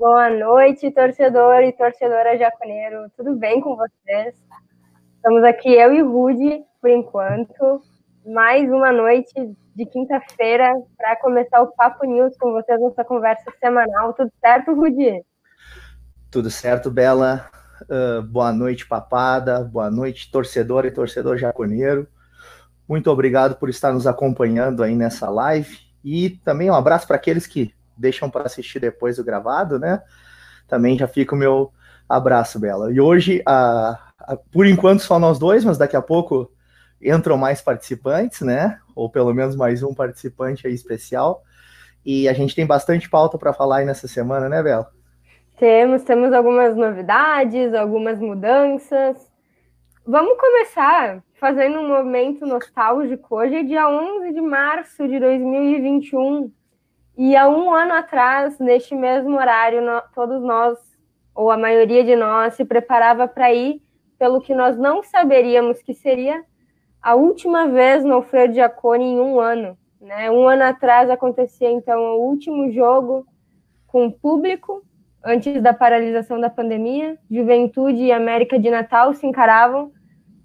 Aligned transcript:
Boa 0.00 0.30
noite, 0.30 0.90
torcedor 0.90 1.62
e 1.62 1.72
torcedora 1.72 2.38
jaconeiro. 2.38 3.12
Tudo 3.14 3.36
bem 3.36 3.60
com 3.60 3.76
vocês? 3.76 4.34
Estamos 5.14 5.44
aqui, 5.44 5.74
eu 5.74 5.92
e 5.92 6.00
Rude, 6.00 6.64
por 6.80 6.88
enquanto. 6.88 7.82
Mais 8.24 8.66
uma 8.72 8.90
noite 8.90 9.30
de 9.76 9.84
quinta-feira 9.84 10.72
para 10.96 11.16
começar 11.16 11.60
o 11.60 11.66
Papo 11.72 12.06
News 12.06 12.34
com 12.38 12.50
vocês, 12.50 12.80
nossa 12.80 13.04
conversa 13.04 13.52
semanal. 13.60 14.14
Tudo 14.14 14.32
certo, 14.40 14.74
Rude? 14.74 15.22
Tudo 16.30 16.48
certo, 16.48 16.90
Bela. 16.90 17.50
Uh, 17.82 18.22
boa 18.22 18.54
noite, 18.54 18.88
papada. 18.88 19.62
Boa 19.62 19.90
noite, 19.90 20.30
torcedor 20.32 20.86
e 20.86 20.90
torcedor 20.90 21.36
jaconeiro. 21.36 22.08
Muito 22.88 23.10
obrigado 23.10 23.56
por 23.56 23.68
estar 23.68 23.92
nos 23.92 24.06
acompanhando 24.06 24.82
aí 24.82 24.96
nessa 24.96 25.28
live. 25.28 25.76
E 26.02 26.30
também 26.42 26.70
um 26.70 26.74
abraço 26.74 27.06
para 27.06 27.16
aqueles 27.16 27.46
que 27.46 27.74
deixam 28.00 28.30
para 28.30 28.46
assistir 28.46 28.80
depois 28.80 29.18
o 29.18 29.24
gravado, 29.24 29.78
né? 29.78 30.02
Também 30.66 30.96
já 30.98 31.06
fica 31.06 31.34
o 31.34 31.38
meu 31.38 31.72
abraço, 32.08 32.58
Bela. 32.58 32.92
E 32.92 33.00
hoje, 33.00 33.42
a, 33.46 33.98
a, 34.18 34.36
por 34.36 34.66
enquanto, 34.66 35.00
só 35.00 35.18
nós 35.18 35.38
dois, 35.38 35.64
mas 35.64 35.78
daqui 35.78 35.96
a 35.96 36.02
pouco 36.02 36.50
entram 37.00 37.36
mais 37.36 37.60
participantes, 37.60 38.40
né? 38.40 38.78
Ou 38.94 39.10
pelo 39.10 39.32
menos 39.34 39.54
mais 39.54 39.82
um 39.82 39.94
participante 39.94 40.66
aí 40.66 40.74
especial. 40.74 41.42
E 42.04 42.28
a 42.28 42.32
gente 42.32 42.54
tem 42.54 42.66
bastante 42.66 43.08
pauta 43.08 43.36
para 43.36 43.52
falar 43.52 43.78
aí 43.78 43.84
nessa 43.84 44.08
semana, 44.08 44.48
né, 44.48 44.62
Bela? 44.62 44.90
Temos, 45.58 46.02
temos 46.02 46.32
algumas 46.32 46.74
novidades, 46.74 47.74
algumas 47.74 48.18
mudanças. 48.18 49.30
Vamos 50.06 50.38
começar 50.40 51.22
fazendo 51.34 51.78
um 51.78 51.88
momento 51.88 52.46
nostálgico. 52.46 53.36
Hoje 53.36 53.56
é 53.56 53.62
dia 53.62 53.88
11 53.88 54.32
de 54.32 54.40
março 54.40 55.06
de 55.06 55.20
2021. 55.20 56.50
E 57.22 57.36
há 57.36 57.46
um 57.46 57.70
ano 57.70 57.92
atrás, 57.92 58.58
neste 58.58 58.94
mesmo 58.94 59.36
horário, 59.36 59.82
todos 60.14 60.42
nós, 60.42 60.78
ou 61.34 61.50
a 61.50 61.58
maioria 61.58 62.02
de 62.02 62.16
nós, 62.16 62.54
se 62.54 62.64
preparava 62.64 63.28
para 63.28 63.52
ir 63.52 63.82
pelo 64.18 64.40
que 64.40 64.54
nós 64.54 64.78
não 64.78 65.02
saberíamos 65.02 65.82
que 65.82 65.92
seria 65.92 66.42
a 67.02 67.14
última 67.14 67.68
vez 67.68 68.02
no 68.02 68.14
Alfredo 68.14 68.54
Giacone 68.54 69.04
em 69.04 69.20
um 69.20 69.38
ano. 69.38 69.76
Né? 70.00 70.30
Um 70.30 70.48
ano 70.48 70.62
atrás 70.62 71.10
acontecia, 71.10 71.70
então, 71.70 72.00
o 72.00 72.26
último 72.26 72.72
jogo 72.72 73.26
com 73.86 74.10
público, 74.10 74.82
antes 75.22 75.60
da 75.60 75.74
paralisação 75.74 76.40
da 76.40 76.48
pandemia. 76.48 77.18
Juventude 77.30 78.02
e 78.02 78.12
América 78.12 78.58
de 78.58 78.70
Natal 78.70 79.12
se 79.12 79.26
encaravam 79.26 79.92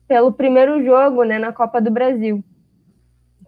pelo 0.10 0.34
primeiro 0.34 0.84
jogo 0.84 1.24
né, 1.24 1.40
na 1.40 1.54
Copa 1.54 1.80
do 1.80 1.90
Brasil 1.90 2.44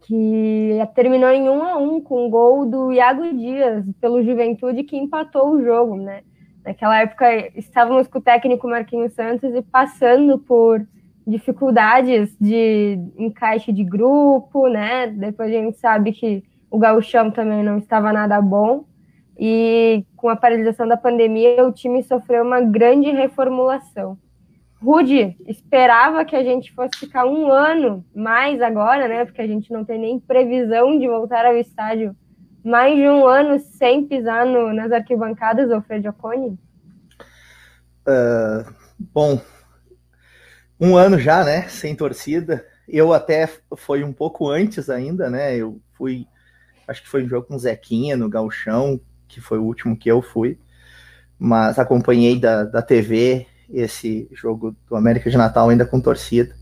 que 0.08 0.80
terminou 0.95 1.30
em 1.30 1.50
1 1.50 1.63
a 1.63 1.77
1 1.77 2.02
com 2.02 2.25
o 2.25 2.30
gol 2.30 2.66
do 2.66 2.94
Iago 2.94 3.23
Dias 3.36 3.86
pelo 4.00 4.23
Juventude 4.23 4.83
que 4.83 4.95
empatou 4.95 5.52
o 5.52 5.61
jogo, 5.61 5.97
né? 5.97 6.22
Naquela 6.64 7.02
época 7.02 7.25
estávamos 7.58 8.08
com 8.08 8.19
o 8.19 8.22
técnico 8.22 8.69
Marquinhos 8.69 9.14
Santos 9.14 9.53
e 9.53 9.61
passando 9.61 10.39
por 10.39 10.81
dificuldades 11.25 12.33
de 12.39 12.97
encaixe 13.17 13.73
de 13.73 13.83
grupo, 13.83 14.69
né? 14.69 15.08
Depois 15.08 15.49
a 15.49 15.53
gente 15.53 15.77
sabe 15.77 16.14
que 16.14 16.42
o 16.71 16.77
gauchão 16.77 17.30
também 17.30 17.61
não 17.61 17.77
estava 17.77 18.14
nada 18.14 18.42
bom. 18.42 18.86
E 19.38 20.05
com 20.16 20.30
a 20.30 20.38
paralisação 20.38 20.88
da 20.88 20.95
pandemia, 20.95 21.67
o 21.67 21.71
time 21.73 22.02
sofreu 22.02 22.45
uma 22.45 22.61
grande 22.61 23.11
reformulação. 23.11 24.17
Rude, 24.81 25.36
esperava 25.47 26.23
que 26.23 26.36
a 26.36 26.44
gente 26.44 26.73
fosse 26.73 27.00
ficar 27.00 27.25
um 27.25 27.52
ano 27.52 28.06
mais 28.16 28.61
agora, 28.61 29.08
né? 29.08 29.25
Porque 29.25 29.42
a 29.42 29.47
gente 29.47 29.72
não 29.72 29.83
tem 29.83 30.00
nem 30.00 30.20
previsão 30.20 31.00
de 31.00 31.08
voltar 31.08 31.45
ao 31.45 31.58
estádio 31.58 32.16
mais 32.64 32.95
de 32.95 33.08
um 33.08 33.25
ano 33.25 33.59
sem 33.59 34.05
pisar 34.05 34.45
no, 34.45 34.73
nas 34.73 34.92
arquibancadas, 34.92 35.72
Alfredo 35.72 36.09
Oconi? 36.09 36.59
Uh, 38.08 38.73
bom, 39.00 39.42
um 40.80 40.95
ano 40.95 41.17
já, 41.17 41.44
né? 41.44 41.67
Sem 41.70 41.95
torcida. 41.95 42.65
Eu 42.88 43.14
até 43.14 43.49
foi 43.76 44.04
um 44.04 44.14
pouco 44.14 44.49
antes 44.49 44.89
ainda, 44.89 45.30
né? 45.30 45.55
Eu 45.55 45.82
fui, 45.94 46.27
acho 46.88 47.02
que 47.02 47.09
foi 47.09 47.23
um 47.23 47.27
jogo 47.27 47.48
com 47.48 47.55
o 47.55 47.59
Zequinha 47.59 48.15
no 48.15 48.30
Galchão, 48.30 48.99
que 49.27 49.42
foi 49.42 49.58
o 49.58 49.64
último 49.64 49.98
que 49.98 50.09
eu 50.09 50.21
fui, 50.21 50.59
mas 51.39 51.80
acompanhei 51.80 52.39
da, 52.39 52.64
da 52.64 52.82
TV 52.82 53.48
esse 53.70 54.28
jogo 54.32 54.76
do 54.88 54.95
América 54.95 55.30
de 55.30 55.38
Natal 55.38 55.70
ainda 55.70 55.86
com 55.86 56.00
torcida. 56.00 56.55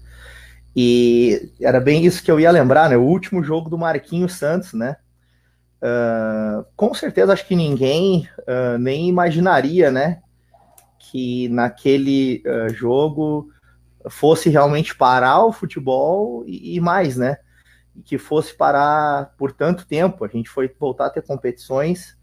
E 0.76 1.52
era 1.62 1.80
bem 1.80 2.06
isso 2.06 2.24
que 2.24 2.30
eu 2.30 2.40
ia 2.40 2.52
lembrar, 2.52 2.90
né? 2.90 2.98
O 2.98 3.04
último 3.04 3.42
jogo 3.44 3.70
do 3.70 3.78
Marquinhos 3.78 4.34
Santos, 4.34 4.74
né? 4.74 4.98
Uh, 5.82 6.66
com 6.76 6.94
certeza 6.94 7.32
acho 7.32 7.48
que 7.48 7.56
ninguém 7.56 8.28
uh, 8.40 8.78
nem 8.78 9.08
imaginaria, 9.08 9.90
né? 9.90 10.22
Que 11.00 11.48
naquele 11.50 12.44
uh, 12.46 12.74
jogo 12.74 13.50
fosse 14.10 14.50
realmente 14.50 14.96
parar 14.96 15.46
o 15.46 15.54
futebol 15.54 16.44
e, 16.46 16.76
e 16.76 16.80
mais, 16.82 17.16
né? 17.16 17.38
Que 18.04 18.18
fosse 18.18 18.54
parar 18.54 19.34
por 19.38 19.54
tanto 19.54 19.88
tempo. 19.88 20.26
A 20.26 20.28
gente 20.28 20.50
foi 20.50 20.70
voltar 20.78 21.06
a 21.06 21.10
ter 21.10 21.22
competições 21.22 22.18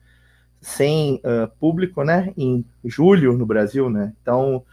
sem 0.62 1.16
uh, 1.16 1.48
público, 1.58 2.04
né, 2.04 2.32
em 2.36 2.64
julho 2.84 3.36
no 3.36 3.44
Brasil, 3.44 3.90
né? 3.90 4.12
Então, 4.22 4.64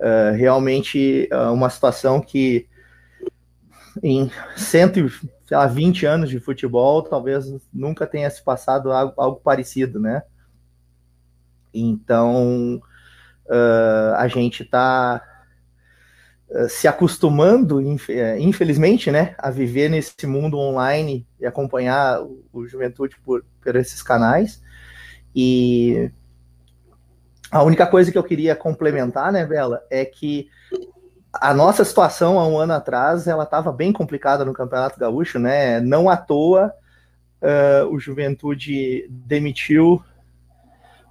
uh, 0.00 0.36
realmente 0.36 1.28
uh, 1.32 1.52
uma 1.52 1.70
situação 1.70 2.20
que 2.20 2.68
em 4.02 4.30
120 4.56 6.06
anos 6.06 6.28
de 6.28 6.40
futebol, 6.40 7.02
talvez 7.02 7.46
nunca 7.72 8.04
tenha 8.06 8.28
se 8.28 8.42
passado 8.42 8.90
algo, 8.90 9.14
algo 9.16 9.40
parecido, 9.40 10.00
né? 10.00 10.22
Então, 11.72 12.82
a 14.16 14.28
gente 14.28 14.62
está 14.62 15.22
se 16.68 16.88
acostumando, 16.88 17.80
infelizmente, 18.38 19.10
né, 19.10 19.34
a 19.38 19.50
viver 19.50 19.88
nesse 19.88 20.26
mundo 20.26 20.58
online 20.58 21.26
e 21.40 21.46
acompanhar 21.46 22.22
o 22.52 22.66
Juventude 22.66 23.16
por, 23.22 23.44
por 23.60 23.76
esses 23.76 24.02
canais. 24.02 24.62
E 25.40 26.10
a 27.48 27.62
única 27.62 27.86
coisa 27.86 28.10
que 28.10 28.18
eu 28.18 28.24
queria 28.24 28.56
complementar, 28.56 29.30
né, 29.30 29.46
Bela, 29.46 29.80
é 29.88 30.04
que 30.04 30.48
a 31.32 31.54
nossa 31.54 31.84
situação 31.84 32.40
há 32.40 32.48
um 32.48 32.58
ano 32.58 32.72
atrás, 32.72 33.28
ela 33.28 33.44
estava 33.44 33.70
bem 33.70 33.92
complicada 33.92 34.44
no 34.44 34.52
Campeonato 34.52 34.98
Gaúcho, 34.98 35.38
né? 35.38 35.78
Não 35.78 36.10
à 36.10 36.16
toa 36.16 36.74
uh, 37.40 37.86
o 37.94 38.00
Juventude 38.00 39.06
demitiu 39.08 40.02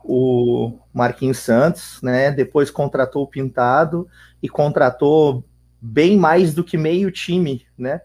o 0.04 0.78
Marquinhos 0.94 1.38
Santos, 1.38 2.02
né? 2.02 2.30
Depois 2.30 2.70
contratou 2.70 3.24
o 3.24 3.28
Pintado 3.28 4.10
e 4.44 4.50
contratou 4.50 5.42
bem 5.80 6.18
mais 6.18 6.54
do 6.54 6.66
que 6.66 6.78
meio 6.78 7.10
time, 7.12 7.66
né? 7.78 8.02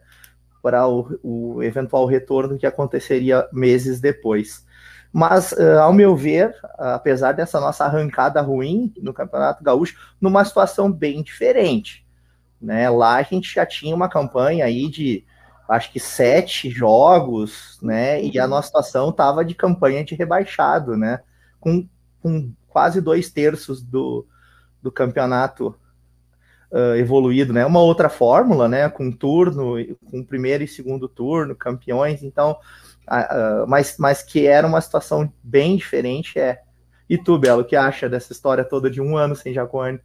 Para 0.63 0.87
o, 0.87 1.19
o 1.21 1.63
eventual 1.65 2.07
retorno 2.07 2.57
que 2.57 2.67
aconteceria 2.67 3.49
meses 3.53 4.01
depois. 4.01 4.65
Mas, 5.13 5.53
uh, 5.53 5.81
ao 5.81 5.93
meu 5.93 6.17
ver, 6.17 6.57
apesar 6.79 7.33
dessa 7.33 7.61
nossa 7.61 7.85
arrancada 7.85 8.41
ruim 8.41 8.93
no 9.01 9.13
Campeonato 9.13 9.63
Gaúcho, 9.63 9.97
numa 10.21 10.45
situação 10.45 10.91
bem 10.91 11.23
diferente. 11.23 12.07
Né? 12.61 12.89
Lá 12.89 13.17
a 13.17 13.23
gente 13.23 13.53
já 13.53 13.67
tinha 13.67 13.95
uma 13.95 14.09
campanha 14.09 14.65
aí 14.65 14.89
de 14.89 15.25
acho 15.69 15.93
que 15.93 16.01
sete 16.01 16.71
jogos, 16.71 17.79
né? 17.83 18.23
E 18.23 18.39
a 18.39 18.47
nossa 18.47 18.67
situação 18.67 19.11
estava 19.11 19.45
de 19.45 19.55
campanha 19.55 20.05
de 20.05 20.15
rebaixado, 20.15 20.97
né? 20.97 21.21
Com, 21.61 21.89
com 22.23 22.53
quase 22.69 23.01
dois 23.01 23.31
terços 23.31 23.83
do, 23.83 24.27
do 24.83 24.91
campeonato 24.93 25.75
uh, 26.73 26.97
evoluído, 26.97 27.53
né? 27.53 27.65
Uma 27.65 27.81
outra 27.81 28.09
fórmula, 28.09 28.69
né? 28.69 28.89
Com 28.89 29.13
turno, 29.13 29.75
com 30.11 30.25
primeiro 30.25 30.65
e 30.65 30.69
segundo 30.69 31.09
turno, 31.09 31.55
campeões. 31.55 32.23
Então, 32.23 32.57
uh, 33.09 33.67
mas, 33.69 33.97
mas 33.99 34.23
que 34.23 34.47
era 34.47 34.67
uma 34.67 34.81
situação 34.81 35.31
bem 35.43 35.77
diferente, 35.77 36.39
é. 36.39 36.61
E 37.09 37.19
tu, 37.19 37.39
Belo, 37.39 37.61
o 37.63 37.65
que 37.65 37.77
acha 37.77 38.09
dessa 38.09 38.33
história 38.33 38.65
toda 38.65 38.91
de 38.91 39.01
um 39.01 39.17
ano 39.17 39.37
sem 39.37 39.53
Jacone? 39.53 40.01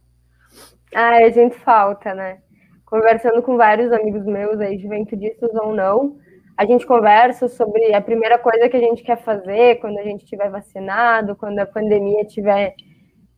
Ah, 0.94 1.16
a 1.16 1.30
gente 1.30 1.56
falta, 1.60 2.14
né? 2.14 2.38
Conversando 2.84 3.42
com 3.42 3.56
vários 3.56 3.92
amigos 3.92 4.24
meus 4.24 4.60
aí, 4.60 4.78
juventudistas 4.78 5.50
ou 5.54 5.74
não, 5.74 6.16
a 6.56 6.66
gente 6.66 6.86
conversa 6.86 7.46
sobre 7.48 7.94
a 7.94 8.00
primeira 8.00 8.38
coisa 8.38 8.68
que 8.68 8.76
a 8.76 8.80
gente 8.80 9.02
quer 9.02 9.22
fazer 9.22 9.76
quando 9.76 9.98
a 9.98 10.02
gente 10.02 10.24
estiver 10.24 10.50
vacinado, 10.50 11.36
quando 11.36 11.58
a 11.60 11.66
pandemia 11.66 12.22
estiver 12.22 12.74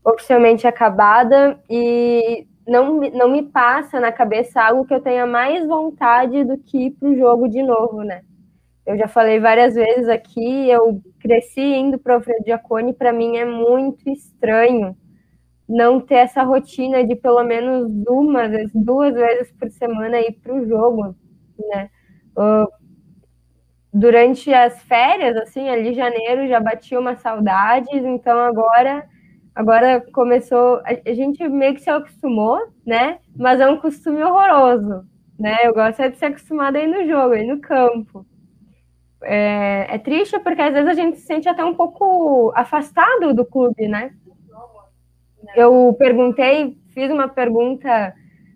oficialmente 0.04 0.66
acabada, 0.66 1.60
e 1.68 2.46
não, 2.70 3.00
não 3.00 3.28
me 3.28 3.42
passa 3.42 3.98
na 3.98 4.12
cabeça 4.12 4.62
algo 4.62 4.86
que 4.86 4.94
eu 4.94 5.00
tenha 5.00 5.26
mais 5.26 5.66
vontade 5.66 6.44
do 6.44 6.56
que 6.56 6.86
ir 6.86 6.90
para 6.92 7.08
o 7.08 7.16
jogo 7.16 7.48
de 7.48 7.60
novo, 7.64 8.04
né? 8.04 8.22
Eu 8.86 8.96
já 8.96 9.08
falei 9.08 9.40
várias 9.40 9.74
vezes 9.74 10.08
aqui, 10.08 10.70
eu 10.70 11.02
cresci 11.18 11.60
indo 11.60 11.98
para 11.98 12.14
Alfredo 12.14 12.44
Giacone, 12.44 12.92
para 12.94 13.12
mim 13.12 13.36
é 13.36 13.44
muito 13.44 14.08
estranho 14.08 14.96
não 15.68 16.00
ter 16.00 16.16
essa 16.16 16.44
rotina 16.44 17.04
de 17.04 17.16
pelo 17.16 17.42
menos 17.42 17.90
uma, 18.08 18.48
duas 18.72 19.14
vezes 19.14 19.52
por 19.58 19.68
semana 19.70 20.20
ir 20.20 20.38
para 20.40 20.54
o 20.54 20.64
jogo, 20.64 21.16
né? 21.58 21.90
Uh, 22.36 22.70
durante 23.92 24.54
as 24.54 24.80
férias, 24.84 25.36
assim, 25.36 25.68
ali 25.68 25.88
em 25.88 25.94
janeiro 25.94 26.46
já 26.46 26.60
batia 26.60 27.00
uma 27.00 27.16
saudades, 27.16 28.04
então 28.04 28.38
agora 28.38 29.08
Agora 29.54 30.00
começou, 30.12 30.80
a 30.84 31.12
gente 31.12 31.46
meio 31.48 31.74
que 31.74 31.80
se 31.80 31.90
acostumou, 31.90 32.58
né? 32.86 33.18
Mas 33.36 33.60
é 33.60 33.68
um 33.68 33.78
costume 33.78 34.22
horroroso, 34.22 35.04
né? 35.38 35.56
Eu 35.64 35.74
gosto 35.74 36.00
é 36.00 36.08
de 36.08 36.16
ser 36.16 36.26
acostumada 36.26 36.78
aí 36.78 36.86
no 36.86 37.06
jogo, 37.06 37.34
aí 37.34 37.46
no 37.46 37.60
campo. 37.60 38.24
É, 39.22 39.94
é, 39.94 39.98
triste 39.98 40.38
porque 40.38 40.62
às 40.62 40.72
vezes 40.72 40.88
a 40.88 40.94
gente 40.94 41.18
se 41.18 41.26
sente 41.26 41.48
até 41.48 41.62
um 41.64 41.74
pouco 41.74 42.52
afastado 42.54 43.34
do 43.34 43.44
clube, 43.44 43.86
né? 43.86 44.12
Eu 45.56 45.94
perguntei, 45.98 46.78
fiz 46.94 47.10
uma 47.10 47.28
pergunta 47.28 48.14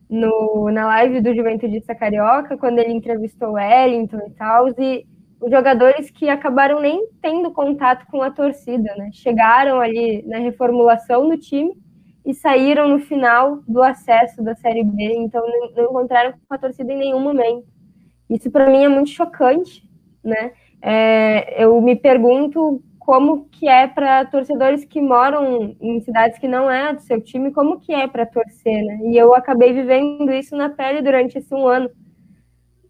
no, 0.09 0.71
na 0.71 0.87
live 0.87 1.21
do 1.21 1.35
Juventudista 1.35 1.95
Carioca, 1.95 2.57
quando 2.57 2.79
ele 2.79 2.93
entrevistou 2.93 3.51
o 3.51 3.53
Wellington 3.55 4.21
e 4.29 4.31
tal, 4.31 4.69
e 4.69 5.07
jogadores 5.51 6.11
que 6.11 6.29
acabaram 6.29 6.81
nem 6.81 7.09
tendo 7.21 7.51
contato 7.51 8.07
com 8.07 8.23
a 8.23 8.31
torcida, 8.31 8.95
né? 8.97 9.11
Chegaram 9.13 9.81
ali 9.81 10.23
na 10.27 10.39
reformulação 10.39 11.29
do 11.29 11.37
time 11.37 11.73
e 12.25 12.33
saíram 12.33 12.89
no 12.89 12.99
final 12.99 13.59
do 13.69 13.83
acesso 13.83 14.43
da 14.43 14.55
Série 14.55 14.83
B, 14.83 15.15
então 15.17 15.45
não 15.77 15.85
encontraram 15.85 16.33
com 16.33 16.55
a 16.55 16.59
torcida 16.59 16.93
em 16.93 16.99
nenhum 16.99 17.21
momento. 17.21 17.67
Isso 18.29 18.51
para 18.51 18.71
mim 18.71 18.85
é 18.85 18.89
muito 18.89 19.11
chocante, 19.11 19.83
né? 20.23 20.53
É, 20.81 21.63
eu 21.63 21.81
me 21.81 21.95
pergunto 21.97 22.83
como 22.99 23.47
que 23.51 23.69
é 23.69 23.87
para 23.87 24.25
torcedores 24.25 24.85
que 24.85 25.01
moram 25.01 25.77
em 25.81 26.01
cidades 26.01 26.39
que 26.39 26.49
não 26.49 26.71
é 26.71 26.95
do 26.95 27.03
seu 27.03 27.21
time, 27.21 27.53
como 27.53 27.79
que 27.79 27.93
é 27.93 28.07
para 28.07 28.25
torcer, 28.25 28.83
né? 28.83 29.01
E 29.05 29.17
eu 29.17 29.35
acabei 29.35 29.75
vivendo 29.75 30.33
isso 30.33 30.57
na 30.57 30.71
pele 30.71 31.03
durante 31.03 31.37
esse 31.37 31.55
um 31.55 31.67
ano, 31.67 31.91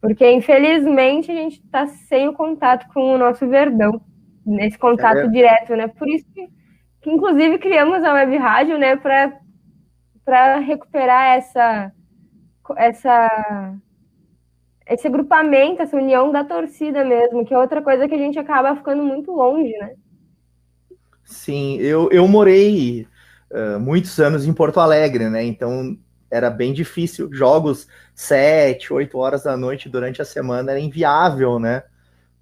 porque 0.05 0.31
infelizmente 0.31 1.33
a 1.33 1.35
gente 1.35 1.63
está 1.65 1.87
sem 1.87 2.29
o 2.29 2.35
contato 2.35 2.87
com 2.93 3.15
o 3.15 3.17
nosso 3.17 3.49
Verdão, 3.49 3.99
nesse 4.45 4.77
contato 4.77 5.17
é. 5.17 5.29
direto, 5.29 5.75
né? 5.75 5.89
Por 5.89 6.07
isso 6.07 6.27
que, 6.35 6.47
que 7.01 7.11
inclusive 7.11 7.57
criamos 7.57 8.05
a 8.05 8.13
web 8.13 8.37
rádio, 8.37 8.77
né, 8.77 8.97
para 8.97 10.59
recuperar 10.59 11.39
essa 11.39 11.91
essa 12.77 13.75
esse 14.87 15.07
agrupamento, 15.07 15.81
essa 15.81 15.97
união 15.97 16.31
da 16.31 16.45
torcida 16.45 17.03
mesmo, 17.03 17.43
que 17.47 17.55
é 17.55 17.59
outra 17.59 17.81
coisa 17.81 18.07
que 18.07 18.15
a 18.15 18.19
gente 18.19 18.39
acaba 18.39 18.77
ficando 18.77 19.03
muito 19.03 19.33
longe, 19.33 19.73
né? 19.79 19.95
Sim, 21.25 21.79
eu, 21.79 22.11
eu 22.13 22.29
morei 22.29 23.07
uh, 23.51 23.81
muitos 23.81 24.21
anos 24.21 24.47
em 24.47 24.53
Porto 24.53 24.81
Alegre, 24.81 25.31
né? 25.31 25.43
Então 25.43 25.97
era 26.35 26.51
bem 26.51 26.73
difícil. 26.73 27.31
Jogos 27.33 27.87
sete, 28.13 28.93
oito 28.93 29.19
horas 29.19 29.45
da 29.45 29.57
noite 29.57 29.89
durante 29.89 30.21
a 30.21 30.25
semana 30.25 30.73
era 30.73 30.81
inviável, 30.81 31.61
né? 31.61 31.85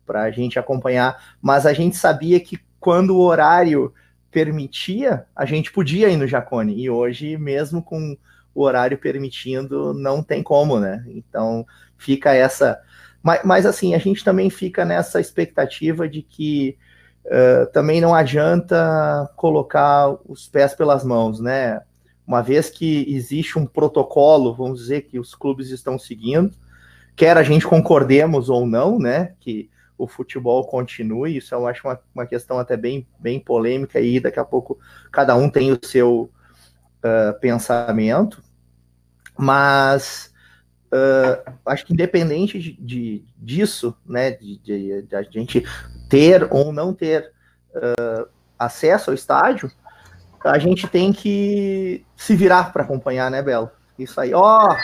Para 0.06 0.22
a 0.22 0.30
gente 0.30 0.58
acompanhar. 0.58 1.36
Mas 1.42 1.66
a 1.66 1.74
gente 1.74 1.96
sabia 1.96 2.40
que 2.40 2.58
quando 2.80 3.14
o 3.14 3.20
horário 3.20 3.92
permitia, 4.30 5.26
a 5.36 5.44
gente 5.44 5.70
podia 5.70 6.08
ir 6.08 6.16
no 6.16 6.26
Jacone. 6.26 6.74
E 6.74 6.88
hoje, 6.88 7.36
mesmo 7.36 7.82
com 7.82 8.16
o 8.54 8.62
horário 8.62 8.96
permitindo, 8.96 9.92
não 9.92 10.22
tem 10.22 10.42
como, 10.42 10.80
né? 10.80 11.04
Então 11.08 11.66
fica 11.98 12.34
essa. 12.34 12.80
Mas, 13.22 13.40
mas 13.44 13.66
assim, 13.66 13.94
a 13.94 13.98
gente 13.98 14.24
também 14.24 14.48
fica 14.48 14.86
nessa 14.86 15.20
expectativa 15.20 16.08
de 16.08 16.22
que 16.22 16.78
uh, 17.26 17.70
também 17.72 18.00
não 18.00 18.14
adianta 18.14 19.30
colocar 19.36 20.16
os 20.26 20.48
pés 20.48 20.74
pelas 20.74 21.04
mãos, 21.04 21.40
né? 21.40 21.82
Uma 22.32 22.42
vez 22.42 22.70
que 22.70 23.04
existe 23.14 23.58
um 23.58 23.66
protocolo, 23.66 24.54
vamos 24.54 24.80
dizer, 24.80 25.02
que 25.02 25.18
os 25.18 25.34
clubes 25.34 25.68
estão 25.68 25.98
seguindo, 25.98 26.56
quer 27.14 27.36
a 27.36 27.42
gente 27.42 27.66
concordemos 27.66 28.48
ou 28.48 28.66
não, 28.66 28.98
né? 28.98 29.34
Que 29.38 29.68
o 29.98 30.06
futebol 30.06 30.66
continue, 30.66 31.36
isso 31.36 31.54
eu 31.54 31.66
acho 31.66 31.86
uma, 31.86 32.00
uma 32.14 32.24
questão 32.24 32.58
até 32.58 32.74
bem, 32.74 33.06
bem 33.18 33.38
polêmica 33.38 34.00
e 34.00 34.18
daqui 34.18 34.40
a 34.40 34.46
pouco 34.46 34.78
cada 35.12 35.36
um 35.36 35.50
tem 35.50 35.72
o 35.72 35.78
seu 35.84 36.30
uh, 37.04 37.38
pensamento, 37.38 38.42
mas 39.36 40.32
uh, 40.86 41.52
acho 41.66 41.84
que 41.84 41.92
independente 41.92 42.58
de, 42.58 42.72
de 42.80 43.24
disso, 43.36 43.94
né, 44.06 44.30
de, 44.30 44.56
de, 44.56 45.02
de, 45.02 45.16
a 45.16 45.22
gente 45.22 45.62
ter 46.08 46.48
ou 46.50 46.72
não 46.72 46.94
ter 46.94 47.30
uh, 47.76 48.26
acesso 48.58 49.10
ao 49.10 49.14
estádio, 49.14 49.70
a 50.44 50.58
gente 50.58 50.86
tem 50.88 51.12
que 51.12 52.04
se 52.16 52.34
virar 52.34 52.72
para 52.72 52.82
acompanhar, 52.82 53.30
né, 53.30 53.42
Belo? 53.42 53.70
Isso 53.98 54.20
aí, 54.20 54.32
ó. 54.34 54.68
Oh, 54.68 54.76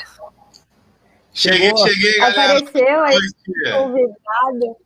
cheguei, 1.33 1.77
cheguei, 1.77 2.19
galera. 2.19 2.59
Apareceu 2.59 3.01
aí, 3.03 3.19
convidado. 3.73 4.77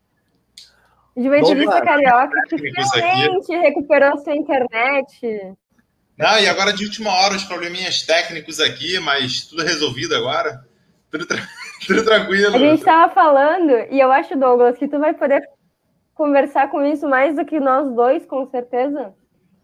Juventude 1.17 1.67
Carioca, 1.67 2.43
que 2.49 2.59
finalmente 2.59 3.55
recuperou 3.57 4.17
sua 4.19 4.35
internet. 4.35 5.55
Não, 6.17 6.39
e 6.39 6.49
agora 6.49 6.73
de 6.73 6.85
última 6.85 7.11
hora, 7.11 7.35
os 7.35 7.45
probleminhas 7.45 8.03
técnicos 8.03 8.61
aqui, 8.61 8.99
mas 9.01 9.47
tudo 9.47 9.63
resolvido 9.63 10.15
agora. 10.15 10.65
Tudo, 11.11 11.27
tra... 11.27 11.39
tudo 11.87 12.05
tranquilo. 12.05 12.55
A 12.55 12.59
gente 12.59 12.79
estava 12.79 13.13
falando, 13.13 13.73
e 13.91 14.01
eu 14.01 14.11
acho, 14.11 14.37
Douglas, 14.39 14.79
que 14.79 14.89
tu 14.89 14.99
vai 14.99 15.13
poder 15.13 15.43
conversar 16.15 16.71
com 16.71 16.85
isso 16.85 17.09
mais 17.09 17.37
do 17.37 17.45
que 17.45 17.61
nós 17.61 17.95
dois, 17.95 18.25
com 18.25 18.47
certeza. 18.47 19.15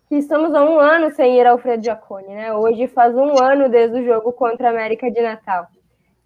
Que 0.09 0.17
estamos 0.17 0.55
há 0.55 0.65
um 0.65 0.81
ano 0.81 1.15
sem 1.15 1.39
ir 1.39 1.47
ao 1.47 1.55
Alfredo 1.55 1.85
Giacone, 1.85 2.29
né? 2.29 2.55
Hoje 2.55 2.87
faz 2.89 3.15
um 3.15 3.43
ano 3.43 3.69
desde 3.69 4.01
o 4.01 4.05
jogo 4.05 4.33
contra 4.33 4.69
a 4.69 4.71
América 4.71 5.11
de 5.11 5.21
Natal. 5.21 5.67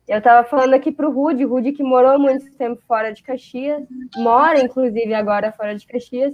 Eu 0.06 0.18
estava 0.18 0.46
falando 0.46 0.74
aqui 0.74 0.92
para 0.92 1.08
o 1.08 1.12
Rude, 1.12 1.44
Rude 1.44 1.72
que 1.72 1.82
morou 1.82 2.16
muito 2.18 2.48
tempo 2.56 2.80
fora 2.86 3.12
de 3.12 3.22
Caxias, 3.22 3.82
mora 4.16 4.60
inclusive 4.60 5.12
agora 5.14 5.50
fora 5.50 5.74
de 5.74 5.84
Caxias. 5.84 6.32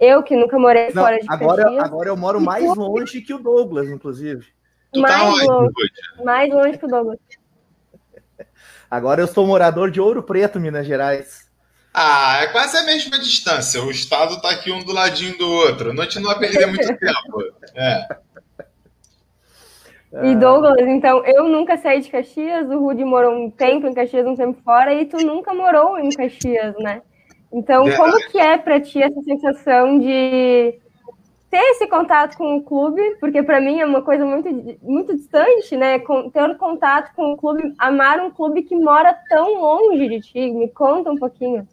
Eu 0.00 0.22
que 0.22 0.34
nunca 0.36 0.58
morei 0.58 0.90
Não, 0.94 1.02
fora 1.02 1.18
de 1.18 1.26
agora, 1.28 1.62
Caxias. 1.64 1.84
Agora 1.84 2.08
eu 2.08 2.16
moro 2.16 2.40
mais 2.40 2.64
longe 2.74 3.20
que 3.20 3.34
o 3.34 3.38
Douglas, 3.38 3.88
inclusive. 3.88 4.46
Tu 4.92 5.02
tá 5.02 5.08
mais 5.08 5.46
tá 5.46 5.52
longe, 5.52 5.72
mais 6.24 6.50
longe 6.50 6.78
que 6.78 6.86
o 6.86 6.88
Douglas. 6.88 7.18
Agora 8.90 9.20
eu 9.20 9.26
sou 9.26 9.46
morador 9.46 9.90
de 9.90 10.00
Ouro 10.00 10.22
Preto, 10.22 10.58
Minas 10.58 10.86
Gerais. 10.86 11.47
Ah, 12.00 12.38
é 12.42 12.46
quase 12.46 12.76
a 12.76 12.84
mesma 12.84 13.18
distância. 13.18 13.82
O 13.82 13.90
estado 13.90 14.40
tá 14.40 14.50
aqui 14.50 14.70
um 14.70 14.84
do 14.84 14.92
ladinho 14.92 15.36
do 15.36 15.50
outro. 15.50 15.92
Não 15.92 16.06
te 16.06 16.20
não 16.20 16.26
vai 16.26 16.38
perder 16.38 16.66
muito 16.68 16.86
tempo. 16.86 17.42
É. 17.74 18.08
E 20.22 20.36
Douglas, 20.36 20.86
então, 20.86 21.24
eu 21.26 21.48
nunca 21.48 21.76
saí 21.76 22.00
de 22.00 22.08
Caxias, 22.08 22.70
o 22.70 22.78
Rudy 22.78 23.04
morou 23.04 23.34
um 23.34 23.50
tempo 23.50 23.88
em 23.88 23.92
Caxias, 23.92 24.24
um 24.26 24.36
tempo 24.36 24.62
fora, 24.64 24.94
e 24.94 25.06
tu 25.06 25.18
nunca 25.18 25.52
morou 25.52 25.98
em 25.98 26.08
Caxias, 26.10 26.76
né? 26.78 27.02
Então, 27.52 27.88
é. 27.88 27.96
como 27.96 28.16
que 28.30 28.38
é 28.38 28.56
para 28.56 28.80
ti 28.80 29.02
essa 29.02 29.20
sensação 29.22 29.98
de 29.98 30.78
ter 31.50 31.58
esse 31.72 31.86
contato 31.88 32.36
com 32.38 32.56
o 32.56 32.62
clube? 32.62 33.02
Porque 33.20 33.42
para 33.42 33.60
mim 33.60 33.80
é 33.80 33.84
uma 33.84 34.02
coisa 34.02 34.24
muito, 34.24 34.48
muito 34.82 35.16
distante, 35.16 35.76
né? 35.76 35.98
ter 35.98 36.56
contato 36.56 37.14
com 37.14 37.32
o 37.32 37.36
clube, 37.36 37.74
amar 37.78 38.20
um 38.20 38.30
clube 38.30 38.62
que 38.62 38.76
mora 38.76 39.14
tão 39.28 39.60
longe 39.60 40.08
de 40.08 40.20
ti. 40.20 40.50
Me 40.52 40.68
conta 40.68 41.10
um 41.10 41.16
pouquinho. 41.16 41.66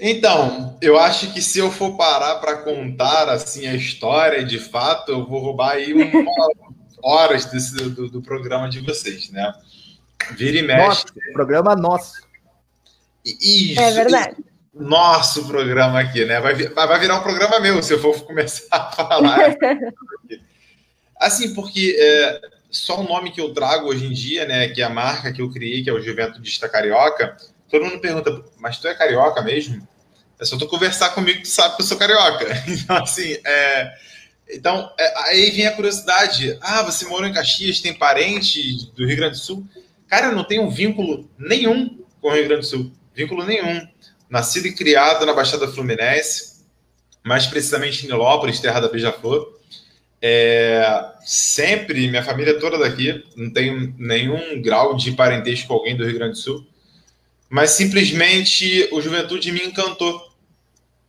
Então, 0.00 0.78
eu 0.80 0.98
acho 0.98 1.32
que 1.32 1.42
se 1.42 1.58
eu 1.58 1.72
for 1.72 1.96
parar 1.96 2.36
para 2.36 2.58
contar 2.58 3.28
assim 3.28 3.66
a 3.66 3.74
história, 3.74 4.44
de 4.44 4.58
fato, 4.58 5.10
eu 5.10 5.26
vou 5.26 5.40
roubar 5.40 5.72
aí 5.72 5.92
uma 5.92 6.06
horas 7.02 7.46
desse, 7.46 7.74
do, 7.74 8.08
do, 8.08 8.22
programa 8.22 8.68
de 8.68 8.80
vocês, 8.80 9.30
né? 9.30 9.52
Vira 10.36 10.58
e 10.58 10.62
mexe. 10.62 10.86
Nossa, 10.86 11.04
programa 11.32 11.74
nosso. 11.74 12.12
Isso. 13.24 13.80
É 13.80 13.90
verdade. 13.90 14.36
Nosso 14.72 15.44
programa 15.48 15.98
aqui, 15.98 16.24
né? 16.24 16.38
Vai, 16.40 16.54
vai 16.54 17.00
virar 17.00 17.18
um 17.18 17.22
programa 17.22 17.58
meu 17.58 17.82
se 17.82 17.92
eu 17.92 18.00
for 18.00 18.14
começar 18.24 18.68
a 18.70 18.92
falar. 18.92 19.56
assim, 21.18 21.52
porque 21.54 21.96
é, 21.98 22.40
só 22.70 23.00
o 23.00 23.08
nome 23.08 23.32
que 23.32 23.40
eu 23.40 23.52
trago 23.52 23.88
hoje 23.88 24.06
em 24.06 24.12
dia, 24.12 24.44
né? 24.44 24.68
Que 24.68 24.80
é 24.80 24.84
a 24.84 24.90
marca 24.90 25.32
que 25.32 25.42
eu 25.42 25.50
criei, 25.50 25.82
que 25.82 25.90
é 25.90 25.92
o 25.92 26.00
Juventude 26.00 26.60
Carioca 26.70 27.36
Todo 27.70 27.84
mundo 27.84 28.00
pergunta, 28.00 28.44
mas 28.58 28.78
tu 28.78 28.88
é 28.88 28.94
carioca 28.94 29.42
mesmo? 29.42 29.86
É 30.40 30.44
só 30.44 30.56
tu 30.56 30.66
conversar 30.66 31.10
comigo, 31.10 31.42
tu 31.42 31.48
sabe 31.48 31.76
que 31.76 31.82
eu 31.82 31.86
sou 31.86 31.96
carioca. 31.96 32.46
Então, 32.66 32.96
assim, 32.96 33.36
é... 33.44 33.92
Então, 34.50 34.90
é... 34.98 35.28
aí 35.28 35.50
vem 35.50 35.66
a 35.66 35.72
curiosidade. 35.72 36.56
Ah, 36.60 36.82
você 36.82 37.04
morou 37.06 37.28
em 37.28 37.32
Caxias, 37.32 37.80
tem 37.80 37.92
parente 37.92 38.90
do 38.94 39.06
Rio 39.06 39.16
Grande 39.16 39.36
do 39.36 39.42
Sul? 39.42 39.66
Cara, 40.06 40.28
eu 40.28 40.34
não 40.34 40.44
tenho 40.44 40.70
vínculo 40.70 41.28
nenhum 41.38 41.98
com 42.20 42.28
o 42.28 42.34
Rio 42.34 42.48
Grande 42.48 42.62
do 42.62 42.66
Sul. 42.66 42.92
Vínculo 43.14 43.44
nenhum. 43.44 43.86
Nascido 44.30 44.66
e 44.66 44.74
criado 44.74 45.26
na 45.26 45.34
Baixada 45.34 45.68
Fluminense, 45.68 46.64
mais 47.24 47.46
precisamente 47.46 48.04
em 48.04 48.08
Nilópolis, 48.08 48.60
terra 48.60 48.80
da 48.80 48.88
Beija-Flor. 48.88 49.58
É... 50.22 51.04
Sempre, 51.24 52.08
minha 52.08 52.22
família 52.22 52.58
toda 52.58 52.78
daqui, 52.78 53.22
não 53.36 53.50
tenho 53.52 53.94
nenhum 53.98 54.62
grau 54.62 54.96
de 54.96 55.12
parentesco 55.12 55.68
com 55.68 55.74
alguém 55.74 55.96
do 55.96 56.04
Rio 56.06 56.14
Grande 56.14 56.32
do 56.32 56.38
Sul 56.38 56.66
mas 57.48 57.70
simplesmente 57.70 58.88
o 58.92 59.00
Juventude 59.00 59.50
me 59.52 59.64
encantou. 59.64 60.28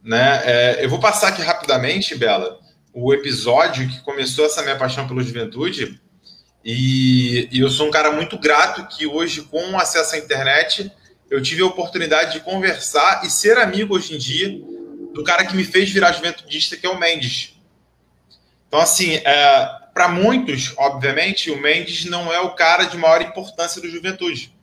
Né? 0.03 0.41
É, 0.45 0.85
eu 0.85 0.89
vou 0.89 0.99
passar 0.99 1.29
aqui 1.29 1.41
rapidamente, 1.41 2.15
Bela, 2.15 2.59
o 2.93 3.13
episódio 3.13 3.87
que 3.89 4.01
começou 4.01 4.45
essa 4.45 4.61
minha 4.61 4.77
paixão 4.77 5.07
pelo 5.07 5.21
Juventude. 5.21 5.99
E, 6.63 7.49
e, 7.51 7.59
eu 7.59 7.69
sou 7.69 7.87
um 7.87 7.91
cara 7.91 8.11
muito 8.11 8.37
grato 8.37 8.87
que 8.87 9.05
hoje, 9.05 9.41
com 9.43 9.77
acesso 9.77 10.15
à 10.15 10.17
internet, 10.17 10.91
eu 11.29 11.41
tive 11.41 11.61
a 11.61 11.65
oportunidade 11.65 12.33
de 12.33 12.39
conversar 12.41 13.25
e 13.25 13.29
ser 13.29 13.57
amigo 13.57 13.95
hoje 13.95 14.15
em 14.15 14.17
dia 14.17 14.49
do 15.13 15.23
cara 15.23 15.45
que 15.45 15.55
me 15.55 15.63
fez 15.63 15.89
virar 15.89 16.11
juventudista, 16.11 16.77
que 16.77 16.85
é 16.85 16.89
o 16.89 16.99
Mendes. 16.99 17.55
Então, 18.67 18.79
assim, 18.79 19.15
é, 19.15 19.69
para 19.93 20.07
muitos, 20.07 20.73
obviamente, 20.77 21.49
o 21.49 21.59
Mendes 21.59 22.05
não 22.05 22.31
é 22.31 22.39
o 22.39 22.51
cara 22.51 22.85
de 22.85 22.97
maior 22.97 23.21
importância 23.21 23.81
do 23.81 23.89
Juventude. 23.89 24.53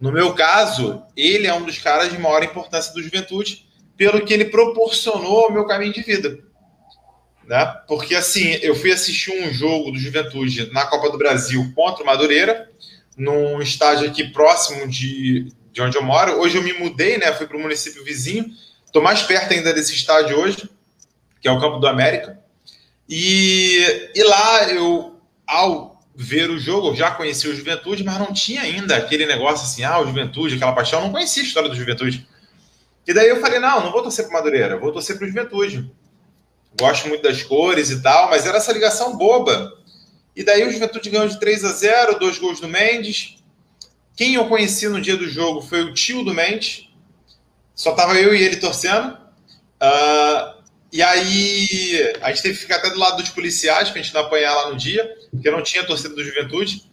No 0.00 0.12
meu 0.12 0.34
caso, 0.34 1.02
ele 1.16 1.46
é 1.46 1.54
um 1.54 1.64
dos 1.64 1.78
caras 1.78 2.10
de 2.10 2.18
maior 2.18 2.42
importância 2.42 2.92
do 2.92 3.02
Juventude, 3.02 3.66
pelo 3.96 4.24
que 4.24 4.32
ele 4.32 4.46
proporcionou 4.46 5.46
ao 5.46 5.52
meu 5.52 5.66
caminho 5.66 5.92
de 5.92 6.02
vida. 6.02 6.38
Né? 7.44 7.64
Porque, 7.88 8.14
assim, 8.14 8.58
eu 8.62 8.74
fui 8.74 8.92
assistir 8.92 9.32
um 9.32 9.52
jogo 9.52 9.90
do 9.90 9.98
Juventude 9.98 10.70
na 10.72 10.86
Copa 10.86 11.10
do 11.10 11.18
Brasil 11.18 11.72
contra 11.74 12.02
o 12.02 12.06
Madureira, 12.06 12.70
num 13.16 13.60
estádio 13.60 14.08
aqui 14.08 14.30
próximo 14.30 14.86
de, 14.86 15.52
de 15.72 15.82
onde 15.82 15.96
eu 15.96 16.02
moro. 16.02 16.40
Hoje 16.40 16.56
eu 16.56 16.62
me 16.62 16.74
mudei, 16.74 17.18
né? 17.18 17.32
Fui 17.32 17.46
para 17.46 17.56
o 17.56 17.60
município 17.60 18.04
vizinho. 18.04 18.46
Estou 18.86 19.02
mais 19.02 19.22
perto 19.22 19.52
ainda 19.52 19.72
desse 19.72 19.94
estádio 19.94 20.38
hoje, 20.38 20.68
que 21.40 21.48
é 21.48 21.50
o 21.50 21.60
Campo 21.60 21.78
do 21.78 21.88
América. 21.88 22.38
E, 23.08 24.10
e 24.14 24.22
lá 24.22 24.68
eu, 24.70 25.20
ao 25.46 25.97
ver 26.20 26.50
o 26.50 26.58
jogo, 26.58 26.88
eu 26.88 26.96
já 26.96 27.12
conhecia 27.12 27.48
o 27.48 27.54
Juventude, 27.54 28.02
mas 28.02 28.18
não 28.18 28.32
tinha 28.32 28.62
ainda 28.62 28.96
aquele 28.96 29.24
negócio 29.24 29.64
assim, 29.64 29.84
ah, 29.84 30.00
o 30.00 30.06
Juventude, 30.06 30.56
aquela 30.56 30.72
paixão. 30.72 30.98
Eu 30.98 31.04
não 31.04 31.12
conhecia 31.12 31.44
a 31.44 31.46
história 31.46 31.68
do 31.68 31.76
Juventude. 31.76 32.26
E 33.06 33.14
daí 33.14 33.28
eu 33.28 33.40
falei, 33.40 33.60
não, 33.60 33.84
não 33.84 33.92
vou 33.92 34.02
torcer 34.02 34.24
para 34.24 34.38
Madureira, 34.38 34.76
vou 34.76 34.90
torcer 34.90 35.16
para 35.16 35.26
o 35.26 35.28
Juventude. 35.28 35.88
Gosto 36.76 37.06
muito 37.06 37.22
das 37.22 37.44
cores 37.44 37.90
e 37.90 38.02
tal, 38.02 38.30
mas 38.30 38.44
era 38.44 38.58
essa 38.58 38.72
ligação 38.72 39.16
boba. 39.16 39.72
E 40.34 40.42
daí 40.42 40.66
o 40.66 40.72
Juventude 40.72 41.08
ganhou 41.08 41.28
de 41.28 41.38
3 41.38 41.64
a 41.64 41.70
0, 41.70 42.18
dois 42.18 42.36
gols 42.36 42.58
do 42.58 42.66
Mendes. 42.66 43.36
Quem 44.16 44.34
eu 44.34 44.48
conheci 44.48 44.88
no 44.88 45.00
dia 45.00 45.16
do 45.16 45.28
jogo 45.28 45.62
foi 45.62 45.82
o 45.84 45.94
tio 45.94 46.24
do 46.24 46.34
Mendes. 46.34 46.88
Só 47.76 47.92
tava 47.92 48.18
eu 48.18 48.34
e 48.34 48.42
ele 48.42 48.56
torcendo. 48.56 49.16
Uh, 49.80 50.57
e 50.92 51.02
aí 51.02 52.14
a 52.20 52.30
gente 52.30 52.42
teve 52.42 52.54
que 52.54 52.62
ficar 52.62 52.76
até 52.76 52.90
do 52.90 52.98
lado 52.98 53.18
dos 53.18 53.30
policiais 53.30 53.90
para 53.90 54.00
a 54.00 54.02
gente 54.02 54.14
não 54.14 54.22
apanhar 54.22 54.54
lá 54.54 54.70
no 54.70 54.76
dia, 54.76 55.08
porque 55.30 55.50
não 55.50 55.62
tinha 55.62 55.84
torcida 55.84 56.14
do 56.14 56.24
Juventude. 56.24 56.88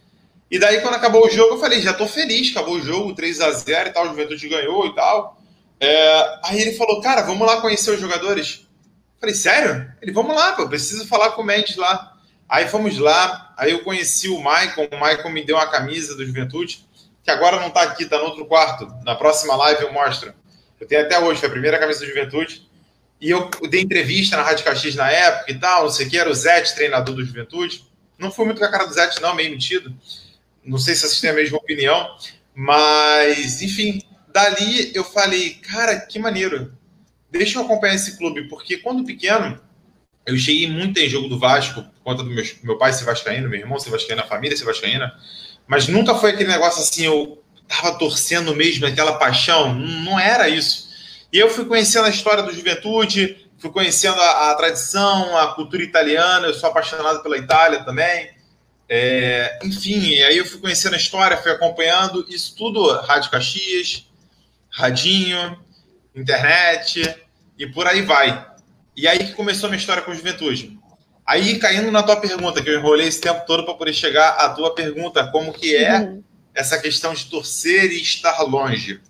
E 0.50 0.58
daí, 0.58 0.80
quando 0.80 0.94
acabou 0.94 1.26
o 1.26 1.30
jogo, 1.30 1.54
eu 1.54 1.58
falei, 1.58 1.80
já 1.80 1.92
tô 1.92 2.06
feliz, 2.06 2.50
acabou 2.50 2.74
o 2.74 2.82
jogo, 2.82 3.14
3 3.14 3.40
a 3.40 3.50
0 3.50 3.88
e 3.88 3.92
tal, 3.92 4.04
o 4.04 4.08
Juventude 4.08 4.48
ganhou 4.48 4.86
e 4.86 4.94
tal. 4.94 5.40
É, 5.80 6.38
aí 6.44 6.60
ele 6.60 6.72
falou, 6.74 7.00
cara, 7.00 7.22
vamos 7.22 7.46
lá 7.46 7.60
conhecer 7.60 7.90
os 7.90 8.00
jogadores. 8.00 8.66
Eu 9.14 9.20
falei, 9.20 9.34
sério? 9.34 9.92
Ele, 10.00 10.12
vamos 10.12 10.36
lá, 10.36 10.52
pô, 10.52 10.68
preciso 10.68 11.06
falar 11.08 11.30
com 11.30 11.42
o 11.42 11.44
Mendes 11.44 11.76
lá. 11.76 12.12
Aí 12.48 12.68
fomos 12.68 12.96
lá, 12.98 13.52
aí 13.56 13.72
eu 13.72 13.82
conheci 13.82 14.28
o 14.28 14.40
Maicon, 14.40 14.86
o 14.92 14.96
Maicon 14.96 15.30
me 15.30 15.44
deu 15.44 15.56
uma 15.56 15.66
camisa 15.66 16.14
do 16.14 16.24
Juventude, 16.24 16.86
que 17.24 17.30
agora 17.30 17.58
não 17.58 17.70
tá 17.70 17.82
aqui, 17.82 18.06
tá 18.06 18.18
no 18.18 18.26
outro 18.26 18.46
quarto. 18.46 18.86
Na 19.04 19.16
próxima 19.16 19.56
live 19.56 19.82
eu 19.82 19.92
mostro. 19.92 20.32
Eu 20.78 20.86
tenho 20.86 21.02
até 21.02 21.18
hoje, 21.18 21.40
foi 21.40 21.48
a 21.48 21.52
primeira 21.52 21.78
camisa 21.78 22.00
do 22.00 22.06
Juventude. 22.06 22.65
E 23.20 23.30
eu 23.30 23.48
dei 23.70 23.80
entrevista 23.80 24.36
na 24.36 24.42
Rádio 24.42 24.64
Caxias 24.64 24.94
na 24.94 25.10
época 25.10 25.50
e 25.50 25.58
tal, 25.58 25.84
não 25.84 25.90
sei 25.90 26.06
o 26.06 26.10
que, 26.10 26.18
era 26.18 26.30
o 26.30 26.34
Zete, 26.34 26.74
treinador 26.74 27.14
do 27.14 27.24
Juventude. 27.24 27.84
Não 28.18 28.30
fui 28.30 28.44
muito 28.44 28.58
com 28.58 28.64
a 28.64 28.70
cara 28.70 28.86
do 28.86 28.92
Zete, 28.92 29.20
não, 29.20 29.34
meio 29.34 29.50
metido. 29.50 29.94
Não 30.64 30.78
sei 30.78 30.94
se 30.94 31.02
vocês 31.02 31.20
têm 31.20 31.30
a 31.30 31.34
mesma 31.34 31.56
opinião, 31.56 32.16
mas, 32.54 33.62
enfim, 33.62 34.02
dali 34.32 34.94
eu 34.94 35.04
falei, 35.04 35.54
cara, 35.54 35.98
que 36.00 36.18
maneiro. 36.18 36.76
Deixa 37.30 37.58
eu 37.58 37.64
acompanhar 37.64 37.94
esse 37.94 38.16
clube, 38.18 38.48
porque 38.48 38.78
quando 38.78 39.04
pequeno, 39.04 39.60
eu 40.26 40.36
cheguei 40.36 40.68
muito 40.68 40.98
em 40.98 41.08
jogo 41.08 41.28
do 41.28 41.38
Vasco, 41.38 41.82
por 41.82 42.02
conta 42.02 42.22
do 42.22 42.30
meu, 42.30 42.44
meu 42.62 42.78
pai 42.78 42.92
ser 42.92 43.04
vascaíno, 43.04 43.48
meu 43.48 43.60
irmão 43.60 43.78
ser 43.78 43.90
vascaíno, 43.90 44.22
a 44.22 44.26
família 44.26 44.56
ser 44.56 44.64
vascaína, 44.64 45.12
mas 45.66 45.88
nunca 45.88 46.14
foi 46.14 46.30
aquele 46.30 46.50
negócio 46.50 46.82
assim, 46.82 47.04
eu 47.04 47.42
tava 47.68 47.98
torcendo 47.98 48.54
mesmo, 48.54 48.86
aquela 48.86 49.18
paixão, 49.18 49.74
não 49.74 50.18
era 50.18 50.48
isso. 50.48 50.85
E 51.36 51.38
eu 51.38 51.50
fui 51.50 51.66
conhecendo 51.66 52.06
a 52.06 52.08
história 52.08 52.42
do 52.42 52.50
Juventude, 52.50 53.46
fui 53.58 53.70
conhecendo 53.70 54.18
a, 54.18 54.52
a 54.52 54.54
tradição, 54.54 55.36
a 55.36 55.54
cultura 55.54 55.82
italiana, 55.82 56.46
eu 56.46 56.54
sou 56.54 56.70
apaixonado 56.70 57.22
pela 57.22 57.36
Itália 57.36 57.84
também, 57.84 58.30
é, 58.88 59.58
enfim, 59.62 60.22
aí 60.22 60.38
eu 60.38 60.46
fui 60.46 60.58
conhecendo 60.58 60.94
a 60.94 60.96
história, 60.96 61.36
fui 61.36 61.52
acompanhando 61.52 62.24
isso 62.26 62.56
tudo, 62.56 62.90
Rádio 63.02 63.30
Caxias, 63.30 64.08
radinho, 64.70 65.62
internet 66.14 67.14
e 67.58 67.66
por 67.66 67.86
aí 67.86 68.00
vai. 68.00 68.46
E 68.96 69.06
aí 69.06 69.18
que 69.18 69.34
começou 69.34 69.66
a 69.66 69.70
minha 69.70 69.78
história 69.78 70.02
com 70.02 70.14
juventude. 70.14 70.78
Aí, 71.26 71.58
caindo 71.58 71.90
na 71.90 72.02
tua 72.02 72.16
pergunta, 72.16 72.62
que 72.62 72.70
eu 72.70 72.78
enrolei 72.78 73.08
esse 73.08 73.20
tempo 73.20 73.44
todo 73.46 73.62
para 73.62 73.74
poder 73.74 73.92
chegar 73.92 74.30
à 74.36 74.48
tua 74.54 74.74
pergunta, 74.74 75.30
como 75.30 75.52
que 75.52 75.76
é 75.76 75.98
uhum. 75.98 76.24
essa 76.54 76.78
questão 76.78 77.12
de 77.12 77.26
torcer 77.26 77.92
e 77.92 78.00
estar 78.00 78.40
longe? 78.40 79.02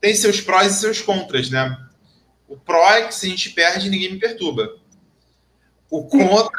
Tem 0.00 0.14
seus 0.14 0.40
prós 0.40 0.76
e 0.76 0.80
seus 0.80 1.00
contras, 1.00 1.50
né? 1.50 1.76
O 2.48 2.56
pró 2.56 2.90
é 2.90 3.06
que 3.06 3.14
se 3.14 3.26
a 3.26 3.28
gente 3.28 3.50
perde, 3.50 3.90
ninguém 3.90 4.12
me 4.12 4.18
perturba. 4.18 4.80
O 5.90 6.04
contra, 6.04 6.50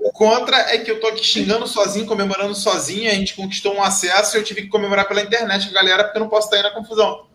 o 0.00 0.10
contra 0.10 0.56
é 0.74 0.78
que 0.78 0.90
eu 0.90 0.98
tô 0.98 1.08
aqui 1.08 1.22
xingando 1.22 1.66
sozinho, 1.66 2.06
comemorando 2.06 2.54
sozinho, 2.54 3.10
a 3.10 3.14
gente 3.14 3.34
conquistou 3.34 3.74
um 3.74 3.82
acesso 3.82 4.36
e 4.36 4.40
eu 4.40 4.44
tive 4.44 4.62
que 4.62 4.68
comemorar 4.68 5.06
pela 5.06 5.20
internet, 5.20 5.70
galera, 5.70 6.04
porque 6.04 6.16
eu 6.18 6.22
não 6.22 6.30
posso 6.30 6.46
estar 6.46 6.56
aí 6.56 6.62
na 6.62 6.70
confusão. 6.70 7.26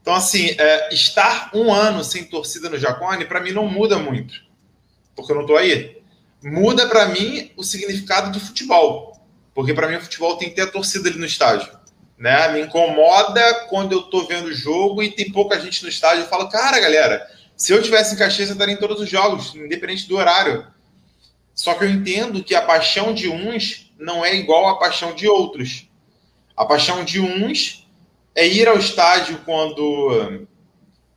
Então, 0.00 0.14
assim, 0.14 0.56
é, 0.58 0.94
estar 0.94 1.50
um 1.52 1.70
ano 1.70 2.02
sem 2.02 2.24
torcida 2.24 2.70
no 2.70 2.78
Jacone, 2.78 3.26
para 3.26 3.40
mim, 3.40 3.52
não 3.52 3.68
muda 3.68 3.98
muito, 3.98 4.34
porque 5.14 5.30
eu 5.30 5.36
não 5.36 5.42
estou 5.42 5.58
aí. 5.58 6.00
Muda 6.42 6.88
para 6.88 7.06
mim 7.06 7.52
o 7.54 7.62
significado 7.62 8.32
de 8.32 8.40
futebol, 8.40 9.20
porque 9.54 9.74
para 9.74 9.88
mim 9.88 9.96
o 9.96 10.00
futebol 10.00 10.38
tem 10.38 10.48
que 10.48 10.54
ter 10.54 10.62
a 10.62 10.70
torcida 10.70 11.10
ali 11.10 11.18
no 11.18 11.26
estádio. 11.26 11.77
Né? 12.18 12.48
Me 12.48 12.62
incomoda 12.62 13.66
quando 13.68 13.92
eu 13.92 14.00
estou 14.00 14.26
vendo 14.26 14.46
o 14.46 14.54
jogo 14.54 15.02
e 15.02 15.10
tem 15.10 15.30
pouca 15.30 15.60
gente 15.60 15.82
no 15.82 15.88
estádio. 15.88 16.24
Eu 16.24 16.28
falo, 16.28 16.48
cara, 16.48 16.80
galera, 16.80 17.26
se 17.56 17.72
eu 17.72 17.82
tivesse 17.82 18.14
em 18.14 18.18
Caxias, 18.18 18.48
eu 18.48 18.54
estaria 18.54 18.74
em 18.74 18.78
todos 18.78 19.00
os 19.00 19.08
jogos, 19.08 19.54
independente 19.54 20.08
do 20.08 20.16
horário. 20.16 20.66
Só 21.54 21.74
que 21.74 21.84
eu 21.84 21.90
entendo 21.90 22.42
que 22.42 22.54
a 22.54 22.62
paixão 22.62 23.12
de 23.14 23.28
uns 23.28 23.92
não 23.98 24.24
é 24.24 24.34
igual 24.34 24.68
à 24.68 24.78
paixão 24.78 25.14
de 25.14 25.28
outros. 25.28 25.88
A 26.56 26.64
paixão 26.64 27.04
de 27.04 27.20
uns 27.20 27.86
é 28.34 28.46
ir 28.46 28.68
ao 28.68 28.78
estádio 28.78 29.40
quando 29.44 30.46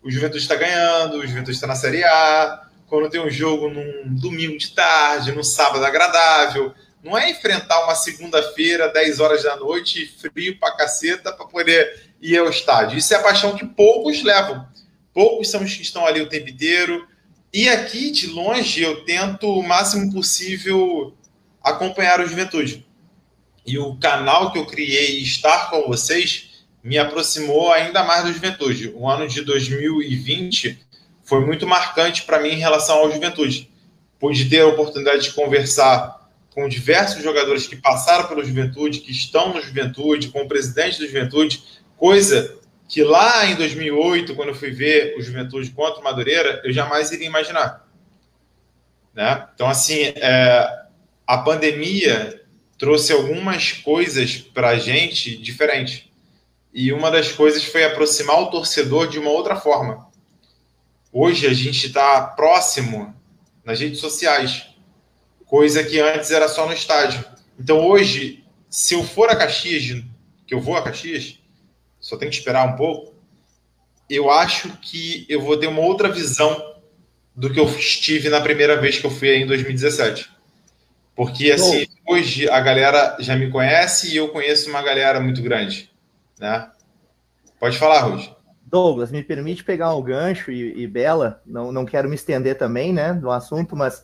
o 0.03 0.10
Juventude 0.10 0.41
está 0.41 0.55
ganhando, 0.55 1.17
o 1.17 1.27
Juventude 1.27 1.51
está 1.51 1.67
na 1.67 1.75
Série 1.75 2.03
A, 2.03 2.67
quando 2.88 3.10
tem 3.10 3.22
um 3.22 3.29
jogo 3.29 3.70
num 3.70 4.15
domingo 4.15 4.58
de 4.58 4.72
tarde, 4.72 5.31
num 5.31 5.43
sábado 5.43 5.86
agradável. 5.86 6.74
Não 7.03 7.17
é 7.17 7.31
enfrentar 7.31 7.84
uma 7.84 7.96
segunda-feira, 7.96 8.88
10 8.88 9.20
horas 9.20 9.43
da 9.43 9.55
noite, 9.55 10.05
frio 10.20 10.60
pra 10.60 10.75
caceta, 10.75 11.31
para 11.31 11.46
poder 11.46 12.12
ir 12.22 12.38
ao 12.38 12.50
estádio. 12.50 12.98
Isso 12.98 13.13
é 13.13 13.17
a 13.17 13.24
paixão 13.24 13.55
que 13.55 13.65
poucos 13.65 14.24
levam. 14.24 14.67
Poucos 15.13 15.50
são 15.50 15.63
os 15.63 15.74
que 15.74 15.81
estão 15.81 16.05
ali 16.05 16.22
o 16.22 16.29
tempo 16.29 16.50
inteiro. 16.50 17.08
E 17.51 17.67
aqui, 17.67 18.12
de 18.12 18.27
longe, 18.27 18.81
eu 18.81 19.03
tento 19.03 19.48
o 19.48 19.63
máximo 19.63 20.13
possível 20.13 21.15
acompanhar 21.63 22.22
o 22.22 22.27
Juventude. 22.27 22.86
E 23.65 23.77
o 23.79 23.96
canal 23.98 24.51
que 24.51 24.60
eu 24.60 24.65
criei, 24.65 25.20
estar 25.22 25.70
com 25.70 25.88
vocês, 25.88 26.65
me 26.84 26.98
aproximou 26.98 27.72
ainda 27.72 28.03
mais 28.03 28.25
do 28.25 28.34
Juventude. 28.34 28.91
O 28.96 29.10
ano 29.10 29.27
de 29.27 29.41
2020 29.41 30.79
foi 31.24 31.46
muito 31.46 31.67
marcante 31.67 32.24
para 32.24 32.39
mim 32.39 32.50
em 32.50 32.60
relação 32.60 32.98
ao 32.98 33.12
Juventude. 33.12 33.70
Pude 34.20 34.50
ter 34.50 34.62
a 34.62 34.67
oportunidade 34.67 35.24
de 35.24 35.34
conversar 35.34 36.21
com 36.53 36.67
diversos 36.67 37.24
jogadores 37.24 37.65
que 37.65 37.75
passaram 37.75 38.27
pelo 38.27 38.43
Juventude, 38.43 39.00
que 39.00 39.12
estão 39.12 39.53
no 39.53 39.62
Juventude, 39.62 40.29
com 40.29 40.41
o 40.41 40.48
presidente 40.48 41.00
do 41.00 41.08
Juventude, 41.08 41.63
coisa 41.98 42.60
que 42.88 43.03
lá 43.03 43.46
em 43.46 43.55
2008, 43.55 44.36
quando 44.36 44.50
eu 44.50 44.55
fui 44.55 44.72
ver 44.72 45.15
o 45.17 45.22
Juventude 45.22 45.70
contra 45.72 46.01
o 46.01 46.03
Madureira, 46.03 46.62
eu 46.65 46.74
jamais 46.74 47.10
iria 47.12 47.25
imaginar. 47.25 47.88
Né? 49.13 49.48
Então, 49.55 49.70
assim, 49.70 50.12
é, 50.15 50.81
a 51.25 51.38
pandemia 51.38 52.41
trouxe 52.77 53.13
algumas 53.13 53.72
coisas 53.72 54.38
para 54.38 54.70
a 54.70 54.77
gente 54.77 55.38
diferentes. 55.38 56.03
E 56.74 56.91
uma 56.91 57.10
das 57.10 57.31
coisas 57.31 57.63
foi 57.63 57.86
aproximar 57.86 58.41
o 58.41 58.50
torcedor 58.50 59.08
de 59.08 59.20
uma 59.20 59.29
outra 59.29 59.55
forma. 59.55 60.10
Hoje 61.13 61.48
a 61.48 61.53
gente 61.53 61.88
está 61.88 62.22
próximo 62.22 63.15
nas 63.63 63.79
redes 63.79 64.00
sociais, 64.00 64.71
coisa 65.51 65.84
que 65.84 66.00
antes 66.00 66.31
era 66.31 66.48
só 66.48 66.65
no 66.65 66.72
estádio. 66.72 67.25
Então 67.60 67.86
hoje, 67.86 68.41
se 68.70 68.93
eu 68.93 69.03
for 69.03 69.29
a 69.29 69.36
Caxias, 69.36 70.01
que 70.48 70.55
eu 70.55 70.62
vou 70.62 70.77
a 70.77 70.81
Caxias, 70.81 71.38
só 72.00 72.15
tem 72.15 72.29
que 72.29 72.38
esperar 72.38 72.65
um 72.65 72.77
pouco, 72.77 73.13
eu 74.10 74.31
acho 74.31 74.70
que 74.77 75.25
eu 75.27 75.41
vou 75.41 75.58
ter 75.58 75.67
uma 75.67 75.81
outra 75.81 76.08
visão 76.08 76.75
do 77.36 77.51
que 77.51 77.60
eu 77.60 77.65
estive 77.65 78.29
na 78.29 78.39
primeira 78.39 78.79
vez 78.79 78.98
que 78.98 79.05
eu 79.05 79.12
fui 79.12 79.29
aí 79.29 79.41
em 79.41 79.46
2017. 79.46 80.31
Porque 81.13 81.51
assim, 81.51 81.86
Bom. 82.05 82.13
hoje 82.13 82.50
a 82.50 82.62
galera 82.62 83.17
já 83.20 83.36
me 83.36 83.51
conhece 83.51 84.13
e 84.13 84.15
eu 84.15 84.29
conheço 84.29 84.70
uma 84.70 84.81
galera 84.81 85.20
muito 85.20 85.41
grande. 85.41 85.91
Né? 86.39 86.70
Pode 87.60 87.77
falar, 87.77 88.03
Ruth. 88.03 88.29
Douglas, 88.65 89.12
me 89.12 89.22
permite 89.22 89.65
pegar 89.65 89.93
um 89.93 90.01
gancho 90.01 90.50
e, 90.50 90.81
e, 90.81 90.88
Bela, 90.88 91.41
não, 91.46 91.74
não 91.74 91.86
quero 91.86 92.08
me 92.08 92.15
estender 92.15 92.58
também, 92.58 92.93
né, 92.93 93.13
do 93.13 93.29
assunto, 93.29 93.75
mas 93.75 94.01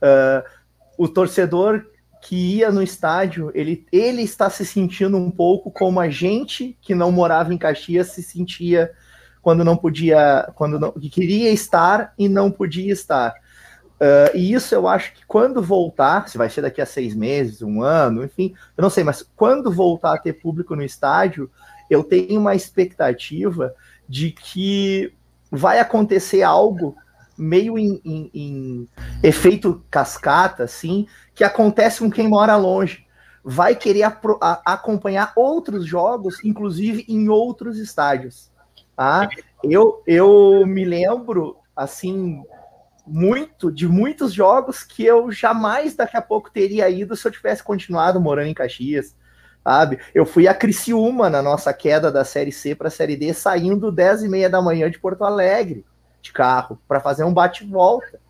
uh, 0.00 0.55
o 0.96 1.08
torcedor 1.08 1.84
que 2.22 2.56
ia 2.56 2.72
no 2.72 2.82
estádio, 2.82 3.52
ele, 3.54 3.86
ele 3.92 4.22
está 4.22 4.50
se 4.50 4.64
sentindo 4.64 5.16
um 5.16 5.30
pouco 5.30 5.70
como 5.70 6.00
a 6.00 6.08
gente 6.08 6.76
que 6.80 6.94
não 6.94 7.12
morava 7.12 7.54
em 7.54 7.58
Caxias 7.58 8.08
se 8.08 8.22
sentia 8.22 8.90
quando 9.40 9.64
não 9.64 9.76
podia, 9.76 10.50
quando 10.56 10.80
não, 10.80 10.90
que 10.90 11.08
queria 11.08 11.52
estar 11.52 12.12
e 12.18 12.28
não 12.28 12.50
podia 12.50 12.92
estar. 12.92 13.32
Uh, 14.00 14.36
e 14.36 14.52
isso 14.52 14.74
eu 14.74 14.88
acho 14.88 15.14
que 15.14 15.24
quando 15.24 15.62
voltar, 15.62 16.28
se 16.28 16.36
vai 16.36 16.50
ser 16.50 16.62
daqui 16.62 16.80
a 16.80 16.86
seis 16.86 17.14
meses, 17.14 17.62
um 17.62 17.80
ano, 17.80 18.24
enfim, 18.24 18.54
eu 18.76 18.82
não 18.82 18.90
sei, 18.90 19.04
mas 19.04 19.24
quando 19.36 19.72
voltar 19.72 20.14
a 20.14 20.18
ter 20.18 20.32
público 20.32 20.74
no 20.74 20.82
estádio, 20.82 21.50
eu 21.88 22.02
tenho 22.02 22.40
uma 22.40 22.54
expectativa 22.54 23.72
de 24.08 24.32
que 24.32 25.12
vai 25.50 25.78
acontecer 25.78 26.42
algo 26.42 26.96
meio 27.38 27.78
em, 27.78 28.00
em, 28.04 28.30
em 28.34 28.88
efeito 29.22 29.84
cascata, 29.90 30.64
assim, 30.64 31.06
que 31.34 31.44
acontece 31.44 32.00
com 32.00 32.10
quem 32.10 32.28
mora 32.28 32.56
longe. 32.56 33.06
Vai 33.44 33.76
querer 33.76 34.02
acompanhar 34.64 35.32
outros 35.36 35.86
jogos, 35.86 36.42
inclusive 36.44 37.04
em 37.08 37.28
outros 37.28 37.78
estádios. 37.78 38.50
Tá? 38.96 39.28
Eu, 39.62 40.02
eu 40.06 40.66
me 40.66 40.84
lembro, 40.84 41.56
assim, 41.76 42.42
muito 43.06 43.70
de 43.70 43.86
muitos 43.86 44.32
jogos 44.32 44.82
que 44.82 45.04
eu 45.04 45.30
jamais 45.30 45.94
daqui 45.94 46.16
a 46.16 46.22
pouco 46.22 46.50
teria 46.50 46.88
ido 46.90 47.14
se 47.14 47.26
eu 47.26 47.30
tivesse 47.30 47.62
continuado 47.62 48.20
morando 48.20 48.48
em 48.48 48.54
Caxias, 48.54 49.14
sabe? 49.62 50.00
Eu 50.12 50.26
fui 50.26 50.48
a 50.48 50.54
Criciúma 50.54 51.30
na 51.30 51.40
nossa 51.40 51.72
queda 51.72 52.10
da 52.10 52.24
Série 52.24 52.50
C 52.50 52.74
para 52.74 52.88
a 52.88 52.90
Série 52.90 53.16
D, 53.16 53.32
saindo 53.32 53.92
10 53.92 54.24
e 54.24 54.28
meia 54.28 54.50
da 54.50 54.60
manhã 54.60 54.90
de 54.90 54.98
Porto 54.98 55.22
Alegre 55.22 55.84
de 56.26 56.32
carro 56.32 56.78
para 56.86 57.00
fazer 57.00 57.24
um 57.24 57.32
bate-volta, 57.32 58.20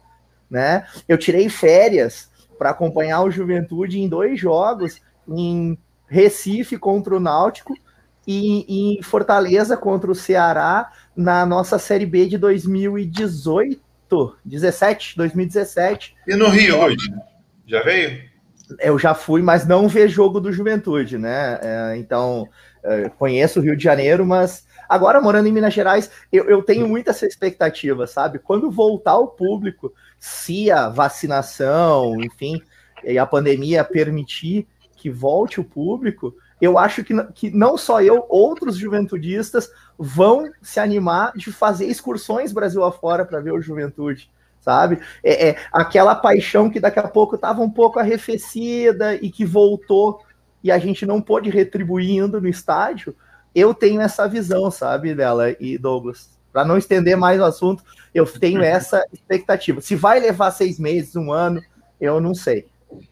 né? 0.51 0.87
Eu 1.09 1.19
tirei 1.19 1.49
férias 1.49 2.31
para 2.59 2.71
acompanhar 2.71 3.23
o 3.23 3.31
Juventude 3.31 4.01
em 4.01 4.09
dois 4.09 4.39
jogos, 4.39 5.01
em 5.29 5.79
Recife 6.09 6.79
contra 6.79 7.17
o 7.17 7.21
Náutico 7.21 7.75
e 8.27 8.97
em 8.99 9.03
Fortaleza 9.03 9.77
contra 9.77 10.11
o 10.11 10.15
Ceará 10.15 10.93
na 11.17 11.45
nossa 11.45 11.79
Série 11.79 12.07
B 12.07 12.27
de 12.27 12.39
2018 12.39 13.85
17, 14.45 15.17
2017. 15.17 16.15
E 16.29 16.37
no 16.37 16.49
Rio 16.49 16.79
hoje? 16.79 17.13
Já 17.67 17.83
veio? 17.83 18.36
Eu 18.81 18.99
já 18.99 19.15
fui, 19.15 19.43
mas 19.43 19.67
não 19.67 19.89
ver 19.89 20.09
jogo 20.09 20.41
do 20.41 20.53
Juventude, 20.53 21.19
né? 21.19 21.59
É, 21.63 21.97
então, 21.97 22.49
é, 22.83 23.09
conheço 23.09 23.61
o 23.61 23.63
Rio 23.63 23.77
de 23.77 23.85
Janeiro, 23.85 24.27
mas 24.27 24.67
agora 24.89 25.21
morando 25.21 25.49
em 25.49 25.53
Minas 25.53 25.75
Gerais, 25.75 26.11
eu, 26.33 26.45
eu 26.49 26.63
tenho 26.63 26.89
muita 26.89 27.11
essa 27.11 27.27
expectativa, 27.27 28.07
sabe? 28.07 28.39
Quando 28.39 28.71
voltar 28.71 29.19
o 29.19 29.29
público, 29.29 29.93
se 30.19 30.71
a 30.71 30.89
vacinação, 30.89 32.21
enfim, 32.21 32.61
e 33.05 33.19
a 33.19 33.27
pandemia 33.27 33.85
permitir 33.85 34.67
que 34.97 35.11
volte 35.11 35.61
o 35.61 35.65
público, 35.65 36.35
eu 36.61 36.79
acho 36.79 37.05
que, 37.05 37.15
que 37.35 37.51
não 37.51 37.77
só 37.77 38.01
eu, 38.03 38.25
outros 38.29 38.77
juventudistas 38.77 39.71
vão 39.99 40.51
se 40.63 40.81
animar 40.81 41.33
de 41.37 41.53
fazer 41.53 41.87
excursões 41.87 42.53
Brasil 42.53 42.83
afora 42.83 43.25
para 43.25 43.41
ver 43.41 43.53
o 43.53 43.61
Juventude, 43.61 44.31
sabe? 44.67 44.99
É, 45.23 45.51
é, 45.51 45.57
aquela 45.73 46.17
paixão 46.17 46.69
que 46.69 46.81
daqui 46.81 46.99
a 46.99 47.07
pouco 47.07 47.37
estava 47.37 47.63
um 47.63 47.71
pouco 47.71 48.01
arrefecida 48.01 49.15
e 49.15 49.31
que 49.31 49.45
voltou 49.45 50.21
e 50.61 50.73
a 50.73 50.79
gente 50.79 51.07
não 51.07 51.23
pôde 51.23 51.49
retribuir 51.51 52.11
indo 52.11 52.41
no 52.41 52.49
estádio. 52.49 53.15
Eu 53.55 53.73
tenho 53.73 54.01
essa 54.01 54.27
visão, 54.27 54.69
sabe, 54.69 55.15
dela 55.15 55.55
e 55.61 55.79
Douglas. 55.79 56.37
Para 56.53 56.65
não 56.65 56.77
estender 56.77 57.17
mais 57.17 57.41
o 57.41 57.45
assunto, 57.45 57.85
eu 58.13 58.27
tenho 58.27 58.61
essa 58.61 59.07
expectativa. 59.13 59.81
Se 59.81 59.95
vai 59.95 60.19
levar 60.19 60.51
seis 60.51 60.81
meses, 60.81 61.15
um 61.15 61.31
ano, 61.31 61.63
eu 62.01 62.21
não 62.21 62.35
sei. 62.35 62.67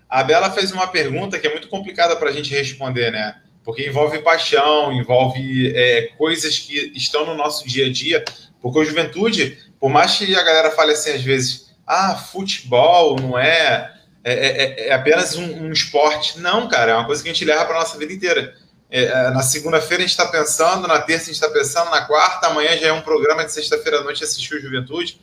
A 0.08 0.25
Bela 0.25 0.50
fez 0.50 0.73
uma 0.73 0.88
pergunta 0.88 1.38
que 1.38 1.46
é 1.46 1.50
muito 1.50 1.68
complicada 1.68 2.16
para 2.16 2.30
a 2.30 2.32
gente 2.32 2.52
responder, 2.52 3.12
né? 3.12 3.37
Porque 3.62 3.87
envolve 3.87 4.18
paixão, 4.18 4.92
envolve 4.92 5.73
é, 5.75 6.08
coisas 6.18 6.58
que 6.58 6.92
estão 6.96 7.25
no 7.25 7.37
nosso 7.37 7.66
dia 7.68 7.87
a 7.87 7.92
dia. 7.92 8.25
Porque 8.61 8.80
a 8.80 8.84
juventude, 8.84 9.58
por 9.84 9.90
mais 9.90 10.16
que 10.16 10.34
a 10.34 10.42
galera 10.42 10.70
fale 10.70 10.92
assim 10.92 11.10
às 11.10 11.22
vezes, 11.22 11.66
ah, 11.86 12.16
futebol 12.16 13.20
não 13.20 13.38
é, 13.38 13.92
é, 14.24 14.32
é, 14.32 14.88
é 14.88 14.94
apenas 14.94 15.36
um, 15.36 15.44
um, 15.44 15.70
esporte. 15.70 16.40
Não, 16.40 16.66
cara, 16.68 16.92
é 16.92 16.94
uma 16.94 17.04
coisa 17.04 17.23
que 17.23 17.28
a 17.28 17.32
gente 17.34 17.44
leva 17.44 17.66
para 17.66 17.80
nossa 17.80 17.99
vida 17.99 18.10
inteira. 18.10 18.54
É, 18.90 19.02
é, 19.02 19.30
na 19.30 19.42
segunda-feira 19.42 20.02
a 20.02 20.06
gente 20.06 20.18
está 20.18 20.25
pensando, 20.25 20.88
na 20.88 21.00
terça 21.00 21.25
a 21.25 21.26
gente 21.26 21.34
está 21.34 21.50
pensando, 21.50 21.90
na 21.90 22.00
quarta, 22.00 22.47
amanhã 22.47 22.75
já 22.78 22.86
é 22.86 22.92
um 22.94 23.02
programa 23.02 23.44
de 23.44 23.52
sexta-feira 23.52 23.99
à 23.99 24.02
noite 24.02 24.25
assistir 24.25 24.54
o 24.54 24.58
Juventude. 24.58 25.20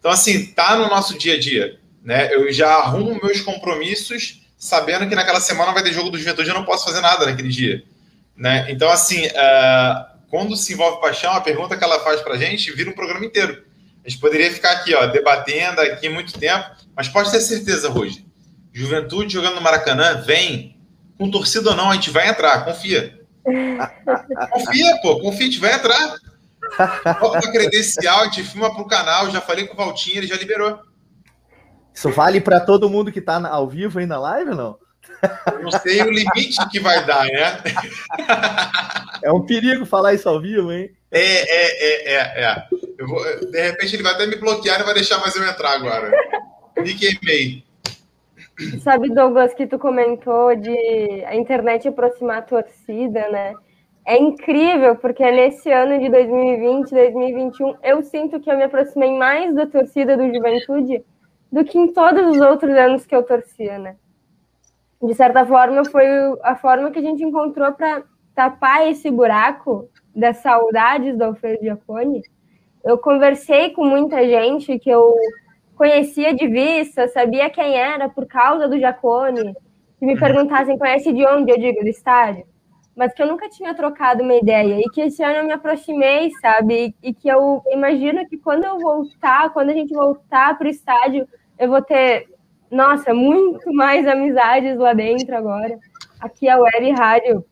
Então, 0.00 0.10
assim, 0.10 0.44
tá 0.44 0.74
no 0.74 0.88
nosso 0.88 1.16
dia 1.16 1.34
a 1.34 1.38
dia. 1.38 1.78
Né? 2.02 2.34
Eu 2.34 2.52
já 2.52 2.68
arrumo 2.68 3.16
meus 3.22 3.40
compromissos 3.42 4.40
sabendo 4.58 5.08
que 5.08 5.14
naquela 5.14 5.40
semana 5.40 5.70
vai 5.70 5.84
ter 5.84 5.92
jogo 5.92 6.10
do 6.10 6.18
Juventude 6.18 6.48
eu 6.48 6.54
não 6.56 6.64
posso 6.64 6.84
fazer 6.84 7.00
nada 7.00 7.26
naquele 7.26 7.48
dia. 7.48 7.84
Né? 8.36 8.66
Então, 8.72 8.90
assim, 8.90 9.24
uh, 9.28 10.04
quando 10.28 10.56
se 10.56 10.72
envolve 10.72 11.00
paixão, 11.00 11.32
a 11.32 11.40
pergunta 11.40 11.76
que 11.76 11.84
ela 11.84 12.00
faz 12.00 12.20
para 12.22 12.34
a 12.34 12.38
gente 12.38 12.72
vira 12.72 12.90
um 12.90 12.94
programa 12.94 13.24
inteiro. 13.24 13.69
A 14.04 14.08
gente 14.08 14.20
poderia 14.20 14.50
ficar 14.50 14.72
aqui, 14.72 14.94
ó, 14.94 15.06
debatendo 15.06 15.80
aqui 15.80 16.08
muito 16.08 16.38
tempo, 16.38 16.70
mas 16.96 17.08
pode 17.08 17.30
ter 17.30 17.40
certeza, 17.40 17.88
Rui. 17.88 18.24
Juventude 18.72 19.32
jogando 19.32 19.56
no 19.56 19.60
Maracanã, 19.60 20.22
vem, 20.22 20.78
com 21.18 21.30
torcida 21.30 21.70
ou 21.70 21.76
não, 21.76 21.90
a 21.90 21.94
gente 21.94 22.10
vai 22.10 22.28
entrar, 22.28 22.64
confia. 22.64 23.18
confia, 24.52 24.98
pô, 25.02 25.20
confia, 25.20 25.46
a 25.46 25.50
gente 25.50 25.60
vai 25.60 25.74
entrar. 25.74 26.16
Bota 27.20 27.38
a 27.38 27.52
credencial, 27.52 28.20
a 28.20 28.24
gente 28.24 28.44
filma 28.44 28.74
pro 28.74 28.86
canal, 28.86 29.30
já 29.30 29.40
falei 29.40 29.66
com 29.66 29.74
o 29.74 29.76
Valtinho, 29.76 30.18
ele 30.18 30.26
já 30.26 30.36
liberou. 30.36 30.78
Isso 31.92 32.10
vale 32.10 32.40
para 32.40 32.60
todo 32.60 32.88
mundo 32.88 33.12
que 33.12 33.18
está 33.18 33.46
ao 33.48 33.68
vivo 33.68 33.98
aí 33.98 34.06
na 34.06 34.18
live 34.18 34.50
ou 34.50 34.56
não? 34.56 34.78
Não 35.62 35.70
sei 35.70 36.00
o 36.02 36.10
limite 36.10 36.66
que 36.70 36.80
vai 36.80 37.04
dar, 37.04 37.26
né? 37.26 37.60
É 39.22 39.30
um 39.30 39.44
perigo 39.44 39.84
falar 39.84 40.14
isso 40.14 40.28
ao 40.28 40.40
vivo, 40.40 40.72
hein? 40.72 40.90
É, 41.10 41.20
é, 41.20 42.14
é, 42.14 42.14
é. 42.14 42.44
é. 42.44 43.04
Vou, 43.04 43.22
de 43.50 43.60
repente 43.60 43.96
ele 43.96 44.02
vai 44.02 44.12
até 44.12 44.26
me 44.26 44.36
bloquear 44.36 44.80
e 44.80 44.84
vai 44.84 44.94
deixar 44.94 45.18
mais 45.18 45.34
eu 45.34 45.44
entrar 45.44 45.72
agora. 45.72 46.10
Me 46.78 46.94
queimei. 46.94 47.64
Sabe, 48.82 49.08
Douglas, 49.08 49.54
que 49.54 49.66
tu 49.66 49.78
comentou 49.78 50.54
de 50.54 51.24
a 51.24 51.34
internet 51.34 51.88
aproximar 51.88 52.38
a 52.38 52.42
torcida, 52.42 53.28
né? 53.30 53.54
É 54.04 54.18
incrível, 54.18 54.96
porque 54.96 55.28
nesse 55.30 55.70
ano 55.70 55.98
de 55.98 56.08
2020, 56.10 56.90
2021, 56.90 57.74
eu 57.82 58.02
sinto 58.02 58.40
que 58.40 58.50
eu 58.50 58.56
me 58.56 58.64
aproximei 58.64 59.12
mais 59.16 59.54
da 59.54 59.66
torcida 59.66 60.16
do 60.16 60.32
Juventude 60.34 61.04
do 61.50 61.64
que 61.64 61.78
em 61.78 61.92
todos 61.92 62.36
os 62.36 62.40
outros 62.40 62.74
anos 62.76 63.06
que 63.06 63.14
eu 63.14 63.22
torcia, 63.22 63.78
né? 63.78 63.96
De 65.02 65.14
certa 65.14 65.44
forma, 65.46 65.84
foi 65.84 66.06
a 66.42 66.54
forma 66.56 66.90
que 66.90 66.98
a 66.98 67.02
gente 67.02 67.22
encontrou 67.24 67.72
para 67.72 68.02
tapar 68.34 68.86
esse 68.88 69.10
buraco 69.10 69.88
das 70.14 70.38
saudades 70.38 71.16
do 71.16 71.24
Alfredo 71.24 71.62
Giacone. 71.62 72.22
Eu 72.84 72.98
conversei 72.98 73.70
com 73.70 73.84
muita 73.84 74.26
gente 74.26 74.78
que 74.78 74.90
eu 74.90 75.14
conhecia 75.76 76.34
de 76.34 76.46
vista, 76.46 77.08
sabia 77.08 77.48
quem 77.48 77.74
era 77.74 78.08
por 78.08 78.26
causa 78.26 78.68
do 78.68 78.78
Giacone, 78.78 79.54
que 79.98 80.06
me 80.06 80.18
perguntassem, 80.18 80.78
conhece 80.78 81.12
de 81.12 81.26
onde? 81.26 81.50
Eu 81.50 81.58
digo, 81.58 81.80
do 81.80 81.88
estádio. 81.88 82.44
Mas 82.96 83.14
que 83.14 83.22
eu 83.22 83.26
nunca 83.26 83.48
tinha 83.48 83.74
trocado 83.74 84.22
uma 84.22 84.34
ideia 84.34 84.78
e 84.78 84.90
que 84.90 85.00
esse 85.00 85.22
ano 85.22 85.36
eu 85.36 85.44
me 85.44 85.52
aproximei, 85.52 86.30
sabe? 86.40 86.94
E, 87.02 87.08
e 87.08 87.14
que 87.14 87.28
eu 87.28 87.62
imagino 87.68 88.26
que 88.28 88.36
quando 88.36 88.64
eu 88.64 88.78
voltar, 88.78 89.52
quando 89.52 89.70
a 89.70 89.74
gente 89.74 89.94
voltar 89.94 90.58
para 90.58 90.66
o 90.66 90.70
estádio, 90.70 91.26
eu 91.58 91.68
vou 91.68 91.80
ter, 91.80 92.28
nossa, 92.70 93.14
muito 93.14 93.72
mais 93.72 94.06
amizades 94.06 94.76
lá 94.76 94.92
dentro 94.92 95.34
agora. 95.36 95.78
Aqui 96.20 96.48
a 96.48 96.58
Web 96.58 96.90
Rádio 96.90 97.44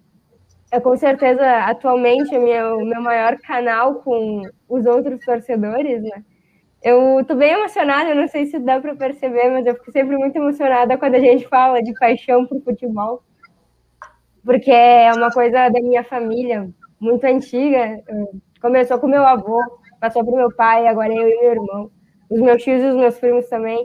é 0.70 0.80
com 0.80 0.96
certeza 0.96 1.44
atualmente 1.64 2.36
o 2.36 2.42
meu, 2.42 2.78
meu 2.84 3.02
maior 3.02 3.38
canal 3.38 3.96
com 3.96 4.42
os 4.68 4.86
outros 4.86 5.24
torcedores, 5.24 6.02
né? 6.02 6.22
Eu 6.82 7.24
tô 7.26 7.34
bem 7.34 7.52
emocionada, 7.52 8.14
não 8.14 8.28
sei 8.28 8.46
se 8.46 8.58
dá 8.58 8.80
para 8.80 8.94
perceber, 8.94 9.50
mas 9.50 9.66
eu 9.66 9.74
fico 9.74 9.90
sempre 9.90 10.16
muito 10.16 10.36
emocionada 10.36 10.96
quando 10.96 11.16
a 11.16 11.20
gente 11.20 11.48
fala 11.48 11.82
de 11.82 11.92
paixão 11.94 12.46
por 12.46 12.62
futebol, 12.62 13.22
porque 14.44 14.70
é 14.70 15.12
uma 15.12 15.30
coisa 15.30 15.68
da 15.68 15.80
minha 15.80 16.04
família, 16.04 16.70
muito 17.00 17.24
antiga. 17.24 18.00
Começou 18.60 18.98
com 18.98 19.08
meu 19.08 19.26
avô, 19.26 19.58
passou 20.00 20.24
pro 20.24 20.36
meu 20.36 20.54
pai, 20.54 20.86
agora 20.86 21.12
eu 21.12 21.28
e 21.28 21.40
meu 21.40 21.50
irmão, 21.50 21.90
os 22.30 22.40
meus 22.40 22.62
tios 22.62 22.82
e 22.82 22.86
os 22.86 22.94
meus 22.94 23.18
primos 23.18 23.48
também. 23.48 23.84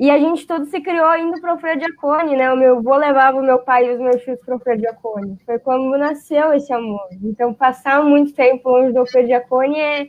E 0.00 0.10
a 0.10 0.18
gente 0.18 0.46
tudo 0.46 0.64
se 0.64 0.80
criou 0.80 1.14
indo 1.14 1.38
para 1.42 1.54
o 1.54 1.58
Freio 1.58 1.78
Diacone, 1.78 2.34
né? 2.34 2.50
O 2.50 2.56
meu 2.56 2.78
avô 2.78 2.96
levava 2.96 3.36
o 3.36 3.42
meu 3.42 3.58
pai 3.58 3.84
e 3.84 3.92
os 3.92 4.00
meus 4.00 4.22
filhos 4.22 4.40
para 4.40 4.56
o 4.56 4.58
Freio 4.58 4.80
Diacone. 4.80 5.38
Foi 5.44 5.58
quando 5.58 5.90
nasceu 5.98 6.54
esse 6.54 6.72
amor. 6.72 7.06
Então, 7.22 7.52
passar 7.52 8.02
muito 8.02 8.32
tempo 8.32 8.70
longe 8.70 8.94
do 8.94 9.04
Freio 9.04 9.26
Diacone 9.26 9.78
é, 9.78 10.08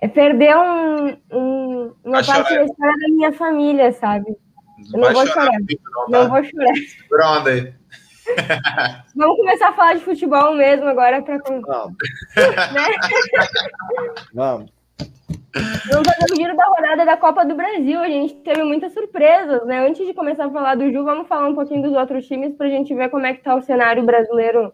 é 0.00 0.06
perder 0.06 0.56
um, 0.56 1.08
um, 1.32 1.94
uma 2.04 2.22
vai 2.22 2.24
parte 2.24 2.48
chorar. 2.50 2.60
da 2.60 2.64
história 2.66 2.96
da 3.00 3.08
minha 3.08 3.32
família, 3.32 3.92
sabe? 3.94 4.36
Eu 4.94 5.00
não 5.00 5.12
vou 5.12 5.26
chorar. 5.26 5.46
chorar. 5.46 6.08
Não, 6.08 6.22
não, 6.22 6.28
vou 6.28 6.44
chorar. 6.44 6.74
Pronto 7.08 7.48
aí. 7.48 7.74
Vamos 9.16 9.36
começar 9.38 9.70
a 9.70 9.72
falar 9.72 9.94
de 9.94 10.04
futebol 10.04 10.54
mesmo 10.54 10.86
agora 10.86 11.20
para. 11.20 11.36
Vamos. 11.38 11.64
né? 12.36 12.86
Vamos. 14.32 14.70
Vamos 15.90 16.08
fazer 16.08 16.32
o 16.32 16.36
giro 16.36 16.56
da 16.56 16.64
rodada 16.64 17.04
da 17.04 17.16
Copa 17.16 17.44
do 17.44 17.54
Brasil. 17.54 18.00
A 18.00 18.08
gente 18.08 18.34
teve 18.36 18.62
muitas 18.62 18.92
surpresas, 18.92 19.66
né? 19.66 19.86
Antes 19.86 20.06
de 20.06 20.14
começar 20.14 20.46
a 20.46 20.50
falar 20.50 20.74
do 20.74 20.90
Ju, 20.90 21.04
vamos 21.04 21.28
falar 21.28 21.48
um 21.48 21.54
pouquinho 21.54 21.82
dos 21.82 21.92
outros 21.92 22.26
times 22.26 22.54
para 22.54 22.66
a 22.66 22.70
gente 22.70 22.94
ver 22.94 23.08
como 23.10 23.26
é 23.26 23.34
que 23.34 23.42
tá 23.42 23.54
o 23.54 23.62
cenário 23.62 24.04
brasileiro 24.04 24.72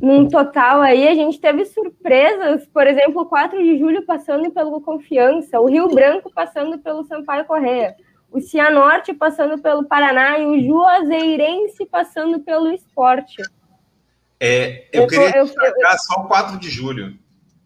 num 0.00 0.26
total 0.28 0.80
aí, 0.80 1.06
a 1.06 1.14
gente 1.14 1.38
teve 1.38 1.64
surpresas, 1.66 2.66
por 2.68 2.86
exemplo, 2.86 3.26
4 3.26 3.62
de 3.62 3.78
julho 3.78 4.04
passando 4.06 4.50
pelo 4.50 4.80
Confiança, 4.80 5.60
o 5.60 5.66
Rio 5.66 5.88
Branco 5.88 6.32
passando 6.32 6.78
pelo 6.78 7.04
Sampaio 7.04 7.44
Correia, 7.44 7.94
o 8.30 8.40
Cianorte 8.40 9.12
passando 9.12 9.60
pelo 9.60 9.84
Paraná 9.84 10.38
e 10.38 10.46
o 10.46 10.58
Juazeirense 10.58 11.84
passando 11.84 12.40
pelo 12.40 12.72
Esporte. 12.72 13.42
É, 14.40 14.88
eu, 14.90 15.02
eu 15.02 15.06
queria 15.06 15.36
eu, 15.36 15.44
destacar 15.44 15.92
eu, 15.92 15.98
só 15.98 16.20
o 16.22 16.28
4 16.28 16.58
de 16.58 16.70
julho. 16.70 17.18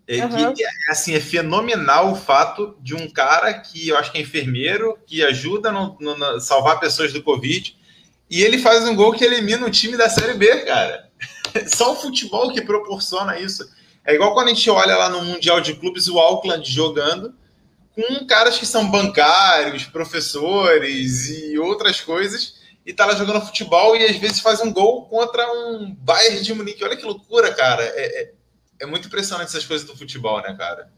É, 0.06 0.24
uhum. 0.24 0.52
que, 0.52 0.62
assim, 0.90 1.14
é 1.14 1.20
fenomenal 1.20 2.12
o 2.12 2.16
fato 2.16 2.76
de 2.80 2.94
um 2.94 3.08
cara 3.08 3.54
que 3.54 3.88
eu 3.88 3.96
acho 3.96 4.12
que 4.12 4.18
é 4.18 4.20
enfermeiro, 4.20 4.98
que 5.06 5.24
ajuda 5.24 5.72
no 5.72 5.96
salvar 6.40 6.78
pessoas 6.78 7.12
do 7.12 7.22
Covid, 7.22 7.74
e 8.30 8.42
ele 8.42 8.58
faz 8.58 8.84
um 8.84 8.94
gol 8.94 9.12
que 9.12 9.24
elimina 9.24 9.66
o 9.66 9.70
time 9.70 9.96
da 9.96 10.10
Série 10.10 10.34
B, 10.34 10.46
cara. 10.62 11.08
Só 11.66 11.92
o 11.92 11.96
futebol 11.96 12.52
que 12.52 12.60
proporciona 12.60 13.38
isso. 13.38 13.66
É 14.04 14.14
igual 14.14 14.34
quando 14.34 14.48
a 14.48 14.54
gente 14.54 14.68
olha 14.68 14.96
lá 14.96 15.08
no 15.08 15.24
Mundial 15.24 15.60
de 15.60 15.74
Clubes 15.74 16.08
o 16.08 16.18
Auckland 16.18 16.70
jogando 16.70 17.34
com 17.94 18.26
caras 18.26 18.58
que 18.58 18.66
são 18.66 18.90
bancários, 18.90 19.84
professores 19.84 21.28
e 21.28 21.58
outras 21.58 22.00
coisas, 22.00 22.56
e 22.84 22.92
tá 22.92 23.06
lá 23.06 23.14
jogando 23.14 23.46
futebol 23.46 23.96
e 23.96 24.04
às 24.04 24.16
vezes 24.16 24.40
faz 24.40 24.60
um 24.60 24.72
gol 24.72 25.06
contra 25.06 25.46
um 25.52 25.94
Bayern 25.94 26.42
de 26.42 26.52
Munique. 26.52 26.84
Olha 26.84 26.96
que 26.96 27.06
loucura, 27.06 27.54
cara. 27.54 27.82
É, 27.82 28.22
é, 28.22 28.33
é 28.80 28.86
muito 28.86 29.08
impressionante 29.08 29.48
essas 29.48 29.64
coisas 29.64 29.86
do 29.86 29.96
futebol, 29.96 30.40
né, 30.42 30.54
cara? 30.58 30.90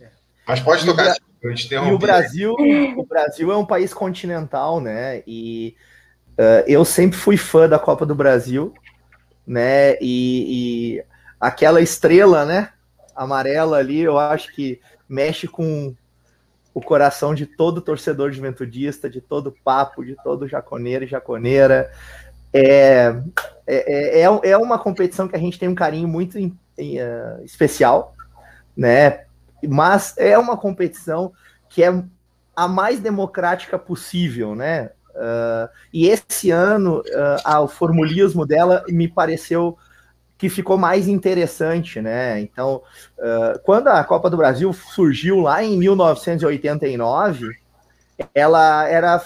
É. 0.00 0.08
Mas 0.46 0.60
pode 0.60 0.84
tocar. 0.84 1.16
E 1.44 1.92
o 1.92 1.98
Brasil, 1.98 2.54
o 2.96 3.04
Brasil 3.04 3.50
é 3.50 3.56
um 3.56 3.66
país 3.66 3.92
continental, 3.92 4.80
né? 4.80 5.24
E 5.26 5.74
uh, 6.38 6.62
eu 6.68 6.84
sempre 6.84 7.18
fui 7.18 7.36
fã 7.36 7.68
da 7.68 7.80
Copa 7.80 8.06
do 8.06 8.14
Brasil 8.14 8.72
né? 9.46 9.96
E, 10.00 10.96
e, 11.00 11.04
aquela 11.40 11.80
estrela, 11.80 12.44
né? 12.44 12.70
Amarela 13.14 13.78
ali, 13.78 14.00
eu 14.00 14.18
acho 14.18 14.52
que 14.54 14.80
mexe 15.08 15.46
com 15.46 15.94
o 16.74 16.80
coração 16.80 17.34
de 17.34 17.44
todo 17.44 17.82
torcedor 17.82 18.32
juventudista, 18.32 19.10
de 19.10 19.20
todo 19.20 19.54
papo, 19.64 20.04
de 20.04 20.16
todo 20.22 20.48
jaconeiro 20.48 21.04
e 21.04 21.08
jaconeira. 21.08 21.90
É, 22.52 23.14
é, 23.66 24.20
é, 24.20 24.50
é 24.50 24.56
uma 24.56 24.78
competição 24.78 25.28
que 25.28 25.36
a 25.36 25.38
gente 25.38 25.58
tem 25.58 25.68
um 25.68 25.74
carinho 25.74 26.08
muito 26.08 26.38
uh, 26.78 27.44
especial, 27.44 28.14
né? 28.76 29.24
Mas 29.68 30.14
é 30.16 30.36
uma 30.36 30.56
competição 30.56 31.32
que 31.68 31.82
é 31.82 32.02
a 32.54 32.68
mais 32.68 33.00
democrática 33.00 33.78
possível, 33.78 34.54
né? 34.54 34.90
Uh, 35.14 35.68
e 35.92 36.08
esse 36.08 36.50
ano, 36.50 37.00
uh, 37.00 37.60
o 37.60 37.68
formulismo 37.68 38.46
dela 38.46 38.84
me 38.88 39.08
pareceu 39.08 39.76
que 40.38 40.48
ficou 40.48 40.76
mais 40.76 41.06
interessante, 41.06 42.00
né? 42.00 42.40
Então, 42.40 42.82
uh, 43.18 43.58
quando 43.62 43.88
a 43.88 44.02
Copa 44.02 44.28
do 44.28 44.36
Brasil 44.36 44.72
surgiu 44.72 45.40
lá 45.40 45.62
em 45.62 45.76
1989, 45.78 47.48
ela 48.34 48.88
era 48.88 49.22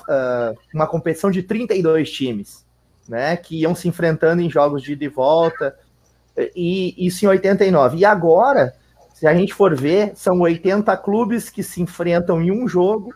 uma 0.74 0.86
competição 0.86 1.30
de 1.30 1.42
32 1.42 2.10
times, 2.10 2.66
né? 3.08 3.36
Que 3.36 3.60
iam 3.60 3.74
se 3.74 3.88
enfrentando 3.88 4.42
em 4.42 4.50
jogos 4.50 4.82
de 4.82 4.92
ida 4.92 5.04
e 5.04 5.08
volta, 5.08 5.76
e 6.54 6.94
isso 7.06 7.24
em 7.24 7.28
89. 7.28 7.98
E 7.98 8.04
agora, 8.04 8.74
se 9.14 9.26
a 9.26 9.34
gente 9.34 9.54
for 9.54 9.74
ver, 9.74 10.12
são 10.14 10.40
80 10.40 10.96
clubes 10.98 11.48
que 11.48 11.62
se 11.62 11.80
enfrentam 11.80 12.42
em 12.42 12.50
um 12.50 12.68
jogo 12.68 13.14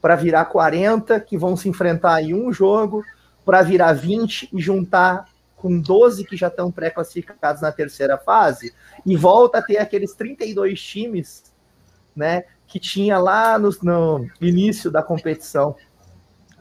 para 0.00 0.16
virar 0.16 0.44
40 0.46 1.20
que 1.20 1.36
vão 1.36 1.56
se 1.56 1.68
enfrentar 1.68 2.22
em 2.22 2.34
um 2.34 2.52
jogo, 2.52 3.04
para 3.44 3.62
virar 3.62 3.92
20 3.92 4.48
e 4.52 4.60
juntar 4.60 5.26
com 5.56 5.78
12 5.78 6.24
que 6.24 6.36
já 6.36 6.48
estão 6.48 6.70
pré-classificados 6.70 7.60
na 7.60 7.70
terceira 7.70 8.16
fase, 8.16 8.72
e 9.04 9.16
volta 9.16 9.58
a 9.58 9.62
ter 9.62 9.76
aqueles 9.76 10.14
32 10.14 10.80
times 10.80 11.42
né, 12.16 12.44
que 12.66 12.78
tinha 12.78 13.18
lá 13.18 13.58
no, 13.58 13.70
no 13.82 14.30
início 14.40 14.90
da 14.90 15.02
competição. 15.02 15.76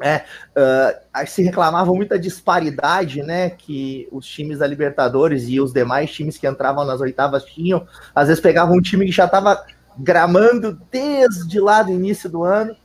É, 0.02 0.24
uh, 0.56 1.28
se 1.28 1.44
reclamava 1.44 1.94
muita 1.94 2.18
disparidade, 2.18 3.22
né, 3.22 3.50
que 3.50 4.08
os 4.12 4.26
times 4.26 4.60
da 4.60 4.68
Libertadores 4.68 5.48
e 5.48 5.60
os 5.60 5.74
demais 5.74 6.12
times 6.12 6.38
que 6.38 6.48
entravam 6.48 6.86
nas 6.86 7.02
oitavas 7.02 7.44
tinham. 7.44 7.86
Às 8.16 8.28
vezes 8.28 8.42
pegavam 8.42 8.78
um 8.78 8.82
time 8.82 9.06
que 9.06 9.12
já 9.12 9.26
estava 9.26 9.64
gramando 9.98 10.80
desde 10.90 11.60
lá 11.60 11.84
do 11.84 11.92
início 11.92 12.30
do 12.30 12.44
ano 12.44 12.76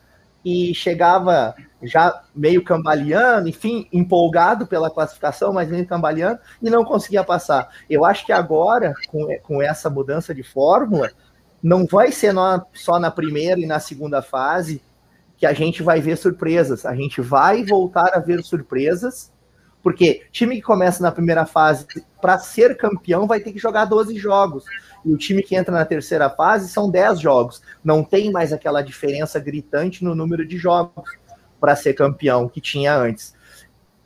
e 0.44 0.74
chegava 0.74 1.54
já 1.82 2.22
meio 2.34 2.62
cambaleando, 2.62 3.48
enfim, 3.48 3.86
empolgado 3.92 4.66
pela 4.66 4.90
classificação, 4.90 5.52
mas 5.52 5.68
meio 5.68 5.86
cambaleando, 5.86 6.38
e 6.62 6.70
não 6.70 6.84
conseguia 6.84 7.22
passar. 7.22 7.68
Eu 7.88 8.04
acho 8.04 8.24
que 8.24 8.32
agora, 8.32 8.92
com, 9.08 9.26
com 9.42 9.62
essa 9.62 9.88
mudança 9.88 10.34
de 10.34 10.42
fórmula, 10.42 11.10
não 11.62 11.86
vai 11.86 12.10
ser 12.12 12.34
só 12.72 12.98
na 12.98 13.10
primeira 13.10 13.60
e 13.60 13.66
na 13.66 13.80
segunda 13.80 14.20
fase 14.20 14.82
que 15.44 15.46
a 15.46 15.52
gente 15.52 15.82
vai 15.82 16.00
ver 16.00 16.16
surpresas. 16.16 16.86
A 16.86 16.94
gente 16.94 17.20
vai 17.20 17.62
voltar 17.64 18.14
a 18.14 18.18
ver 18.18 18.42
surpresas, 18.42 19.30
porque 19.82 20.22
time 20.32 20.56
que 20.56 20.62
começa 20.62 21.02
na 21.02 21.12
primeira 21.12 21.44
fase 21.44 21.86
para 22.22 22.38
ser 22.38 22.78
campeão 22.78 23.26
vai 23.26 23.40
ter 23.40 23.52
que 23.52 23.58
jogar 23.58 23.84
12 23.84 24.16
jogos. 24.16 24.64
E 25.04 25.12
o 25.12 25.18
time 25.18 25.42
que 25.42 25.54
entra 25.54 25.74
na 25.74 25.84
terceira 25.84 26.30
fase 26.30 26.70
são 26.70 26.90
10 26.90 27.20
jogos. 27.20 27.60
Não 27.84 28.02
tem 28.02 28.32
mais 28.32 28.54
aquela 28.54 28.80
diferença 28.80 29.38
gritante 29.38 30.02
no 30.02 30.14
número 30.14 30.46
de 30.46 30.56
jogos 30.56 31.10
para 31.60 31.76
ser 31.76 31.92
campeão 31.92 32.48
que 32.48 32.62
tinha 32.62 32.96
antes. 32.96 33.34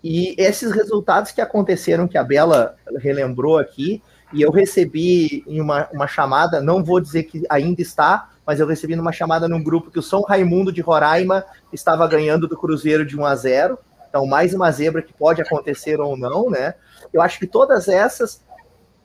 E 0.02 0.34
esses 0.36 0.72
resultados 0.72 1.30
que 1.30 1.40
aconteceram, 1.40 2.08
que 2.08 2.18
a 2.18 2.24
Bela 2.24 2.74
relembrou 2.96 3.58
aqui, 3.58 4.02
e 4.32 4.42
eu 4.42 4.50
recebi 4.50 5.44
em 5.46 5.60
uma, 5.60 5.88
uma 5.92 6.08
chamada, 6.08 6.60
não 6.60 6.82
vou 6.82 7.00
dizer 7.00 7.24
que 7.24 7.44
ainda 7.48 7.80
está, 7.80 8.28
mas 8.48 8.60
eu 8.60 8.66
recebi 8.66 8.96
numa 8.96 9.12
chamada 9.12 9.46
num 9.46 9.62
grupo 9.62 9.90
que 9.90 9.98
o 9.98 10.02
São 10.02 10.22
Raimundo 10.22 10.72
de 10.72 10.80
Roraima 10.80 11.44
estava 11.70 12.08
ganhando 12.08 12.48
do 12.48 12.56
Cruzeiro 12.56 13.04
de 13.04 13.14
1 13.14 13.26
a 13.26 13.34
0. 13.36 13.78
Então, 14.08 14.26
mais 14.26 14.54
uma 14.54 14.72
zebra 14.72 15.02
que 15.02 15.12
pode 15.12 15.42
acontecer 15.42 16.00
ou 16.00 16.16
não, 16.16 16.48
né? 16.48 16.72
Eu 17.12 17.20
acho 17.20 17.38
que 17.38 17.46
todas 17.46 17.88
essas 17.88 18.42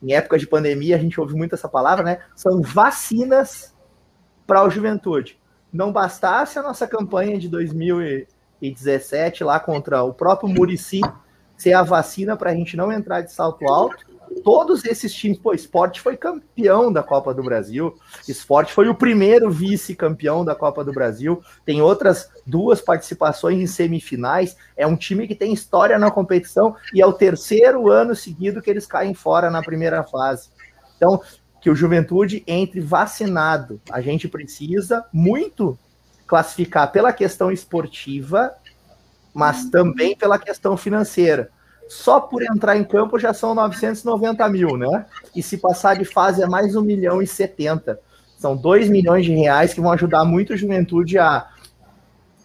em 0.02 0.14
época 0.14 0.38
de 0.38 0.46
pandemia, 0.46 0.96
a 0.96 0.98
gente 0.98 1.20
ouve 1.20 1.34
muito 1.34 1.54
essa 1.54 1.68
palavra, 1.68 2.02
né? 2.04 2.20
São 2.34 2.62
vacinas 2.62 3.74
para 4.46 4.62
a 4.62 4.68
juventude. 4.70 5.38
Não 5.70 5.92
bastasse 5.92 6.58
a 6.58 6.62
nossa 6.62 6.86
campanha 6.86 7.38
de 7.38 7.46
2017 7.50 9.44
lá 9.44 9.60
contra 9.60 10.02
o 10.02 10.14
próprio 10.14 10.48
Murici 10.48 11.02
ser 11.54 11.74
a 11.74 11.82
vacina 11.82 12.34
para 12.34 12.50
a 12.50 12.54
gente 12.54 12.78
não 12.78 12.90
entrar 12.90 13.20
de 13.20 13.30
salto 13.30 13.66
alto, 13.66 14.04
todos 14.42 14.84
esses 14.84 15.12
times, 15.12 15.38
pô, 15.38 15.52
Esporte 15.52 16.00
foi 16.00 16.16
campeão 16.16 16.92
da 16.92 17.02
Copa 17.02 17.32
do 17.32 17.42
Brasil, 17.42 17.96
Esporte 18.28 18.72
foi 18.72 18.88
o 18.88 18.94
primeiro 18.94 19.50
vice-campeão 19.50 20.44
da 20.44 20.54
Copa 20.54 20.84
do 20.84 20.92
Brasil, 20.92 21.42
tem 21.64 21.80
outras 21.80 22.30
duas 22.46 22.80
participações 22.80 23.60
em 23.60 23.66
semifinais, 23.66 24.56
é 24.76 24.86
um 24.86 24.96
time 24.96 25.26
que 25.26 25.34
tem 25.34 25.52
história 25.52 25.98
na 25.98 26.10
competição 26.10 26.76
e 26.92 27.00
é 27.00 27.06
o 27.06 27.12
terceiro 27.12 27.90
ano 27.90 28.14
seguido 28.14 28.60
que 28.60 28.70
eles 28.70 28.86
caem 28.86 29.14
fora 29.14 29.50
na 29.50 29.62
primeira 29.62 30.02
fase. 30.02 30.50
Então, 30.96 31.20
que 31.60 31.70
o 31.70 31.74
Juventude 31.74 32.44
entre 32.46 32.78
vacinado. 32.78 33.80
A 33.90 34.02
gente 34.02 34.28
precisa 34.28 35.06
muito 35.10 35.78
classificar 36.26 36.92
pela 36.92 37.12
questão 37.12 37.50
esportiva, 37.50 38.52
mas 39.32 39.70
também 39.70 40.14
pela 40.14 40.38
questão 40.38 40.76
financeira 40.76 41.50
só 41.88 42.20
por 42.20 42.42
entrar 42.42 42.76
em 42.76 42.84
campo 42.84 43.18
já 43.18 43.32
são 43.32 43.54
990 43.54 44.48
mil, 44.48 44.76
né? 44.76 45.06
E 45.34 45.42
se 45.42 45.58
passar 45.58 45.96
de 45.96 46.04
fase 46.04 46.42
é 46.42 46.46
mais 46.46 46.74
1 46.74 46.82
milhão 46.82 47.22
e 47.22 47.26
70. 47.26 48.00
São 48.38 48.56
2 48.56 48.88
milhões 48.88 49.24
de 49.24 49.32
reais 49.32 49.72
que 49.72 49.80
vão 49.80 49.92
ajudar 49.92 50.24
muito 50.24 50.52
a 50.52 50.56
juventude 50.56 51.18
a 51.18 51.48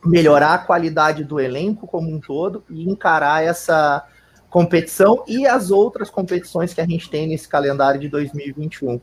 melhorar 0.06 0.54
a 0.54 0.58
qualidade 0.58 1.24
do 1.24 1.40
elenco 1.40 1.86
como 1.86 2.10
um 2.10 2.20
todo 2.20 2.64
e 2.70 2.90
encarar 2.90 3.44
essa 3.44 4.06
competição 4.50 5.24
e 5.28 5.46
as 5.46 5.72
outras 5.72 6.10
competições 6.10 6.74
que 6.74 6.82
a 6.82 6.86
gente 6.86 7.10
tem 7.10 7.28
nesse 7.28 7.48
calendário 7.48 8.00
de 8.00 8.08
2021. 8.08 9.00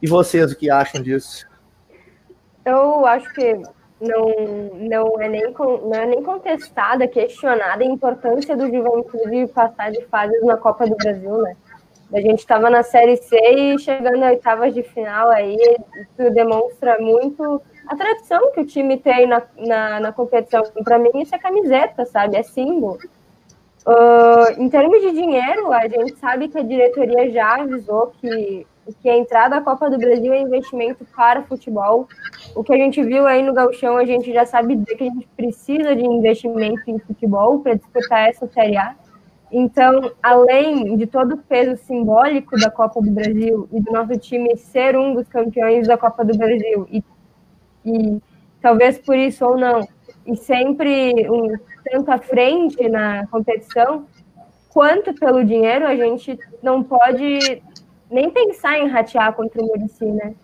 E 0.00 0.06
vocês, 0.06 0.52
o 0.52 0.56
que 0.56 0.70
acham 0.70 1.02
disso? 1.02 1.46
Eu 2.64 3.06
acho 3.06 3.32
que 3.34 3.62
não, 4.00 4.26
não, 4.74 5.20
é 5.20 5.28
nem, 5.28 5.52
não 5.52 5.94
é 5.94 6.06
nem 6.06 6.22
contestada, 6.22 7.06
questionada 7.06 7.82
a 7.82 7.86
importância 7.86 8.56
do 8.56 8.66
Juventude 8.70 9.46
passar 9.52 9.90
de 9.90 10.04
fases 10.06 10.42
na 10.42 10.56
Copa 10.56 10.86
do 10.86 10.96
Brasil, 10.96 11.38
né? 11.38 11.56
A 12.12 12.20
gente 12.20 12.40
estava 12.40 12.70
na 12.70 12.82
Série 12.82 13.16
C 13.16 13.36
e 13.36 13.78
chegando 13.78 14.22
a 14.22 14.28
oitavas 14.28 14.74
de 14.74 14.82
final 14.82 15.30
aí, 15.30 15.56
isso 15.56 16.30
demonstra 16.32 16.98
muito 17.00 17.60
a 17.86 17.96
tradição 17.96 18.52
que 18.52 18.60
o 18.60 18.66
time 18.66 18.98
tem 18.98 19.26
na, 19.26 19.42
na, 19.56 20.00
na 20.00 20.12
competição. 20.12 20.62
Para 20.84 20.98
mim, 20.98 21.10
isso 21.16 21.34
é 21.34 21.38
camiseta, 21.38 22.04
sabe? 22.04 22.36
É 22.36 22.42
símbolo. 22.42 22.98
Uh, 23.86 24.62
em 24.62 24.68
termos 24.68 25.00
de 25.02 25.12
dinheiro, 25.12 25.72
a 25.72 25.86
gente 25.88 26.16
sabe 26.16 26.48
que 26.48 26.58
a 26.58 26.62
diretoria 26.62 27.30
já 27.30 27.56
avisou 27.56 28.12
que 28.20 28.66
que 29.00 29.08
a 29.08 29.16
entrada 29.16 29.56
à 29.56 29.60
Copa 29.60 29.90
do 29.90 29.98
Brasil 29.98 30.32
é 30.32 30.40
investimento 30.40 31.04
para 31.16 31.42
futebol. 31.42 32.08
O 32.54 32.62
que 32.62 32.72
a 32.72 32.76
gente 32.76 33.02
viu 33.02 33.26
aí 33.26 33.42
no 33.42 33.54
Galchão, 33.54 33.96
a 33.96 34.04
gente 34.04 34.32
já 34.32 34.44
sabe 34.44 34.76
que 34.84 35.04
a 35.04 35.06
gente 35.06 35.28
precisa 35.36 35.94
de 35.94 36.04
investimento 36.04 36.82
em 36.86 36.98
futebol 36.98 37.60
para 37.60 37.74
disputar 37.74 38.28
essa 38.28 38.46
Série 38.46 38.76
A. 38.76 38.94
Então, 39.50 40.10
além 40.22 40.96
de 40.96 41.06
todo 41.06 41.34
o 41.34 41.38
peso 41.38 41.76
simbólico 41.84 42.58
da 42.58 42.70
Copa 42.70 43.00
do 43.00 43.10
Brasil 43.10 43.68
e 43.72 43.80
do 43.80 43.92
nosso 43.92 44.18
time 44.18 44.56
ser 44.56 44.96
um 44.96 45.14
dos 45.14 45.28
campeões 45.28 45.86
da 45.86 45.96
Copa 45.96 46.24
do 46.24 46.36
Brasil, 46.36 46.88
e, 46.90 47.04
e 47.84 48.20
talvez 48.60 48.98
por 48.98 49.16
isso 49.16 49.46
ou 49.46 49.56
não, 49.56 49.86
e 50.26 50.34
sempre 50.36 51.30
um 51.30 51.56
tanto 51.84 52.10
à 52.10 52.18
frente 52.18 52.88
na 52.88 53.26
competição, 53.28 54.06
quanto 54.70 55.14
pelo 55.14 55.44
dinheiro, 55.44 55.86
a 55.86 55.94
gente 55.94 56.36
não 56.60 56.82
pode 56.82 57.62
nem 58.14 58.30
pensar 58.30 58.78
em 58.78 58.88
ratear 58.88 59.34
contra 59.34 59.60
o 59.60 59.66
Murici, 59.66 60.04
né? 60.04 60.34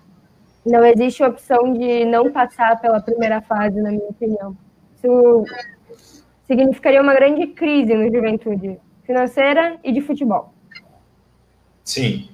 Não 0.67 0.85
existe 0.85 1.23
opção 1.23 1.73
de 1.73 2.05
não 2.05 2.31
passar 2.31 2.81
pela 2.81 3.01
primeira 3.01 3.41
fase, 3.41 3.81
na 3.81 3.91
minha 3.91 4.09
opinião. 4.09 4.57
Isso 4.97 5.45
significaria 6.47 7.01
uma 7.01 7.15
grande 7.15 7.47
crise 7.47 7.95
no 7.95 8.13
juventude 8.13 8.79
financeira 9.05 9.79
e 9.85 9.93
de 9.93 10.01
futebol. 10.01 10.53
Sim, 11.85 12.29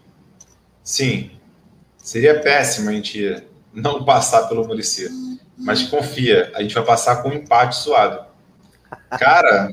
sim. 0.82 1.30
Seria 1.98 2.40
péssimo 2.40 2.88
a 2.88 2.92
gente 2.92 3.42
não 3.72 4.04
passar 4.04 4.48
pelo 4.48 4.66
Murici. 4.66 5.08
Mas 5.58 5.82
confia, 5.82 6.50
a 6.54 6.62
gente 6.62 6.74
vai 6.74 6.84
passar 6.84 7.22
com 7.22 7.28
um 7.28 7.34
empate 7.34 7.76
suado. 7.76 8.26
Cara, 9.10 9.72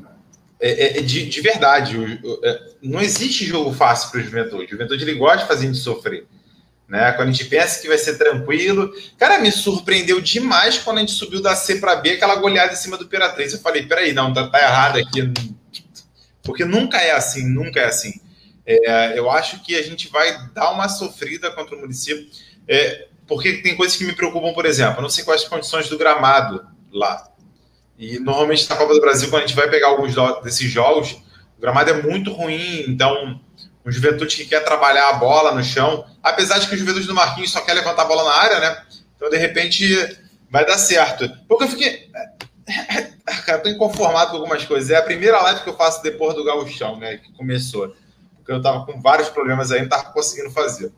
é, 0.60 0.70
é, 0.70 0.98
é 1.00 1.02
de, 1.02 1.28
de, 1.28 1.42
verdade, 1.42 2.22
é, 2.44 2.73
não 2.90 3.02
existe 3.02 3.46
jogo 3.46 3.74
fácil 3.74 4.12
para 4.12 4.20
o 4.20 4.24
Juventude. 4.24 4.66
O 4.66 4.70
Juventude 4.70 5.04
ele 5.04 5.16
gosta 5.16 5.40
de 5.40 5.48
fazer 5.48 5.64
a 5.64 5.68
gente 5.68 5.80
sofrer. 5.80 6.26
Né? 6.88 7.12
Quando 7.14 7.30
a 7.30 7.32
gente 7.32 7.46
pensa 7.46 7.82
que 7.82 7.88
vai 7.88 7.98
ser 7.98 8.18
tranquilo. 8.18 8.94
Cara, 9.18 9.40
me 9.40 9.52
surpreendeu 9.52 10.20
demais 10.20 10.78
quando 10.78 10.98
a 10.98 11.00
gente 11.00 11.14
subiu 11.14 11.42
da 11.42 11.56
C 11.56 11.78
para 11.78 11.96
B, 11.96 12.12
aquela 12.12 12.36
goleada 12.36 12.74
em 12.74 12.76
cima 12.76 12.98
do 12.98 13.06
Imperatriz. 13.06 13.54
Eu 13.54 13.60
falei, 13.60 13.86
peraí, 13.86 14.14
não, 14.14 14.34
tá, 14.34 14.48
tá 14.48 14.62
errado 14.62 15.00
aqui. 15.00 15.32
Porque 16.44 16.66
nunca 16.66 16.98
é 16.98 17.12
assim, 17.12 17.48
nunca 17.48 17.80
é 17.80 17.86
assim. 17.86 18.20
É, 18.66 19.18
eu 19.18 19.30
acho 19.32 19.64
que 19.64 19.76
a 19.76 19.82
gente 19.82 20.10
vai 20.10 20.50
dar 20.54 20.72
uma 20.72 20.90
sofrida 20.90 21.50
contra 21.52 21.76
o 21.76 21.80
município. 21.80 22.28
É, 22.68 23.08
porque 23.28 23.62
tem 23.62 23.76
coisas 23.76 23.98
que 23.98 24.04
me 24.04 24.14
preocupam, 24.14 24.54
por 24.54 24.66
exemplo, 24.66 24.98
eu 24.98 25.02
não 25.02 25.10
sei 25.10 25.24
quais 25.24 25.44
as 25.44 25.48
condições 25.48 25.88
do 25.88 25.98
gramado 25.98 26.66
lá. 26.92 27.30
E 27.98 28.20
normalmente 28.20 28.70
na 28.70 28.76
Copa 28.76 28.94
do 28.94 29.02
Brasil, 29.02 29.30
quando 29.30 29.44
a 29.44 29.48
gente 29.48 29.56
vai 29.56 29.70
pegar 29.70 29.88
alguns 29.88 30.14
desses 30.44 30.70
jogos, 30.70 31.16
gramado 31.64 31.90
é 31.90 32.02
muito 32.02 32.34
ruim, 32.34 32.84
então 32.90 33.40
o 33.86 33.92
Juventude 33.92 34.36
que 34.36 34.46
quer 34.46 34.66
trabalhar 34.66 35.10
a 35.10 35.14
bola 35.14 35.54
no 35.54 35.64
chão, 35.64 36.06
apesar 36.22 36.60
de 36.60 36.68
que 36.68 36.76
o 36.76 36.78
Juventude 36.78 37.08
do 37.08 37.14
Marquinhos 37.14 37.52
só 37.52 37.62
quer 37.62 37.74
levantar 37.74 38.02
a 38.02 38.06
bola 38.06 38.26
na 38.26 38.36
área, 38.36 38.60
né? 38.60 38.84
Então, 39.16 39.30
de 39.30 39.38
repente, 39.38 39.86
vai 40.50 40.66
dar 40.66 40.78
certo. 40.78 41.30
Porque 41.48 41.64
eu 41.64 41.68
fiquei. 41.70 42.10
Cara, 43.46 43.60
tô 43.60 43.70
inconformado 43.70 44.32
com 44.32 44.38
algumas 44.38 44.66
coisas. 44.66 44.90
É 44.90 44.98
a 44.98 45.02
primeira 45.02 45.42
live 45.42 45.62
que 45.62 45.70
eu 45.70 45.78
faço 45.78 46.04
depois 46.04 46.36
do 46.36 46.44
Gauchão, 46.44 46.98
né? 46.98 47.18
Que 47.18 47.32
começou. 47.34 47.96
Porque 48.36 48.52
eu 48.52 48.62
tava 48.62 48.86
com 48.86 49.02
vários 49.02 49.30
problemas 49.30 49.72
aí, 49.72 49.82
não 49.82 49.90
tava 49.90 50.12
conseguindo 50.12 50.52
fazer. 50.52 50.92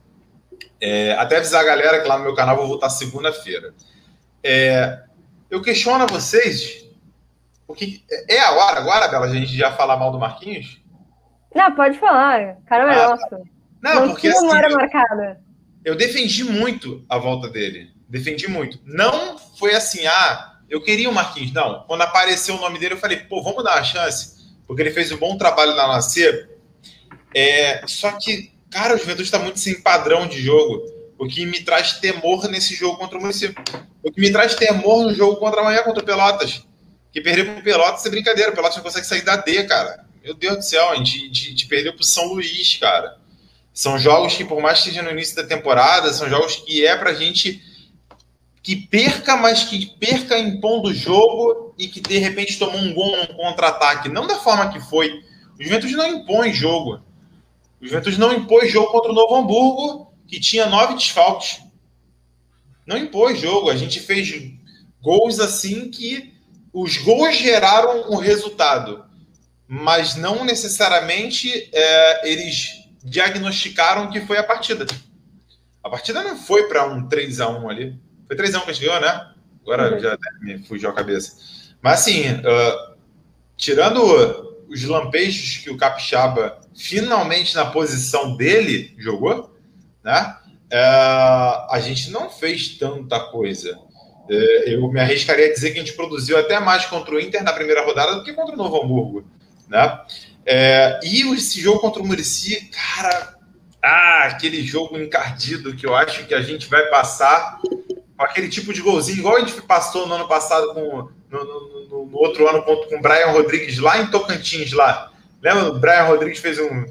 É, 0.81 1.13
até 1.13 1.37
avisar 1.37 1.61
a 1.61 1.65
galera 1.65 2.01
que 2.01 2.07
lá 2.07 2.17
no 2.17 2.23
meu 2.23 2.33
canal 2.33 2.55
vou 2.55 2.67
voltar 2.67 2.89
segunda-feira. 2.89 3.73
É, 4.43 5.03
eu 5.49 5.61
questiono 5.61 6.03
a 6.03 6.07
vocês, 6.07 6.84
porque 7.67 8.01
é 8.29 8.39
a 8.39 8.51
hora 8.51 8.79
agora, 8.79 9.07
Bela, 9.07 9.25
a 9.25 9.33
gente 9.33 9.55
já 9.55 9.71
falar 9.73 9.97
mal 9.97 10.11
do 10.11 10.19
Marquinhos? 10.19 10.81
Não, 11.53 11.75
pode 11.75 11.97
falar. 11.99 12.57
Cara 12.65 12.93
é 12.93 13.03
ah, 13.03 13.09
nosso. 13.09 13.45
Não, 13.81 13.95
não 13.95 14.09
porque 14.09 14.27
assim, 14.27 14.47
hora 14.47 14.69
marcada. 14.69 15.41
Eu 15.83 15.95
defendi 15.95 16.43
muito 16.43 17.05
a 17.07 17.17
volta 17.17 17.49
dele. 17.49 17.91
Defendi 18.07 18.47
muito. 18.47 18.79
Não 18.85 19.37
foi 19.37 19.73
assim, 19.73 20.05
ah, 20.07 20.59
eu 20.69 20.81
queria 20.81 21.09
o 21.09 21.13
Marquinhos. 21.13 21.53
Não. 21.53 21.83
Quando 21.87 22.01
apareceu 22.01 22.55
o 22.55 22.61
nome 22.61 22.79
dele, 22.79 22.95
eu 22.95 22.99
falei, 22.99 23.17
pô, 23.17 23.41
vamos 23.41 23.63
dar 23.63 23.75
uma 23.75 23.83
chance. 23.83 24.53
Porque 24.67 24.81
ele 24.81 24.91
fez 24.91 25.11
um 25.11 25.17
bom 25.17 25.37
trabalho 25.37 25.75
na 25.75 25.87
Nascer. 25.87 26.49
É, 27.33 27.81
só 27.85 28.11
que 28.13 28.55
Cara, 28.75 28.93
o 28.93 28.97
Juventude 28.97 29.23
está 29.23 29.39
muito 29.39 29.57
sem 29.57 29.79
padrão 29.79 30.27
de 30.27 30.41
jogo. 30.41 30.83
O 31.17 31.25
que 31.25 31.45
me 31.45 31.61
traz 31.61 31.93
temor 31.93 32.45
nesse 32.49 32.75
jogo 32.75 32.97
contra 32.97 33.17
o 33.17 33.21
Município. 33.21 33.63
O 34.03 34.11
que 34.11 34.19
me 34.19 34.29
traz 34.29 34.53
temor 34.53 35.03
no 35.03 35.13
jogo 35.13 35.37
contra 35.37 35.61
amanhã 35.61 35.81
contra 35.81 36.03
o 36.03 36.05
Pelotas. 36.05 36.67
Que 37.15 37.21
perder 37.21 37.45
pro 37.45 37.63
Pelotas 37.63 38.05
é 38.05 38.09
brincadeira. 38.09 38.51
O 38.51 38.53
Pelotas 38.53 38.75
não 38.75 38.83
consegue 38.83 39.07
sair 39.07 39.21
da 39.21 39.37
D, 39.37 39.63
cara. 39.63 40.03
Meu 40.21 40.33
Deus 40.33 40.57
do 40.57 40.61
céu, 40.63 40.89
a 40.89 40.95
gente, 40.95 41.29
de, 41.29 41.53
de 41.53 41.65
perdeu 41.65 41.93
pro 41.93 42.03
São 42.03 42.25
Luís, 42.33 42.75
cara. 42.75 43.15
São 43.73 43.97
jogos 43.97 44.35
que, 44.35 44.43
por 44.43 44.61
mais 44.61 44.81
que 44.81 44.89
esteja 44.89 45.01
no 45.01 45.11
início 45.11 45.33
da 45.33 45.45
temporada, 45.45 46.11
são 46.11 46.29
jogos 46.29 46.57
que 46.57 46.85
é 46.85 46.93
pra 46.97 47.13
gente 47.13 47.63
que 48.61 48.75
perca, 48.75 49.37
mas 49.37 49.63
que 49.63 49.85
perca 49.97 50.37
impondo 50.37 50.89
o 50.89 50.93
jogo 50.93 51.73
e 51.77 51.87
que 51.87 52.01
de 52.01 52.17
repente 52.17 52.59
tomou 52.59 52.81
um 52.81 52.93
gol 52.93 53.15
num 53.15 53.27
contra-ataque. 53.27 54.09
Não 54.09 54.27
da 54.27 54.35
forma 54.35 54.69
que 54.73 54.81
foi. 54.81 55.23
O 55.57 55.63
Juventude 55.63 55.95
não 55.95 56.07
impõe 56.07 56.51
jogo. 56.51 57.01
O 57.81 57.87
Juventude 57.87 58.19
não 58.19 58.33
impôs 58.33 58.69
jogo 58.69 58.91
contra 58.91 59.13
o 59.13 59.15
Novo 59.15 59.33
Hamburgo, 59.37 60.13
que 60.27 60.37
tinha 60.37 60.65
nove 60.65 60.95
desfalques. 60.95 61.61
Não 62.85 62.97
impôs 62.97 63.39
jogo. 63.39 63.69
A 63.69 63.77
gente 63.77 64.01
fez 64.01 64.51
gols 65.01 65.39
assim 65.39 65.89
que 65.89 66.34
os 66.75 66.97
gols 66.97 67.37
geraram 67.37 68.11
um 68.11 68.17
resultado, 68.17 69.05
mas 69.65 70.17
não 70.17 70.43
necessariamente 70.43 71.69
é, 71.71 72.29
eles 72.29 72.83
diagnosticaram 73.01 74.09
que 74.09 74.19
foi 74.19 74.37
a 74.37 74.43
partida. 74.43 74.85
A 75.81 75.89
partida 75.89 76.21
não 76.21 76.35
foi 76.35 76.67
para 76.67 76.85
um 76.85 77.07
3 77.07 77.39
a 77.39 77.47
1 77.47 77.69
ali. 77.69 77.99
Foi 78.27 78.35
3 78.35 78.55
a 78.55 78.57
1 78.57 78.61
que 78.61 78.69
a 78.71 78.73
gente 78.73 78.85
ganhou, 78.85 78.99
né? 78.99 79.31
Agora 79.61 79.93
uhum. 79.93 79.99
já 80.01 80.17
me 80.41 80.59
fugiu 80.65 80.89
a 80.89 80.93
cabeça. 80.93 81.37
Mas 81.81 82.01
assim, 82.01 82.29
uh, 82.31 82.95
tirando 83.55 84.65
os 84.67 84.83
lampejos 84.83 85.63
que 85.63 85.69
o 85.69 85.77
Capixaba 85.77 86.59
finalmente 86.75 87.55
na 87.55 87.67
posição 87.67 88.35
dele 88.35 88.93
jogou, 88.97 89.55
né? 90.03 90.35
É, 90.69 90.77
a 90.77 91.79
gente 91.81 92.11
não 92.11 92.29
fez 92.29 92.77
tanta 92.77 93.17
coisa. 93.31 93.79
É, 94.29 94.73
eu 94.73 94.87
me 94.91 94.99
arriscaria 94.99 95.47
a 95.47 95.53
dizer 95.53 95.71
que 95.71 95.79
a 95.79 95.83
gente 95.83 95.93
produziu 95.93 96.37
até 96.37 96.59
mais 96.59 96.85
contra 96.85 97.13
o 97.13 97.19
Inter 97.19 97.43
na 97.43 97.53
primeira 97.53 97.85
rodada 97.85 98.15
do 98.15 98.23
que 98.23 98.33
contra 98.33 98.55
o 98.55 98.57
Novo 98.57 98.81
Hamburgo, 98.81 99.25
né? 99.67 100.01
É, 100.45 100.99
e 101.03 101.21
esse 101.33 101.59
jogo 101.59 101.79
contra 101.79 102.01
o 102.01 102.05
Murici, 102.05 102.69
cara, 102.71 103.35
ah, 103.81 104.23
aquele 104.25 104.63
jogo 104.63 104.97
encardido 104.97 105.75
que 105.75 105.85
eu 105.85 105.95
acho 105.95 106.25
que 106.25 106.33
a 106.33 106.41
gente 106.41 106.67
vai 106.67 106.85
passar 106.87 107.59
com 107.61 108.23
aquele 108.23 108.49
tipo 108.49 108.73
de 108.73 108.81
golzinho, 108.81 109.19
igual 109.19 109.37
a 109.37 109.39
gente 109.39 109.59
passou 109.63 110.07
no 110.07 110.15
ano 110.15 110.27
passado 110.27 110.73
com 110.73 111.09
no, 111.29 111.43
no, 111.43 112.05
no 112.05 112.17
outro 112.17 112.47
ano 112.47 112.63
com, 112.63 112.73
o 112.73 113.01
Brian 113.01 113.27
Rodrigues 113.27 113.79
lá 113.79 113.99
em 113.99 114.07
Tocantins 114.07 114.71
lá 114.71 115.11
Lembra? 115.45 115.69
O 115.69 115.79
Brian 115.79 116.05
Rodrigues 116.05 116.39
fez 116.39 116.57
um, 116.57 116.85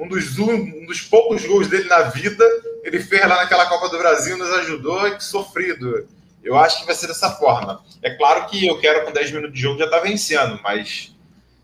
um, 0.00 0.08
dos, 0.08 0.36
um 0.36 0.84
dos 0.84 1.00
poucos 1.00 1.46
gols 1.46 1.68
dele 1.68 1.88
na 1.88 2.02
vida. 2.02 2.44
Ele 2.82 2.98
fez 2.98 3.22
lá 3.22 3.36
naquela 3.36 3.66
Copa 3.66 3.88
do 3.88 3.98
Brasil, 3.98 4.36
nos 4.36 4.50
ajudou 4.50 5.12
que 5.12 5.22
sofrido. 5.22 6.08
Eu 6.44 6.56
acho 6.56 6.80
que 6.80 6.86
vai 6.86 6.94
ser 6.94 7.06
dessa 7.06 7.30
forma. 7.30 7.82
É 8.02 8.10
claro 8.10 8.46
que 8.46 8.66
eu 8.66 8.78
quero 8.78 9.04
com 9.04 9.12
10 9.12 9.32
minutos 9.32 9.54
de 9.54 9.62
jogo 9.62 9.78
já 9.78 9.88
tá 9.88 9.98
vencendo, 10.00 10.60
mas 10.62 11.14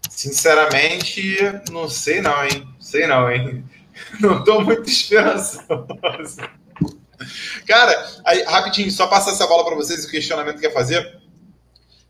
sinceramente, 0.09 1.39
não 1.71 1.89
sei 1.89 2.21
não, 2.21 2.45
hein? 2.45 2.67
Sei 2.81 3.07
não, 3.07 3.31
hein? 3.31 3.65
Não 4.19 4.39
estou 4.39 4.65
muito 4.65 4.89
esperançoso. 4.89 5.67
Cara, 7.67 8.21
aí, 8.25 8.43
rapidinho, 8.45 8.91
só 8.91 9.07
passar 9.07 9.33
essa 9.33 9.47
bola 9.47 9.63
para 9.63 9.75
vocês 9.75 10.07
o 10.07 10.11
questionamento 10.11 10.55
que 10.55 10.63
quer 10.63 10.73
fazer. 10.73 11.21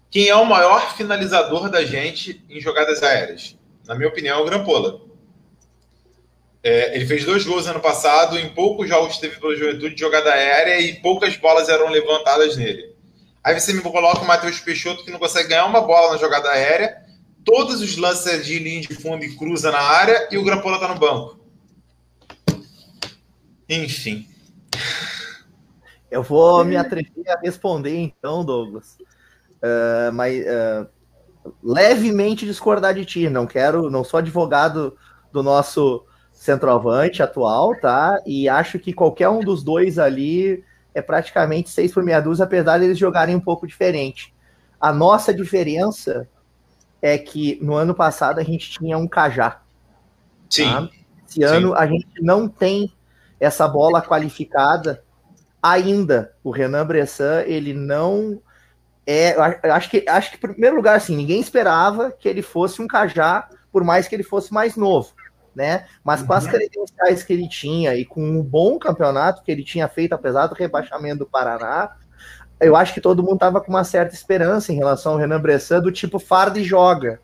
Quem 0.09 0.29
é 0.29 0.37
o 0.37 0.45
maior 0.45 0.95
finalizador 0.97 1.69
da 1.69 1.85
gente 1.85 2.45
em 2.49 2.61
jogadas 2.61 3.03
aéreas? 3.03 3.59
na 3.91 3.97
minha 3.97 4.09
opinião, 4.09 4.39
é 4.39 4.41
o 4.41 4.45
Grampola. 4.45 5.01
É, 6.63 6.95
ele 6.95 7.07
fez 7.07 7.25
dois 7.25 7.45
gols 7.45 7.67
ano 7.67 7.81
passado, 7.81 8.39
em 8.39 8.51
poucos 8.51 8.89
jogos 8.89 9.19
teve 9.19 9.41
pela 9.41 9.57
juventude 9.57 9.95
de 9.95 10.01
jogada 10.01 10.31
aérea 10.31 10.81
e 10.81 11.01
poucas 11.01 11.37
bolas 11.37 11.69
eram 11.69 11.89
levantadas 11.89 12.57
nele. 12.57 12.95
Aí 13.43 13.59
você 13.59 13.73
me 13.73 13.81
coloca 13.81 14.21
o 14.21 14.27
Matheus 14.27 14.61
Peixoto 14.61 15.03
que 15.03 15.11
não 15.11 15.19
consegue 15.19 15.49
ganhar 15.49 15.65
uma 15.65 15.81
bola 15.81 16.13
na 16.13 16.19
jogada 16.19 16.51
aérea, 16.51 16.99
todos 17.45 17.81
os 17.81 17.97
lances 17.97 18.45
de 18.45 18.59
linha 18.59 18.83
de 18.83 18.95
fundo 18.95 19.25
e 19.25 19.35
cruza 19.37 19.73
na 19.73 19.81
área 19.81 20.29
e 20.31 20.37
o 20.37 20.45
Grampola 20.45 20.79
tá 20.79 20.89
no 20.89 21.01
banco. 21.01 21.41
Enfim. 23.67 24.27
Eu 26.11 26.23
vou 26.23 26.65
me 26.65 26.77
atrever 26.77 27.29
a 27.29 27.41
responder 27.41 27.97
então, 27.97 28.45
Douglas. 28.45 28.99
Uh, 29.63 30.13
mas 30.13 30.43
uh, 30.45 30.89
levemente 31.63 32.45
discordar 32.45 32.93
de 32.95 33.05
ti. 33.05 33.31
Não 33.31 33.47
quero, 33.47 33.89
não 33.89 34.05
sou 34.05 34.19
advogado 34.19 34.97
do 35.33 35.43
nosso 35.43 36.05
centroavante 36.41 37.23
atual, 37.23 37.79
tá? 37.79 38.19
E 38.25 38.49
acho 38.49 38.79
que 38.79 38.95
qualquer 38.95 39.29
um 39.29 39.41
dos 39.41 39.63
dois 39.63 39.99
ali 39.99 40.65
é 40.95 41.03
praticamente 41.03 41.69
seis 41.69 41.93
por 41.93 42.03
meia 42.03 42.19
dúzia, 42.19 42.47
apesar 42.47 42.79
de 42.79 42.87
eles 42.87 42.97
jogarem 42.97 43.37
um 43.37 43.41
pouco 43.41 43.67
diferente. 43.67 44.35
A 44.81 44.91
nossa 44.91 45.35
diferença 45.35 46.27
é 47.03 47.19
que 47.19 47.59
no 47.61 47.75
ano 47.75 47.95
passado 47.95 48.39
a 48.39 48.43
gente 48.43 48.71
tinha 48.71 48.97
um 48.97 49.07
Cajá. 49.07 49.61
Sim. 50.49 50.65
Tá? 50.65 50.89
Esse 51.29 51.41
Sim. 51.41 51.45
ano 51.45 51.75
a 51.75 51.87
gente 51.87 52.09
não 52.23 52.49
tem 52.49 52.91
essa 53.39 53.69
bola 53.69 54.01
qualificada 54.01 55.05
ainda. 55.63 56.33
O 56.43 56.51
Renan 56.51 56.87
Bressan, 56.87 57.43
ele 57.43 57.75
não 57.75 58.41
é, 59.07 59.37
acho 59.71 59.91
que, 59.91 60.09
acho 60.09 60.31
que, 60.31 60.37
em 60.39 60.53
primeiro 60.53 60.77
lugar, 60.77 60.97
assim, 60.97 61.15
ninguém 61.15 61.39
esperava 61.39 62.11
que 62.11 62.27
ele 62.27 62.41
fosse 62.41 62.81
um 62.81 62.87
cajá 62.87 63.47
por 63.71 63.85
mais 63.85 64.09
que 64.09 64.15
ele 64.15 64.23
fosse 64.23 64.55
mais 64.55 64.75
novo, 64.75 65.13
né? 65.55 65.87
Mas 66.05 66.23
com 66.23 66.33
as 66.33 66.45
uhum. 66.45 66.51
credenciais 66.51 67.23
que 67.23 67.33
ele 67.33 67.49
tinha 67.49 67.95
e 67.95 68.05
com 68.05 68.39
o 68.39 68.43
bom 68.43 68.79
campeonato 68.79 69.43
que 69.43 69.51
ele 69.51 69.65
tinha 69.65 69.89
feito, 69.89 70.13
apesar 70.13 70.47
do 70.47 70.55
rebaixamento 70.55 71.21
do 71.21 71.27
Paraná, 71.27 71.97
eu 72.61 72.77
acho 72.77 72.93
que 72.93 73.01
todo 73.01 73.23
mundo 73.23 73.35
estava 73.35 73.61
com 73.61 73.71
uma 73.71 73.85
certa 73.85 74.15
esperança 74.15 74.73
em 74.73 74.77
relação 74.77 75.13
ao 75.13 75.19
Renan 75.19 75.41
Bressan, 75.41 75.81
do 75.81 75.91
tipo 75.91 76.19
farda 76.19 76.59
e 76.59 76.65
joga. 76.65 77.21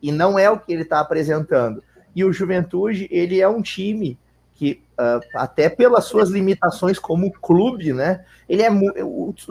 E 0.00 0.10
não 0.10 0.38
é 0.38 0.50
o 0.50 0.58
que 0.58 0.72
ele 0.72 0.82
está 0.82 1.00
apresentando. 1.00 1.82
E 2.14 2.24
o 2.24 2.32
Juventude, 2.32 3.06
ele 3.10 3.40
é 3.40 3.48
um 3.48 3.62
time 3.62 4.18
que, 4.62 4.80
uh, 4.92 5.20
até 5.34 5.68
pelas 5.68 6.04
suas 6.04 6.30
limitações 6.30 6.96
como 6.96 7.32
clube, 7.32 7.92
né? 7.92 8.24
Ele 8.48 8.62
é 8.62 8.70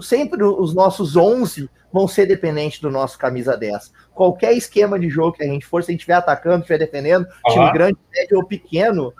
sempre 0.02 0.42
os 0.42 0.74
nossos 0.74 1.18
11 1.18 1.70
vão 1.92 2.08
ser 2.08 2.26
dependentes 2.28 2.80
do 2.80 2.90
nosso 2.90 3.18
camisa 3.18 3.58
10. 3.58 3.92
Qualquer 4.14 4.54
esquema 4.54 4.98
de 4.98 5.10
jogo 5.10 5.34
que 5.34 5.44
a 5.44 5.48
gente 5.48 5.66
for, 5.66 5.84
se 5.84 5.92
a 5.92 5.92
gente 5.92 6.00
estiver 6.00 6.14
atacando, 6.14 6.60
estiver 6.60 6.78
defendendo, 6.78 7.26
uhum. 7.46 7.54
time 7.54 7.74
grande, 7.74 7.98
médio 8.10 8.38
ou 8.38 8.46
pequeno, 8.46 9.14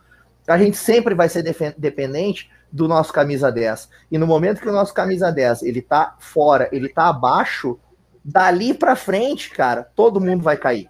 a 0.48 0.58
gente 0.58 0.78
sempre 0.78 1.14
vai 1.14 1.28
ser 1.28 1.44
dependente 1.78 2.50
do 2.72 2.88
nosso 2.88 3.12
camisa 3.12 3.52
10. 3.52 3.90
E 4.10 4.18
no 4.18 4.26
momento 4.26 4.62
que 4.62 4.70
o 4.70 4.72
nosso 4.72 4.94
camisa 4.94 5.30
10 5.30 5.64
ele 5.64 5.82
tá 5.82 6.16
fora, 6.20 6.70
ele 6.72 6.88
tá 6.88 7.10
abaixo, 7.10 7.78
dali 8.24 8.74
para 8.74 8.96
frente, 8.96 9.50
cara, 9.50 9.84
todo 9.94 10.22
mundo 10.22 10.42
vai 10.42 10.56
cair. 10.56 10.90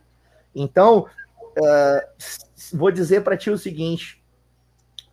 Então, 0.54 1.08
uh, 1.58 2.78
vou 2.78 2.92
dizer 2.92 3.24
para 3.24 3.36
ti 3.36 3.50
o 3.50 3.58
seguinte: 3.58 4.21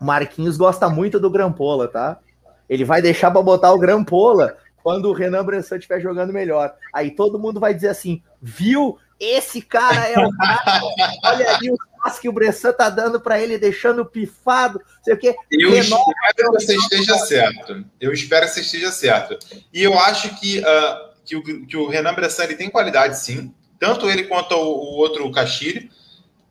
Marquinhos 0.00 0.56
gosta 0.56 0.88
muito 0.88 1.18
do 1.18 1.30
Grampola, 1.30 1.88
tá? 1.88 2.18
Ele 2.68 2.84
vai 2.84 3.00
deixar 3.00 3.30
para 3.30 3.42
botar 3.42 3.72
o 3.72 3.78
Grampola 3.78 4.56
quando 4.82 5.06
o 5.08 5.12
Renan 5.12 5.44
Bressan 5.44 5.76
estiver 5.76 6.00
jogando 6.00 6.32
melhor. 6.32 6.74
Aí 6.92 7.10
todo 7.10 7.38
mundo 7.38 7.58
vai 7.58 7.74
dizer 7.74 7.88
assim: 7.88 8.22
viu? 8.40 8.98
Esse 9.18 9.60
cara 9.60 10.08
é 10.08 10.18
o 10.18 10.30
cara. 10.30 10.80
Olha 11.24 11.56
ali 11.56 11.72
o 11.72 11.76
passe 12.00 12.20
que 12.20 12.28
o 12.28 12.32
Bressan 12.32 12.72
tá 12.72 12.88
dando 12.88 13.20
para 13.20 13.40
ele, 13.40 13.58
deixando 13.58 14.06
pifado. 14.06 14.80
Sei 15.02 15.14
o 15.14 15.18
quê. 15.18 15.34
Eu 15.50 15.76
espero 15.76 16.04
que 16.36 16.44
você 16.52 16.76
esteja 16.76 17.18
certo. 17.18 17.84
Eu 18.00 18.12
espero 18.12 18.46
que 18.46 18.52
você 18.52 18.60
esteja 18.60 18.92
certo. 18.92 19.36
E 19.72 19.82
eu 19.82 19.98
acho 19.98 20.38
que, 20.38 20.60
uh, 20.60 21.10
que, 21.24 21.34
o, 21.34 21.66
que 21.66 21.76
o 21.76 21.88
Renan 21.88 22.14
Bressan 22.14 22.44
ele 22.44 22.54
tem 22.54 22.70
qualidade, 22.70 23.18
sim. 23.18 23.52
Tanto 23.80 24.08
ele 24.08 24.24
quanto 24.24 24.54
o, 24.54 24.64
o 24.64 24.96
outro, 24.98 25.26
o 25.26 25.32
Castilho 25.32 25.88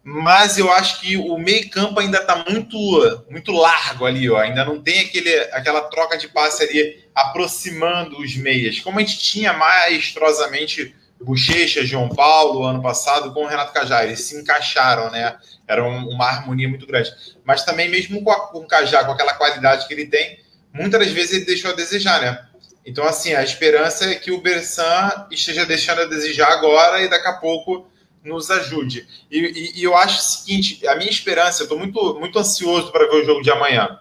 mas 0.10 0.58
eu 0.58 0.72
acho 0.72 1.02
que 1.02 1.18
o 1.18 1.38
meio 1.38 1.70
campo 1.70 2.00
ainda 2.00 2.20
está 2.20 2.46
muito 2.50 3.26
muito 3.30 3.52
largo 3.52 4.06
ali, 4.06 4.30
ó. 4.30 4.38
ainda 4.38 4.64
não 4.64 4.82
tem 4.82 5.02
aquele, 5.02 5.38
aquela 5.52 5.82
troca 5.82 6.18
de 6.18 6.30
passe 6.30 6.64
ali 6.64 7.04
aproximando 7.14 8.18
os 8.18 8.38
meias, 8.38 8.80
como 8.80 9.00
a 9.00 9.02
gente 9.02 9.20
tinha 9.20 9.52
maestrosamente 9.52 10.96
Bochecha, 11.20 11.84
João 11.84 12.08
Paulo, 12.08 12.64
ano 12.64 12.82
passado, 12.82 13.34
com 13.34 13.44
o 13.44 13.48
Renato 13.48 13.74
Cajá, 13.74 14.06
eles 14.06 14.22
se 14.22 14.38
encaixaram, 14.38 15.12
né? 15.12 15.36
Era 15.68 15.84
uma 15.84 16.26
harmonia 16.26 16.70
muito 16.70 16.88
grande. 16.88 17.12
Mas 17.44 17.66
também, 17.66 17.90
mesmo 17.90 18.24
com, 18.24 18.32
a, 18.32 18.48
com 18.48 18.60
o 18.60 18.68
Cajá, 18.68 19.04
com 19.04 19.12
aquela 19.12 19.34
qualidade 19.34 19.88
que 19.88 19.94
ele 19.94 20.06
tem, 20.06 20.40
muitas 20.72 21.02
das 21.02 21.12
vezes 21.12 21.34
ele 21.34 21.46
deixou 21.46 21.72
a 21.72 21.76
desejar, 21.76 22.22
né? 22.22 22.48
Então, 22.86 23.04
assim, 23.06 23.34
a 23.34 23.44
esperança 23.44 24.06
é 24.06 24.16
que 24.16 24.32
o 24.32 24.40
Bersan 24.40 25.28
esteja 25.32 25.66
deixando 25.66 26.04
a 26.04 26.06
desejar 26.06 26.50
agora 26.50 27.02
e 27.02 27.10
daqui 27.10 27.28
a 27.28 27.34
pouco 27.34 27.90
nos 28.28 28.52
ajude. 28.52 29.08
E, 29.32 29.40
e, 29.40 29.80
e, 29.80 29.84
eu 29.84 29.96
acho 29.96 30.20
o 30.20 30.22
seguinte: 30.22 30.88
a 30.88 30.96
minha 30.96 31.10
esperança, 31.10 31.62
eu 31.62 31.66
estou 31.66 31.80
muito, 31.80 32.20
muito 32.20 32.38
ansioso 32.38 32.92
para 32.92 33.08
ver 33.08 33.22
o 33.22 33.26
jogo 33.26 33.42
de 33.42 33.52
amanhã, 33.52 34.00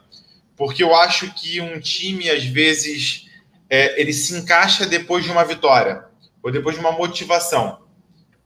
porque 0.57 0.83
eu 0.83 0.95
acho 0.95 1.33
que 1.35 1.61
um 1.61 1.79
time, 1.81 2.29
às 2.29 2.45
vezes, 2.45 3.27
é, 3.69 4.01
ele 4.01 4.12
se 4.12 4.37
encaixa 4.37 4.87
depois 4.87 5.25
de 5.25 5.31
uma 5.31 5.45
vitória 5.45 6.05
ou 6.43 6.51
depois 6.51 6.75
de 6.77 6.81
uma 6.81 6.93
motivação. 6.93 7.81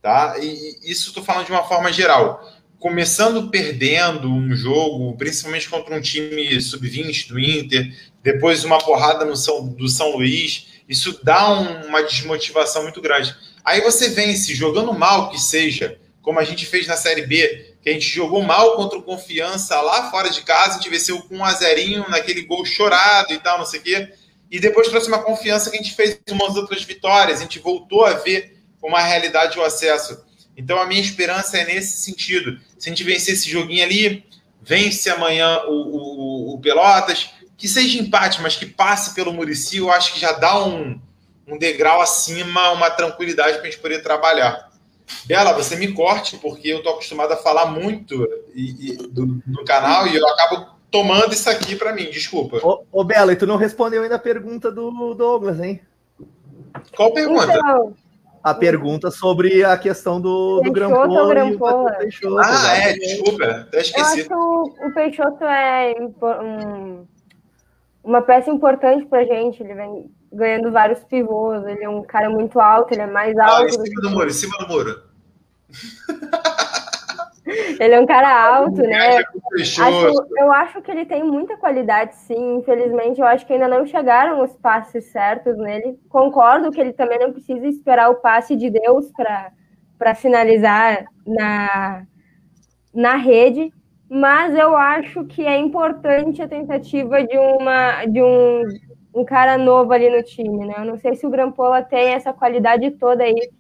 Tá? 0.01 0.37
E, 0.39 0.79
e 0.83 0.91
isso 0.91 1.09
estou 1.09 1.23
falando 1.23 1.47
de 1.47 1.53
uma 1.53 1.65
forma 1.65 1.93
geral. 1.93 2.43
Começando 2.79 3.51
perdendo 3.51 4.33
um 4.33 4.55
jogo, 4.57 5.15
principalmente 5.19 5.69
contra 5.69 5.95
um 5.95 6.01
time 6.01 6.59
sub-20 6.61 7.29
do 7.29 7.39
Inter, 7.39 7.95
depois 8.23 8.65
uma 8.65 8.79
porrada 8.79 9.25
no 9.25 9.37
São, 9.37 9.69
do 9.69 9.87
São 9.87 10.17
Luís, 10.17 10.67
isso 10.89 11.21
dá 11.23 11.53
um, 11.53 11.87
uma 11.87 12.03
desmotivação 12.03 12.83
muito 12.83 13.01
grande. 13.01 13.37
Aí 13.71 13.81
você 13.83 14.09
vence 14.09 14.53
jogando 14.53 14.93
mal 14.93 15.31
que 15.31 15.41
seja, 15.41 15.97
como 16.23 16.41
a 16.41 16.45
gente 16.45 16.67
fez 16.67 16.89
na 16.89 16.97
Série 16.97 17.25
B, 17.25 17.77
que 17.81 17.89
a 17.89 17.93
gente 17.93 18.09
jogou 18.09 18.43
mal 18.43 18.75
contra 18.75 18.99
o 18.99 19.03
Confiança 19.03 19.81
lá 19.81 20.11
fora 20.11 20.29
de 20.29 20.43
casa, 20.43 20.71
a 20.71 20.73
gente 20.79 20.91
venceu 20.91 21.23
com 21.23 21.37
um 21.37 21.45
a 21.45 21.53
zerinho 21.53 22.05
naquele 22.09 22.43
gol 22.43 22.65
chorado 22.65 23.33
e 23.33 23.39
tal, 23.39 23.59
não 23.59 23.65
sei 23.65 23.79
o 23.79 23.83
quê. 23.85 24.13
E 24.51 24.59
depois 24.59 24.89
trouxe 24.89 25.07
uma 25.07 25.23
confiança 25.23 25.71
que 25.71 25.77
a 25.77 25.81
gente 25.81 25.95
fez 25.95 26.19
umas 26.33 26.57
outras 26.57 26.83
vitórias, 26.83 27.39
a 27.39 27.43
gente 27.43 27.61
voltou 27.61 28.05
a 28.05 28.15
ver 28.15 28.61
uma 28.83 29.01
realidade 29.01 29.57
o 29.57 29.63
acesso. 29.63 30.21
Então 30.57 30.77
a 30.81 30.85
minha 30.85 31.01
esperança 31.01 31.57
é 31.57 31.65
nesse 31.65 31.99
sentido. 31.99 32.59
Se 32.77 32.89
a 32.89 32.91
gente 32.91 33.05
vencer 33.05 33.35
esse 33.35 33.49
joguinho 33.49 33.85
ali, 33.85 34.25
vence 34.61 35.09
amanhã 35.09 35.61
o, 35.69 35.75
o, 35.75 36.55
o 36.55 36.59
Pelotas, 36.59 37.31
que 37.57 37.69
seja 37.69 38.01
empate, 38.01 38.43
mas 38.43 38.57
que 38.57 38.67
passe 38.67 39.15
pelo 39.15 39.33
Murici, 39.33 39.77
eu 39.77 39.93
acho 39.93 40.13
que 40.13 40.19
já 40.19 40.33
dá 40.33 40.59
um, 40.67 41.01
um 41.51 41.59
degrau 41.59 42.01
acima, 42.01 42.71
uma 42.71 42.91
tranquilidade 42.91 43.59
para 43.59 43.63
a 43.63 43.71
gente 43.71 43.81
poder 43.81 44.03
trabalhar. 44.03 44.71
Bela, 45.27 45.53
você 45.53 45.77
me 45.77 45.93
corte, 45.93 46.37
porque 46.37 46.69
eu 46.69 46.79
estou 46.79 46.93
acostumado 46.93 47.33
a 47.33 47.37
falar 47.37 47.67
muito 47.67 48.27
e, 48.55 48.93
e, 48.93 48.97
do, 48.97 49.43
no 49.47 49.65
canal 49.65 50.07
e 50.07 50.17
eu 50.17 50.29
acabo 50.29 50.67
tomando 50.91 51.33
isso 51.33 51.51
aqui 51.51 51.75
para 51.75 51.93
mim, 51.93 52.05
desculpa. 52.11 52.59
Ô, 52.63 52.85
ô, 52.93 53.05
Bela, 53.05 53.33
e 53.33 53.37
tu 53.37 53.47
não 53.47 53.57
respondeu 53.57 54.03
ainda 54.03 54.17
a 54.17 54.21
pergunta 54.21 54.71
do 54.71 55.15
Douglas, 55.15 55.61
hein? 55.61 55.81
Qual 56.95 57.13
pergunta? 57.13 57.53
Então, 57.53 57.95
a 58.43 58.55
pergunta 58.55 59.11
sobre 59.11 59.65
a 59.65 59.77
questão 59.77 60.21
do, 60.21 60.61
do 60.63 60.73
Grampola. 60.73 61.29
Grampola. 61.29 61.99
ah, 62.43 62.77
é, 62.77 62.93
desculpa, 62.95 63.45
até 63.45 63.81
esqueci. 63.81 64.01
Eu 64.01 64.07
acho 64.07 64.29
que 64.29 64.35
o, 64.35 64.95
Peixoto 64.95 65.45
é 65.45 65.95
um, 66.43 67.07
uma 68.03 68.23
peça 68.23 68.51
importante 68.51 69.07
pra 69.07 69.25
gente, 69.25 69.63
ele 69.63 69.75
vem 69.75 70.11
ganhando 70.33 70.71
vários 70.71 71.03
pivôs. 71.05 71.67
Ele 71.67 71.85
é 71.85 71.89
um 71.89 72.03
cara 72.03 72.31
muito 72.31 72.61
alto, 72.61 72.93
ele 72.93 73.03
é 73.03 73.07
mais 73.07 73.37
alto. 73.39 73.63
Ah, 73.63 73.65
em 73.65 73.71
cima 73.71 74.01
do, 74.03 74.11
muro, 74.11 74.29
em 74.29 74.33
cima 74.33 74.59
do 74.59 74.69
muro. 74.69 75.03
ele 77.81 77.95
é 77.95 78.01
um 78.01 78.07
cara 78.07 78.57
alto, 78.57 78.83
né? 78.83 79.19
Acho, 79.61 79.83
eu 80.37 80.53
acho 80.53 80.83
que 80.83 80.91
ele 80.91 81.05
tem 81.05 81.25
muita 81.25 81.57
qualidade, 81.57 82.15
sim. 82.17 82.59
Infelizmente, 82.59 83.21
eu 83.21 83.27
acho 83.27 83.47
que 83.47 83.53
ainda 83.53 83.69
não 83.69 83.87
chegaram 83.87 84.43
os 84.43 84.55
passes 84.57 85.07
certos 85.07 85.57
nele. 85.57 85.99
Concordo 86.09 86.71
que 86.71 86.81
ele 86.81 86.93
também 86.93 87.19
não 87.19 87.33
precisa 87.33 87.67
esperar 87.67 88.11
o 88.11 88.17
passe 88.17 88.55
de 88.55 88.71
Deus 88.71 89.11
para 89.97 90.15
finalizar 90.15 91.05
na, 91.27 92.05
na 92.95 93.17
rede, 93.17 93.73
mas 94.09 94.55
eu 94.55 94.77
acho 94.77 95.25
que 95.25 95.47
é 95.47 95.57
importante 95.57 96.43
a 96.43 96.49
tentativa 96.49 97.23
de 97.23 97.39
uma 97.39 98.05
de 98.07 98.23
um 98.23 98.65
um 99.15 99.25
cara 99.25 99.59
novo 99.59 99.93
ali 99.93 100.09
no 100.09 100.23
time, 100.23 100.67
né? 100.67 100.75
Eu 100.79 100.85
não 100.85 100.97
sei 100.99 101.15
se 101.17 101.27
o 101.27 101.31
Grampola 101.31 101.83
tem 101.83 102.11
essa 102.11 102.33
qualidade 102.33 102.91
toda 102.93 103.25
aí 103.25 103.51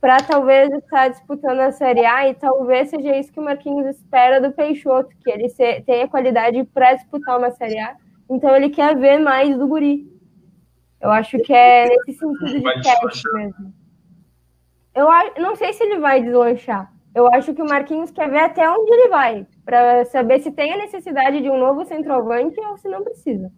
para 0.00 0.18
talvez 0.18 0.70
estar 0.72 1.08
disputando 1.08 1.60
a 1.60 1.72
Série 1.72 2.04
A 2.06 2.28
e 2.28 2.34
talvez 2.34 2.88
seja 2.88 3.16
isso 3.16 3.32
que 3.32 3.40
o 3.40 3.44
Marquinhos 3.44 3.86
espera 3.86 4.40
do 4.40 4.52
Peixoto, 4.52 5.10
que 5.22 5.30
ele 5.30 5.48
tenha 5.84 6.08
qualidade 6.08 6.64
para 6.64 6.94
disputar 6.94 7.38
uma 7.38 7.50
Série 7.50 7.78
A. 7.78 7.96
Então 8.28 8.54
ele 8.56 8.70
quer 8.70 8.96
ver 8.96 9.18
mais 9.18 9.56
do 9.58 9.66
Guri. 9.66 10.08
Eu 11.00 11.10
acho 11.10 11.38
que 11.38 11.52
é 11.52 11.88
nesse 11.88 12.14
sentido 12.14 12.60
de 12.60 12.82
teste 12.82 13.32
mesmo. 13.34 13.74
Eu 14.94 15.08
não 15.38 15.54
sei 15.56 15.72
se 15.72 15.82
ele 15.82 15.98
vai 15.98 16.22
deslanchar. 16.22 16.92
Eu 17.14 17.26
acho 17.34 17.52
que 17.54 17.62
o 17.62 17.68
Marquinhos 17.68 18.10
quer 18.10 18.30
ver 18.30 18.38
até 18.38 18.70
onde 18.70 18.92
ele 18.92 19.08
vai, 19.08 19.46
para 19.64 20.04
saber 20.04 20.40
se 20.40 20.52
tem 20.52 20.72
a 20.72 20.78
necessidade 20.78 21.40
de 21.40 21.50
um 21.50 21.58
novo 21.58 21.84
centroavante 21.84 22.58
ou 22.60 22.76
se 22.76 22.88
não 22.88 23.02
precisa. 23.02 23.50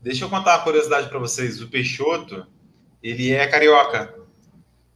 Deixa 0.00 0.24
eu 0.24 0.30
contar 0.30 0.56
uma 0.56 0.64
curiosidade 0.64 1.08
para 1.08 1.18
vocês. 1.18 1.60
O 1.60 1.68
Peixoto, 1.68 2.46
ele 3.02 3.32
é 3.32 3.46
carioca. 3.46 4.14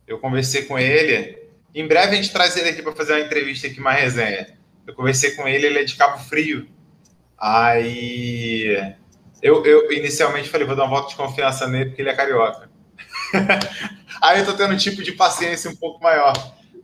Eu 0.07 0.19
conversei 0.19 0.65
com 0.65 0.79
ele. 0.79 1.38
Em 1.75 1.87
breve 1.87 2.12
a 2.12 2.15
gente 2.17 2.33
traz 2.33 2.57
ele 2.57 2.69
aqui 2.69 2.83
para 2.83 2.95
fazer 2.95 3.15
uma 3.15 3.21
entrevista 3.21 3.67
aqui, 3.67 3.81
uma 3.81 3.93
resenha. 3.93 4.59
Eu 4.87 4.95
conversei 4.95 5.33
com 5.33 5.49
ele, 5.49 5.67
ele 5.67 5.79
é 5.79 5.85
de 5.85 5.97
Cabo 5.97 6.19
Frio. 6.19 6.69
Aí 7.38 8.95
eu, 9.43 9.64
eu 9.64 9.91
inicialmente 9.93 10.49
falei, 10.49 10.66
vou 10.66 10.76
dar 10.76 10.85
uma 10.85 10.91
volta 10.91 11.11
de 11.11 11.16
confiança 11.16 11.66
nele 11.66 11.87
porque 11.87 12.03
ele 12.03 12.11
é 12.11 12.14
carioca. 12.14 12.70
Aí 14.22 14.39
eu 14.39 14.45
tô 14.45 14.53
tendo 14.53 14.74
um 14.74 14.76
tipo 14.76 15.03
de 15.03 15.12
paciência 15.12 15.68
um 15.68 15.74
pouco 15.74 16.03
maior. 16.03 16.33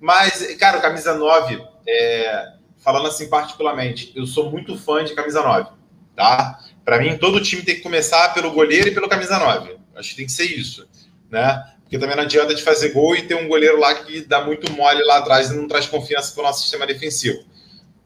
Mas, 0.00 0.56
cara, 0.56 0.80
camisa 0.80 1.14
9, 1.14 1.62
é, 1.86 2.52
falando 2.78 3.06
assim 3.06 3.28
particularmente, 3.28 4.12
eu 4.16 4.26
sou 4.26 4.50
muito 4.50 4.76
fã 4.76 5.04
de 5.04 5.14
camisa 5.14 5.42
9, 5.42 5.70
tá? 6.16 6.58
Para 6.88 7.00
mim, 7.00 7.18
todo 7.18 7.38
time 7.42 7.60
tem 7.60 7.74
que 7.74 7.82
começar 7.82 8.32
pelo 8.32 8.50
goleiro 8.50 8.88
e 8.88 8.90
pelo 8.90 9.10
camisa 9.10 9.38
9. 9.38 9.76
Acho 9.94 10.08
que 10.08 10.16
tem 10.16 10.24
que 10.24 10.32
ser 10.32 10.46
isso, 10.46 10.88
né? 11.30 11.62
Porque 11.82 11.98
também 11.98 12.16
não 12.16 12.22
adianta 12.22 12.54
de 12.54 12.62
fazer 12.62 12.94
gol 12.94 13.14
e 13.14 13.26
ter 13.26 13.34
um 13.34 13.46
goleiro 13.46 13.78
lá 13.78 13.94
que 13.94 14.22
dá 14.22 14.42
muito 14.42 14.72
mole 14.72 15.02
lá 15.02 15.18
atrás 15.18 15.50
e 15.50 15.54
não 15.54 15.68
traz 15.68 15.84
confiança 15.84 16.32
para 16.32 16.40
o 16.40 16.46
nosso 16.46 16.62
sistema 16.62 16.86
defensivo. 16.86 17.44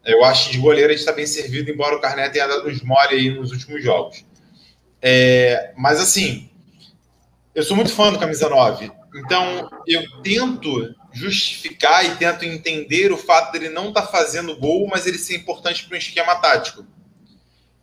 Eu 0.05 0.25
acho 0.25 0.47
que 0.47 0.55
de 0.55 0.59
goleiro 0.59 0.89
a 0.89 0.91
gente 0.91 0.99
está 0.99 1.13
bem 1.13 1.29
servido, 1.29 1.71
embora 1.71 1.95
o 1.95 2.01
Carnet 2.01 2.33
tenha 2.33 2.49
dado 2.49 2.69
uns 2.69 2.83
mole 2.83 3.15
aí 3.15 3.31
nos 3.31 3.53
últimos 3.53 3.85
jogos. 3.85 4.25
É, 5.01 5.73
mas 5.77 6.01
assim, 6.01 6.51
eu 7.55 7.63
sou 7.63 7.77
muito 7.77 7.93
fã 7.93 8.13
do 8.13 8.19
camisa 8.19 8.49
9. 8.49 8.91
Então, 9.15 9.71
eu 9.87 10.03
tento 10.25 10.93
justificar 11.13 12.05
e 12.05 12.17
tento 12.17 12.45
entender 12.45 13.13
o 13.13 13.17
fato 13.17 13.53
dele 13.53 13.69
não 13.69 13.91
estar 13.91 14.03
tá 14.03 14.09
fazendo 14.09 14.57
gol, 14.57 14.89
mas 14.89 15.07
ele 15.07 15.19
ser 15.19 15.37
importante 15.37 15.85
para 15.85 15.95
um 15.95 15.99
esquema 15.99 16.35
tático. 16.35 16.85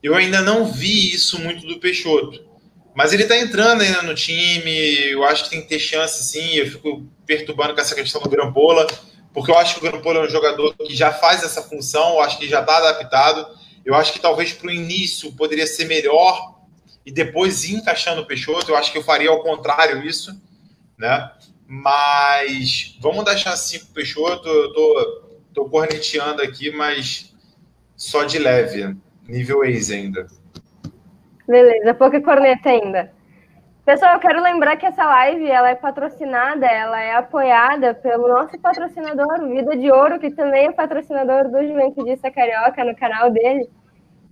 Eu 0.01 0.15
ainda 0.15 0.41
não 0.41 0.71
vi 0.71 1.13
isso 1.13 1.39
muito 1.39 1.65
do 1.67 1.79
Peixoto. 1.79 2.47
Mas 2.95 3.13
ele 3.13 3.23
está 3.23 3.37
entrando 3.37 3.81
ainda 3.81 4.01
no 4.01 4.15
time, 4.15 5.11
eu 5.11 5.23
acho 5.23 5.45
que 5.45 5.49
tem 5.51 5.61
que 5.61 5.67
ter 5.67 5.79
chance 5.79 6.23
sim. 6.23 6.55
Eu 6.55 6.69
fico 6.69 7.05
perturbando 7.25 7.73
com 7.73 7.81
essa 7.81 7.95
questão 7.95 8.21
do 8.21 8.29
Grampola, 8.29 8.87
porque 9.33 9.51
eu 9.51 9.57
acho 9.57 9.75
que 9.75 9.85
o 9.85 9.89
Grampola 9.89 10.19
é 10.19 10.27
um 10.27 10.29
jogador 10.29 10.75
que 10.75 10.95
já 10.95 11.13
faz 11.13 11.43
essa 11.43 11.61
função, 11.61 12.15
eu 12.15 12.21
acho 12.21 12.37
que 12.37 12.47
já 12.47 12.61
está 12.61 12.77
adaptado. 12.77 13.47
Eu 13.85 13.95
acho 13.95 14.11
que 14.13 14.19
talvez 14.19 14.53
para 14.53 14.67
o 14.67 14.71
início 14.71 15.31
poderia 15.33 15.65
ser 15.65 15.85
melhor 15.85 16.59
e 17.05 17.11
depois 17.11 17.63
ir 17.63 17.75
encaixando 17.75 18.21
o 18.21 18.25
Peixoto. 18.25 18.71
Eu 18.71 18.75
acho 18.75 18.91
que 18.91 18.97
eu 18.97 19.03
faria 19.03 19.29
ao 19.29 19.41
contrário 19.41 20.05
isso, 20.05 20.31
né? 20.97 21.31
Mas 21.67 22.97
vamos 22.99 23.23
dar 23.23 23.37
chance 23.37 23.79
pro 23.79 23.93
Peixoto. 23.93 24.47
Eu 24.47 24.73
tô, 24.73 25.23
tô 25.53 25.65
corneteando 25.69 26.41
aqui, 26.41 26.71
mas 26.71 27.33
só 27.95 28.23
de 28.23 28.37
leve, 28.39 28.95
nível 29.29 29.63
ex 29.63 29.91
ainda. 29.91 30.27
Beleza, 31.47 31.93
pouca 31.93 32.21
corneta 32.21 32.69
ainda. 32.69 33.11
Pessoal, 33.85 34.13
eu 34.13 34.19
quero 34.19 34.43
lembrar 34.43 34.77
que 34.77 34.85
essa 34.85 35.03
live 35.03 35.49
ela 35.49 35.69
é 35.69 35.75
patrocinada, 35.75 36.65
ela 36.65 37.01
é 37.01 37.15
apoiada 37.15 37.93
pelo 37.95 38.27
nosso 38.27 38.59
patrocinador, 38.59 39.47
Vida 39.47 39.75
de 39.75 39.91
Ouro, 39.91 40.19
que 40.19 40.29
também 40.29 40.67
é 40.67 40.71
patrocinador 40.71 41.49
do 41.49 41.65
Juventudista 41.65 42.29
Carioca 42.29 42.83
no 42.83 42.95
canal 42.95 43.31
dele. 43.31 43.67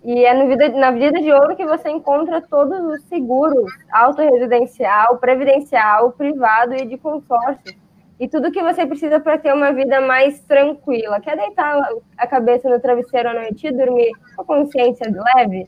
E 0.04 0.26
é 0.26 0.34
no 0.34 0.48
vida, 0.48 0.70
na 0.70 0.92
Vida 0.92 1.20
de 1.20 1.32
Ouro 1.32 1.56
que 1.56 1.66
você 1.66 1.90
encontra 1.90 2.40
todos 2.40 2.80
os 2.86 3.02
seguros, 3.06 3.72
autorresidencial, 3.92 5.18
previdencial, 5.18 6.12
privado 6.12 6.76
e 6.76 6.86
de 6.86 6.98
consórcio. 6.98 7.76
E 8.20 8.28
tudo 8.28 8.52
que 8.52 8.64
você 8.64 8.86
precisa 8.86 9.20
para 9.20 9.38
ter 9.38 9.54
uma 9.54 9.72
vida 9.72 10.02
mais 10.02 10.40
tranquila. 10.42 11.20
Quer 11.20 11.38
deitar 11.38 11.80
a 12.18 12.26
cabeça 12.26 12.68
no 12.68 12.80
travesseiro 12.80 13.30
à 13.30 13.34
noite 13.34 13.68
e 13.68 13.72
dormir 13.72 14.12
com 14.36 14.42
a 14.42 14.46
consciência 14.46 15.08
leve? 15.36 15.68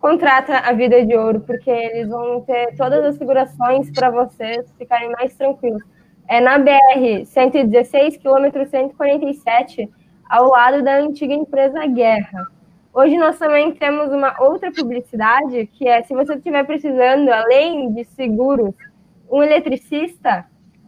Contrata 0.00 0.58
a 0.58 0.72
Vida 0.72 1.06
de 1.06 1.16
Ouro, 1.16 1.40
porque 1.40 1.70
eles 1.70 2.08
vão 2.08 2.40
ter 2.40 2.74
todas 2.76 3.04
as 3.04 3.16
segurações 3.16 3.90
para 3.92 4.10
vocês 4.10 4.66
ficarem 4.76 5.10
mais 5.12 5.36
tranquilos. 5.36 5.82
É 6.28 6.40
na 6.40 6.58
BR 6.58 7.24
116, 7.24 8.16
quilômetro 8.16 8.66
147, 8.66 9.88
ao 10.28 10.48
lado 10.48 10.82
da 10.82 10.96
antiga 10.96 11.32
empresa 11.32 11.86
Guerra. 11.86 12.48
Hoje 12.92 13.16
nós 13.16 13.38
também 13.38 13.72
temos 13.72 14.12
uma 14.12 14.34
outra 14.42 14.72
publicidade, 14.72 15.66
que 15.68 15.86
é 15.86 16.02
se 16.02 16.12
você 16.12 16.34
estiver 16.34 16.64
precisando, 16.64 17.28
além 17.28 17.92
de 17.92 18.04
seguros, 18.04 18.74
um 19.30 19.42
eletricista, 19.42 20.44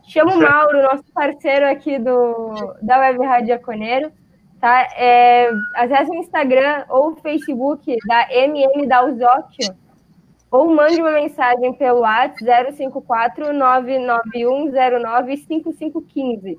chama 0.06 0.34
o 0.34 0.40
Mauro, 0.40 0.82
nosso 0.82 1.04
parceiro 1.12 1.66
aqui 1.68 1.98
do, 1.98 2.74
da 2.82 2.98
Web 2.98 3.24
Rádio 3.24 3.48
Jaconeiro, 3.48 4.12
tá? 4.60 4.88
É, 4.96 5.50
acesse 5.74 6.10
o 6.10 6.14
Instagram 6.14 6.84
ou 6.88 7.12
o 7.12 7.16
Facebook 7.16 7.96
da 8.06 8.32
MM 8.32 8.86
Dalzocchio, 8.86 9.74
ou 10.50 10.72
mande 10.74 11.00
uma 11.00 11.12
mensagem 11.12 11.72
pelo 11.74 12.00
WhatsApp 12.00 12.72
054 12.74 13.52
99109 13.52 15.36
5515 15.36 16.58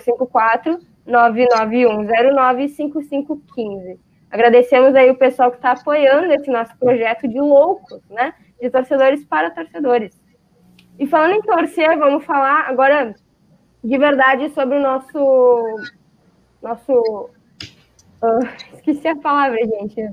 054 0.00 0.78
99109 1.06 2.68
5515. 2.68 3.98
Agradecemos 4.30 4.94
aí 4.94 5.10
o 5.10 5.16
pessoal 5.16 5.50
que 5.50 5.56
está 5.56 5.72
apoiando 5.72 6.32
esse 6.32 6.50
nosso 6.50 6.76
projeto 6.76 7.28
de 7.28 7.40
loucos, 7.40 8.00
né? 8.10 8.34
De 8.60 8.68
torcedores 8.68 9.24
para 9.24 9.50
torcedores. 9.50 10.20
E 10.98 11.06
falando 11.06 11.34
em 11.34 11.42
torcer, 11.42 11.98
vamos 11.98 12.24
falar 12.24 12.68
agora 12.68 13.14
de 13.82 13.98
verdade 13.98 14.48
sobre 14.50 14.78
o 14.78 14.82
nosso. 14.82 15.80
Nosso. 16.62 17.30
Uh, 18.22 18.46
esqueci 18.74 19.08
a 19.08 19.16
palavra, 19.16 19.58
gente. 19.58 20.08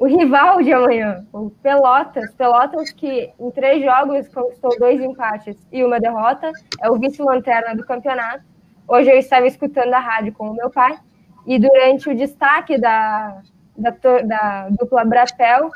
O 0.00 0.06
rival 0.06 0.62
de 0.62 0.72
amanhã, 0.72 1.24
o 1.32 1.50
Pelotas. 1.50 2.34
Pelotas 2.34 2.90
que 2.92 3.30
em 3.38 3.50
três 3.50 3.84
jogos 3.84 4.26
conquistou 4.28 4.76
dois 4.78 5.00
empates 5.00 5.56
e 5.70 5.84
uma 5.84 6.00
derrota. 6.00 6.50
É 6.80 6.90
o 6.90 6.98
vice-lanterna 6.98 7.76
do 7.76 7.84
campeonato. 7.84 8.42
Hoje 8.88 9.10
eu 9.10 9.18
estava 9.18 9.46
escutando 9.46 9.92
a 9.92 10.00
rádio 10.00 10.32
com 10.32 10.50
o 10.50 10.54
meu 10.54 10.70
pai. 10.70 10.98
E 11.46 11.58
durante 11.58 12.08
o 12.08 12.16
destaque 12.16 12.78
da, 12.78 13.42
da, 13.76 13.90
da 14.22 14.68
dupla 14.70 15.04
Brapel, 15.04 15.70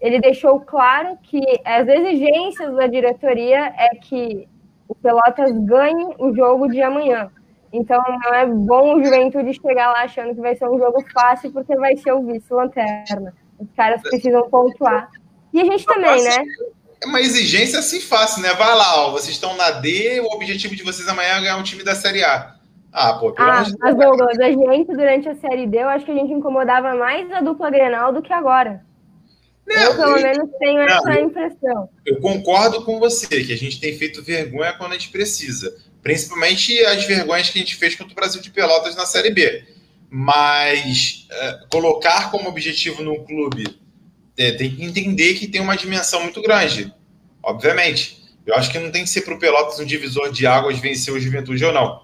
ele 0.00 0.20
deixou 0.20 0.60
claro 0.60 1.18
que 1.22 1.40
as 1.64 1.88
exigências 1.88 2.74
da 2.74 2.86
diretoria 2.86 3.72
é 3.76 3.88
que 3.96 4.48
o 4.88 4.94
Pelotas 4.94 5.52
ganhe 5.64 6.14
o 6.18 6.34
jogo 6.34 6.68
de 6.68 6.80
amanhã. 6.82 7.30
Então 7.72 8.02
não 8.24 8.34
é 8.34 8.46
bom 8.46 8.96
o 8.96 9.04
Juventude 9.04 9.54
chegar 9.54 9.92
lá 9.92 10.02
achando 10.02 10.34
que 10.34 10.40
vai 10.40 10.54
ser 10.54 10.68
um 10.68 10.78
jogo 10.78 11.04
fácil, 11.12 11.52
porque 11.52 11.74
vai 11.76 11.96
ser 11.96 12.12
o 12.12 12.24
vice-lanterna. 12.24 13.34
Os 13.58 13.68
caras 13.76 14.02
precisam 14.02 14.48
pontuar. 14.48 15.10
E 15.52 15.60
a 15.60 15.64
gente 15.64 15.84
também, 15.84 16.22
né? 16.22 16.36
É 17.02 17.06
uma 17.06 17.20
exigência 17.20 17.78
assim 17.78 18.00
fácil, 18.00 18.42
né? 18.42 18.52
Vai 18.54 18.74
lá, 18.74 19.06
ó, 19.06 19.10
vocês 19.10 19.34
estão 19.34 19.56
na 19.56 19.70
D, 19.70 20.20
o 20.20 20.34
objetivo 20.34 20.76
de 20.76 20.82
vocês 20.82 21.08
amanhã 21.08 21.36
é 21.36 21.40
ganhar 21.40 21.56
um 21.56 21.62
time 21.62 21.82
da 21.82 21.94
Série 21.94 22.24
A. 22.24 22.54
Ah, 22.92 23.14
pô, 23.14 23.32
pelo 23.32 23.48
ah, 23.48 23.64
mas 23.80 23.94
Douglas, 23.94 24.38
a 24.38 24.50
gente, 24.50 24.86
durante 24.86 25.28
a 25.28 25.34
Série 25.34 25.66
D, 25.66 25.78
eu 25.78 25.88
acho 25.88 26.06
que 26.06 26.12
a 26.12 26.14
gente 26.14 26.32
incomodava 26.32 26.94
mais 26.94 27.30
a 27.30 27.40
dupla 27.40 27.70
Grenal 27.70 28.12
do 28.12 28.22
que 28.22 28.32
agora. 28.32 28.85
Não, 29.66 29.82
eu, 29.82 29.96
pelo 29.96 30.14
menos, 30.14 30.50
tenho 30.58 30.86
não, 30.86 30.86
essa 30.86 31.20
impressão. 31.20 31.88
Eu 32.04 32.20
concordo 32.20 32.84
com 32.84 33.00
você, 33.00 33.26
que 33.44 33.52
a 33.52 33.56
gente 33.56 33.80
tem 33.80 33.98
feito 33.98 34.22
vergonha 34.22 34.72
quando 34.74 34.92
a 34.92 34.94
gente 34.94 35.10
precisa. 35.10 35.76
Principalmente 36.02 36.78
as 36.84 37.04
vergonhas 37.04 37.50
que 37.50 37.58
a 37.58 37.62
gente 37.62 37.74
fez 37.74 37.96
contra 37.96 38.12
o 38.12 38.16
Brasil 38.16 38.40
de 38.40 38.50
Pelotas 38.50 38.94
na 38.94 39.04
Série 39.04 39.30
B. 39.30 39.64
Mas 40.08 41.26
é, 41.28 41.58
colocar 41.68 42.30
como 42.30 42.48
objetivo 42.48 43.02
no 43.02 43.24
clube 43.24 43.76
é, 44.38 44.52
tem 44.52 44.70
que 44.70 44.84
entender 44.84 45.34
que 45.34 45.48
tem 45.48 45.60
uma 45.60 45.76
dimensão 45.76 46.22
muito 46.22 46.40
grande. 46.40 46.94
Obviamente. 47.42 48.24
Eu 48.46 48.54
acho 48.54 48.70
que 48.70 48.78
não 48.78 48.92
tem 48.92 49.02
que 49.02 49.10
ser 49.10 49.22
para 49.22 49.34
o 49.34 49.38
Pelotas 49.40 49.80
um 49.80 49.84
divisor 49.84 50.30
de 50.30 50.46
águas 50.46 50.78
vencer 50.78 51.12
o 51.12 51.18
Juventude 51.18 51.64
ou 51.64 51.72
não. 51.72 52.02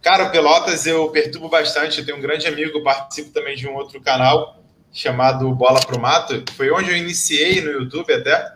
Cara, 0.00 0.30
Pelotas 0.30 0.86
eu 0.86 1.10
perturbo 1.10 1.50
bastante. 1.50 1.98
Eu 1.98 2.06
tenho 2.06 2.16
um 2.16 2.22
grande 2.22 2.46
amigo, 2.46 2.82
participo 2.82 3.30
também 3.30 3.54
de 3.54 3.68
um 3.68 3.74
outro 3.74 4.00
canal 4.00 4.63
chamado 4.94 5.52
Bola 5.52 5.80
Pro 5.80 6.00
Mato. 6.00 6.42
Foi 6.56 6.70
onde 6.70 6.90
eu 6.90 6.96
iniciei 6.96 7.60
no 7.60 7.72
YouTube 7.72 8.14
até. 8.14 8.54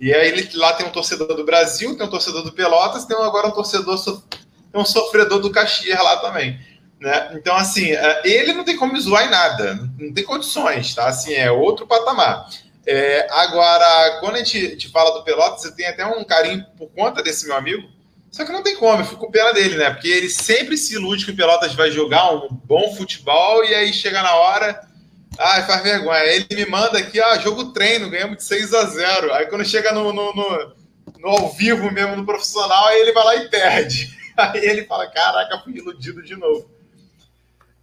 E 0.00 0.14
aí 0.14 0.48
lá 0.54 0.72
tem 0.72 0.86
um 0.86 0.90
torcedor 0.90 1.34
do 1.34 1.44
Brasil, 1.44 1.96
tem 1.96 2.06
um 2.06 2.10
torcedor 2.10 2.42
do 2.42 2.52
Pelotas, 2.52 3.04
tem 3.04 3.16
agora 3.16 3.48
um 3.48 3.52
torcedor, 3.52 4.00
tem 4.02 4.80
um 4.80 4.84
sofredor 4.84 5.40
do 5.40 5.50
Caxias 5.50 6.02
lá 6.02 6.16
também. 6.18 6.58
Né? 7.00 7.32
Então, 7.34 7.56
assim, 7.56 7.90
é, 7.90 8.22
ele 8.24 8.52
não 8.52 8.64
tem 8.64 8.76
como 8.76 8.98
zoar 8.98 9.26
em 9.26 9.30
nada, 9.30 9.74
não 9.98 10.12
tem 10.12 10.22
condições, 10.22 10.94
tá? 10.94 11.06
Assim, 11.06 11.34
é 11.34 11.50
outro 11.50 11.86
patamar. 11.86 12.48
É, 12.86 13.26
agora, 13.30 14.18
quando 14.20 14.36
a 14.36 14.38
gente, 14.38 14.70
gente 14.70 14.88
fala 14.88 15.10
do 15.10 15.24
Pelotas, 15.24 15.64
eu 15.64 15.74
tenho 15.74 15.90
até 15.90 16.06
um 16.06 16.24
carinho 16.24 16.64
por 16.76 16.88
conta 16.90 17.22
desse 17.22 17.46
meu 17.46 17.56
amigo, 17.56 17.88
só 18.30 18.44
que 18.44 18.52
não 18.52 18.62
tem 18.62 18.76
como, 18.76 19.02
eu 19.02 19.04
fico 19.04 19.26
com 19.26 19.30
pena 19.30 19.52
dele, 19.52 19.76
né? 19.76 19.90
Porque 19.90 20.08
ele 20.08 20.30
sempre 20.30 20.76
se 20.76 20.94
ilude 20.94 21.24
que 21.24 21.32
o 21.32 21.36
Pelotas 21.36 21.74
vai 21.74 21.90
jogar 21.90 22.32
um 22.32 22.48
bom 22.48 22.94
futebol 22.94 23.64
e 23.64 23.74
aí 23.74 23.92
chega 23.92 24.22
na 24.22 24.34
hora, 24.34 24.80
ai, 25.38 25.66
faz 25.66 25.82
vergonha. 25.82 26.24
Ele 26.24 26.46
me 26.50 26.66
manda 26.66 26.98
aqui, 26.98 27.20
ah, 27.20 27.38
jogo 27.38 27.72
treino, 27.72 28.10
ganhamos 28.10 28.38
de 28.38 28.44
6 28.44 28.74
a 28.74 28.84
0 28.84 29.32
Aí 29.34 29.46
quando 29.46 29.64
chega 29.64 29.92
no, 29.92 30.12
no, 30.12 30.34
no, 30.34 30.74
no 31.18 31.28
ao 31.28 31.52
vivo 31.52 31.90
mesmo, 31.90 32.16
no 32.16 32.26
profissional, 32.26 32.86
aí 32.86 33.00
ele 33.00 33.12
vai 33.12 33.24
lá 33.24 33.36
e 33.36 33.48
perde. 33.48 34.22
Aí 34.34 34.64
ele 34.64 34.84
fala, 34.84 35.06
caraca, 35.08 35.58
fui 35.58 35.74
iludido 35.74 36.22
de 36.22 36.34
novo. 36.34 36.70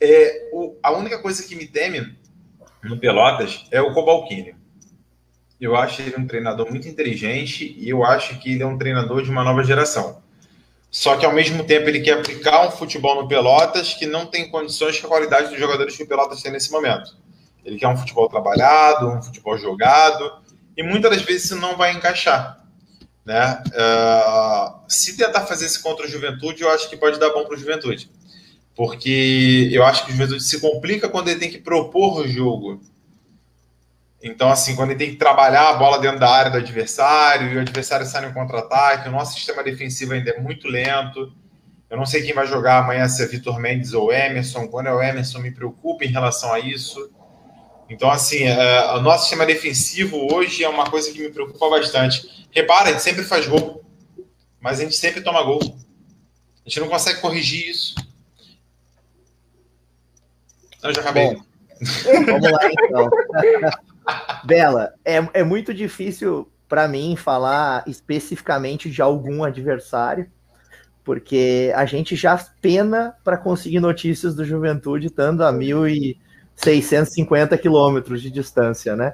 É, 0.02 0.50
o, 0.52 0.76
a 0.82 0.91
única 0.91 1.20
coisa 1.20 1.43
que 1.43 1.56
me 1.56 1.68
teme 1.68 2.18
no 2.84 2.97
Pelotas 2.97 3.66
é 3.70 3.80
o 3.82 3.93
Cobalcini. 3.93 4.56
Eu 5.62 5.76
acho 5.76 6.02
ele 6.02 6.16
um 6.18 6.26
treinador 6.26 6.70
muito 6.70 6.88
inteligente 6.88 7.76
e 7.78 7.89
eu 7.89 8.04
acho 8.04 8.39
que 8.39 8.54
ele 8.54 8.64
é 8.64 8.66
um 8.66 8.78
treinador 8.78 9.22
de 9.22 9.30
uma 9.30 9.43
nova 9.43 9.64
geração. 9.64 10.24
Só 10.89 11.18
que 11.18 11.26
ao 11.26 11.34
mesmo 11.34 11.64
tempo 11.64 11.88
ele 11.88 12.00
quer 12.00 12.14
aplicar 12.14 12.68
um 12.68 12.72
futebol 12.72 13.22
no 13.22 13.28
Pelotas 13.28 13.93
que 13.93 14.08
não 14.08 14.26
tem 14.26 14.50
condições 14.50 15.00
com 15.00 15.08
a 15.08 15.10
qualidade 15.10 15.50
dos 15.50 15.60
jogadores 15.60 15.95
que 15.95 16.04
o 16.04 16.08
Pelotas 16.08 16.41
tem 16.41 16.52
nesse 16.52 16.72
momento. 16.72 17.16
Ele 17.64 17.78
quer 17.78 17.88
um 17.88 17.97
futebol 17.97 18.30
trabalhado, 18.30 19.10
um 19.10 19.22
futebol 19.22 19.57
jogado, 19.57 20.32
e 20.76 20.84
muitas 20.84 21.12
das 21.12 21.22
vezes 21.22 21.45
isso 21.45 21.55
não 21.57 21.76
vai 21.76 21.93
encaixar. 21.93 22.60
Né? 23.26 23.62
Uh, 23.68 24.80
se 24.88 25.16
tentar 25.16 25.41
fazer 25.41 25.66
isso 25.66 25.84
contra 25.84 26.05
o 26.05 26.10
Juventude, 26.10 26.64
eu 26.64 26.72
acho 26.72 26.89
que 26.89 26.97
pode 26.97 27.20
dar 27.20 27.30
bom 27.30 27.45
para 27.45 27.53
o 27.53 27.57
Juventude. 27.57 28.10
Porque 28.76 29.70
eu 29.72 29.86
acho 29.86 30.05
que 30.05 30.12
o 30.12 30.14
Juventude 30.14 30.43
se 30.43 30.60
complica 30.60 31.10
quando 31.10 31.28
ele 31.28 31.39
tem 31.39 31.49
que 31.49 31.60
propor 31.60 32.22
o 32.22 32.28
jogo. 32.28 32.82
Então, 34.22 34.49
assim, 34.49 34.76
quando 34.76 34.91
ele 34.91 34.99
tem 34.99 35.10
que 35.12 35.16
trabalhar 35.16 35.70
a 35.70 35.74
bola 35.74 35.99
dentro 35.99 36.20
da 36.20 36.30
área 36.30 36.51
do 36.51 36.57
adversário, 36.57 37.51
e 37.51 37.57
o 37.57 37.62
adversário 37.62 38.05
sai 38.05 38.26
no 38.26 38.34
contra-ataque, 38.34 39.07
o 39.07 39.12
nosso 39.12 39.34
sistema 39.36 39.64
defensivo 39.64 40.14
ainda 40.14 40.32
é 40.32 40.39
muito 40.39 40.68
lento. 40.68 41.32
Eu 41.89 41.97
não 41.97 42.05
sei 42.05 42.22
quem 42.22 42.34
vai 42.34 42.45
jogar 42.45 42.80
amanhã, 42.80 43.07
se 43.07 43.24
é 43.24 43.26
Vitor 43.26 43.60
Mendes 43.60 43.93
ou 43.93 44.14
Emerson. 44.14 44.68
Quando 44.68 44.88
é 44.88 44.93
o 44.93 45.01
Emerson, 45.01 45.39
me 45.39 45.51
preocupa 45.51 46.03
em 46.03 46.10
relação 46.10 46.53
a 46.53 46.60
isso. 46.60 47.12
Então, 47.90 48.10
assim, 48.12 48.44
é, 48.44 48.94
o 48.94 49.02
nosso 49.02 49.22
sistema 49.22 49.46
defensivo 49.46 50.32
hoje 50.32 50.64
é 50.64 50.70
uma 50.70 50.90
coisa 50.90 51.12
que 51.12 51.20
me 51.20 51.30
preocupa 51.30 51.70
bastante. 51.70 52.48
Repara, 52.52 52.90
a 52.90 52.92
gente 52.92 53.02
sempre 53.02 53.24
faz 53.24 53.48
gol, 53.48 53.84
mas 54.62 54.80
a 54.80 54.84
gente 54.84 54.96
sempre 54.96 55.22
toma 55.22 55.42
gol. 55.42 55.60
A 55.64 56.70
gente 56.70 56.80
não 56.80 56.88
consegue 56.88 57.20
corrigir 57.20 57.68
isso. 57.68 57.96
Eu 60.84 60.94
já 60.94 61.02
acabei. 61.02 61.34
Bom, 61.34 61.44
vamos 62.26 62.52
lá, 62.52 62.70
então. 62.72 63.10
Bela, 64.46 64.94
é, 65.04 65.18
é 65.34 65.44
muito 65.44 65.74
difícil 65.74 66.50
para 66.68 66.88
mim 66.88 67.16
falar 67.16 67.84
especificamente 67.88 68.90
de 68.90 69.02
algum 69.02 69.44
adversário, 69.44 70.30
porque 71.04 71.72
a 71.76 71.86
gente 71.86 72.16
já 72.16 72.38
pena 72.62 73.16
para 73.24 73.38
conseguir 73.38 73.80
notícias 73.80 74.36
do 74.36 74.46
Juventude 74.46 75.08
estando 75.08 75.44
a 75.44 75.52
1.650 76.60 77.57
quilômetros 77.57 78.22
de 78.22 78.30
distância, 78.30 78.95
né? 78.95 79.14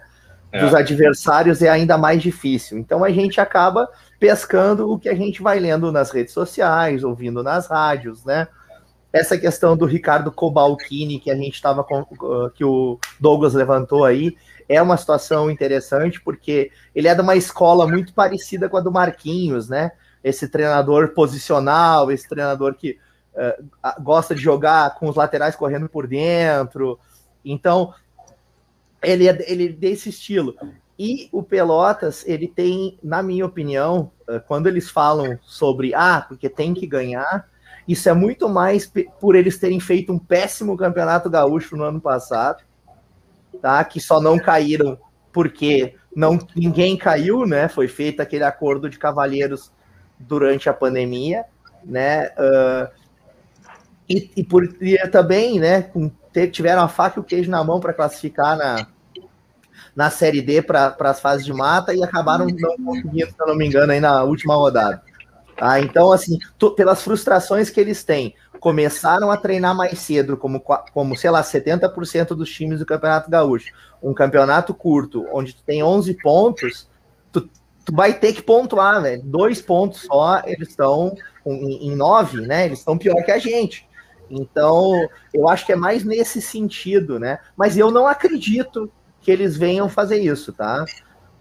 É. 0.51 0.61
Dos 0.63 0.73
adversários 0.73 1.61
é 1.61 1.69
ainda 1.69 1.97
mais 1.97 2.21
difícil. 2.21 2.77
Então 2.77 3.03
a 3.03 3.09
gente 3.09 3.41
acaba 3.41 3.89
pescando 4.19 4.89
o 4.89 4.97
que 4.97 5.09
a 5.09 5.15
gente 5.15 5.41
vai 5.41 5.59
lendo 5.59 5.91
nas 5.91 6.11
redes 6.11 6.33
sociais, 6.33 7.03
ouvindo 7.03 7.43
nas 7.43 7.67
rádios, 7.67 8.23
né? 8.23 8.47
Essa 9.11 9.37
questão 9.37 9.77
do 9.77 9.85
Ricardo 9.85 10.31
Cobalcini 10.31 11.19
que 11.19 11.31
a 11.31 11.35
gente 11.35 11.53
estava 11.53 11.85
que 12.53 12.65
o 12.65 12.99
Douglas 13.19 13.53
levantou 13.53 14.03
aí, 14.03 14.35
é 14.67 14.81
uma 14.81 14.97
situação 14.97 15.49
interessante, 15.49 16.19
porque 16.21 16.71
ele 16.93 17.07
é 17.07 17.15
de 17.15 17.21
uma 17.21 17.35
escola 17.35 17.87
muito 17.87 18.13
parecida 18.13 18.67
com 18.67 18.77
a 18.77 18.81
do 18.81 18.91
Marquinhos, 18.91 19.69
né? 19.69 19.91
Esse 20.23 20.47
treinador 20.47 21.09
posicional, 21.09 22.11
esse 22.11 22.27
treinador 22.27 22.73
que 22.75 22.97
uh, 23.35 24.03
gosta 24.03 24.33
de 24.33 24.41
jogar 24.41 24.95
com 24.95 25.07
os 25.07 25.15
laterais 25.15 25.55
correndo 25.55 25.87
por 25.87 26.07
dentro. 26.07 26.99
Então, 27.45 27.93
ele 29.01 29.29
é, 29.29 29.51
ele 29.51 29.67
é 29.67 29.71
desse 29.71 30.09
estilo. 30.09 30.55
E 30.97 31.29
o 31.31 31.43
Pelotas, 31.43 32.23
ele 32.27 32.47
tem, 32.47 32.97
na 33.03 33.21
minha 33.21 33.45
opinião, 33.45 34.11
uh, 34.27 34.41
quando 34.47 34.67
eles 34.67 34.89
falam 34.89 35.37
sobre, 35.43 35.93
ah, 35.93 36.25
porque 36.27 36.49
tem 36.49 36.73
que 36.73 36.87
ganhar, 36.87 37.47
isso 37.87 38.09
é 38.09 38.13
muito 38.13 38.49
mais 38.49 38.91
por 39.19 39.35
eles 39.35 39.59
terem 39.59 39.79
feito 39.79 40.11
um 40.11 40.17
péssimo 40.17 40.75
campeonato 40.75 41.29
gaúcho 41.29 41.77
no 41.77 41.83
ano 41.83 42.01
passado 42.01 42.63
tá? 43.55 43.83
Que 43.83 43.99
só 43.99 44.21
não 44.21 44.37
caíram 44.37 44.97
porque 45.31 45.95
não 46.15 46.37
ninguém 46.55 46.95
caiu, 46.95 47.45
né? 47.45 47.67
Foi 47.67 47.87
feito 47.87 48.21
aquele 48.21 48.43
acordo 48.43 48.89
de 48.89 48.99
cavalheiros 48.99 49.71
durante 50.19 50.69
a 50.69 50.73
pandemia, 50.73 51.45
né? 51.83 52.27
Uh, 52.29 52.87
e, 54.07 54.31
e 54.37 54.43
por 54.43 54.63
e 54.79 54.97
também, 55.07 55.59
né? 55.59 55.81
Com, 55.81 56.11
tiveram 56.51 56.81
a 56.81 56.87
faca 56.87 57.19
e 57.19 57.21
o 57.21 57.23
queijo 57.23 57.49
na 57.49 57.63
mão 57.63 57.79
para 57.79 57.93
classificar 57.93 58.57
na, 58.57 58.87
na 59.95 60.09
Série 60.09 60.41
D 60.41 60.61
para 60.61 60.95
as 60.99 61.19
fases 61.19 61.45
de 61.45 61.53
mata 61.53 61.93
e 61.93 62.03
acabaram 62.03 62.45
não 62.45 62.77
conseguindo, 62.77 63.31
se 63.31 63.35
eu 63.39 63.47
não 63.47 63.55
me 63.55 63.65
engano, 63.65 63.91
aí 63.91 63.99
na 63.99 64.23
última 64.23 64.55
rodada. 64.55 65.01
Tá? 65.55 65.79
Então, 65.79 66.11
assim, 66.11 66.37
pelas 66.75 67.01
frustrações 67.01 67.69
que 67.69 67.79
eles 67.79 68.03
têm, 68.03 68.35
começaram 68.59 69.31
a 69.31 69.37
treinar 69.37 69.75
mais 69.75 69.99
cedo, 69.99 70.35
como, 70.35 70.59
como 70.59 71.15
sei 71.15 71.29
lá, 71.29 71.41
70% 71.41 72.29
dos 72.29 72.49
times 72.49 72.79
do 72.79 72.85
Campeonato 72.85 73.29
Gaúcho. 73.29 73.71
Um 74.03 74.13
campeonato 74.13 74.73
curto, 74.73 75.25
onde 75.31 75.55
tu 75.55 75.63
tem 75.63 75.81
11 75.81 76.13
pontos, 76.15 76.89
tu, 77.31 77.41
tu 77.41 77.93
vai 77.93 78.13
ter 78.13 78.33
que 78.33 78.41
pontuar, 78.41 79.01
velho. 79.01 79.21
Dois 79.23 79.61
pontos 79.61 80.01
só, 80.01 80.41
eles 80.45 80.69
estão 80.69 81.15
em, 81.45 81.91
em 81.91 81.95
nove, 81.95 82.41
né? 82.41 82.65
Eles 82.65 82.79
estão 82.79 82.97
pior 82.97 83.23
que 83.23 83.31
a 83.31 83.39
gente. 83.39 83.87
Então, 84.29 85.07
eu 85.33 85.47
acho 85.47 85.65
que 85.65 85.71
é 85.71 85.75
mais 85.75 86.03
nesse 86.03 86.41
sentido, 86.41 87.19
né? 87.19 87.39
Mas 87.55 87.77
eu 87.77 87.91
não 87.91 88.07
acredito 88.07 88.91
que 89.21 89.31
eles 89.31 89.57
venham 89.57 89.89
fazer 89.89 90.17
isso, 90.17 90.53
tá? 90.53 90.85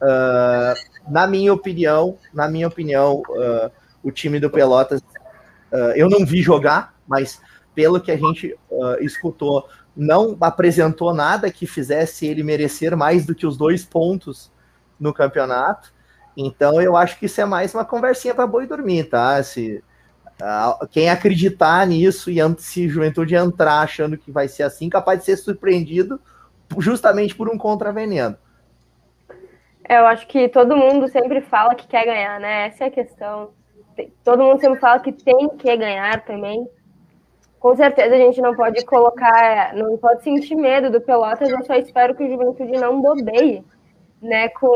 Uh, 0.03 1.11
na 1.11 1.27
minha 1.27 1.53
opinião, 1.53 2.19
na 2.33 2.49
minha 2.49 2.67
opinião, 2.67 3.23
uh, 3.29 3.71
o 4.03 4.11
time 4.11 4.41
do 4.41 4.51
Pelotas, 4.51 5.01
uh, 5.01 5.93
eu 5.95 6.09
não 6.09 6.25
vi 6.25 6.43
jogar, 6.43 6.95
mas 7.07 7.41
pelo 7.75 8.01
que 8.01 8.13
a 8.13 8.17
gente 8.17 8.57
escutou, 9.01 9.69
não 9.97 10.37
apresentou 10.41 11.13
nada 11.13 11.51
que 11.51 11.67
fizesse 11.67 12.25
ele 12.25 12.43
merecer 12.45 12.97
mais 12.97 13.27
do 13.27 13.35
que 13.35 13.47
os 13.47 13.57
dois 13.57 13.85
pontos 13.85 14.53
no 14.99 15.13
campeonato. 15.13 15.93
Então 16.37 16.81
eu 16.81 16.97
acho 16.97 17.19
que 17.19 17.27
isso 17.27 17.41
é 17.41 17.45
mais 17.45 17.75
uma 17.75 17.85
conversinha 17.85 18.33
para 18.33 18.47
boi 18.47 18.67
dormir, 18.67 19.05
tá? 19.05 19.43
Se, 19.43 19.83
quem 20.91 21.09
acreditar 21.09 21.87
nisso 21.87 22.31
e 22.31 22.39
se 22.59 22.89
Juventude 22.89 23.35
entrar 23.35 23.81
achando 23.81 24.19
que 24.19 24.31
vai 24.31 24.49
ser 24.49 24.65
assim, 24.65 24.89
capaz 24.89 25.21
de 25.21 25.27
ser 25.27 25.37
surpreendido 25.37 26.21
justamente 26.79 27.35
por 27.35 27.49
um 27.49 27.57
contraveneno. 27.57 28.37
É, 29.89 29.99
eu 29.99 30.07
acho 30.07 30.27
que 30.27 30.49
todo 30.49 30.77
mundo 30.77 31.09
sempre 31.09 31.41
fala 31.43 31.75
que 31.75 31.87
quer 31.87 32.05
ganhar, 32.07 32.41
né? 32.41 32.69
Essa 32.69 32.85
é 32.85 32.87
a 32.89 32.91
questão. 32.91 33.51
Todo 34.25 34.43
mundo 34.43 34.61
sempre 34.61 34.81
fala 34.81 34.99
que 34.99 35.13
tem 35.13 35.49
que 35.51 35.77
ganhar 35.77 36.25
também 36.25 36.67
com 37.65 37.75
certeza 37.75 38.15
a 38.15 38.19
gente 38.19 38.43
não 38.43 38.55
pode 38.55 38.85
colocar, 38.85 39.75
não 39.75 39.97
pode 39.97 40.23
sentir 40.23 40.55
medo 40.55 40.91
do 40.91 41.01
Pelotas, 41.01 41.49
eu 41.49 41.65
só 41.65 41.73
espero 41.77 42.15
que 42.15 42.23
o 42.23 42.29
Juventude 42.29 42.73
não 42.73 43.01
bobeie, 43.01 43.65
né, 44.21 44.51
com, 44.51 44.69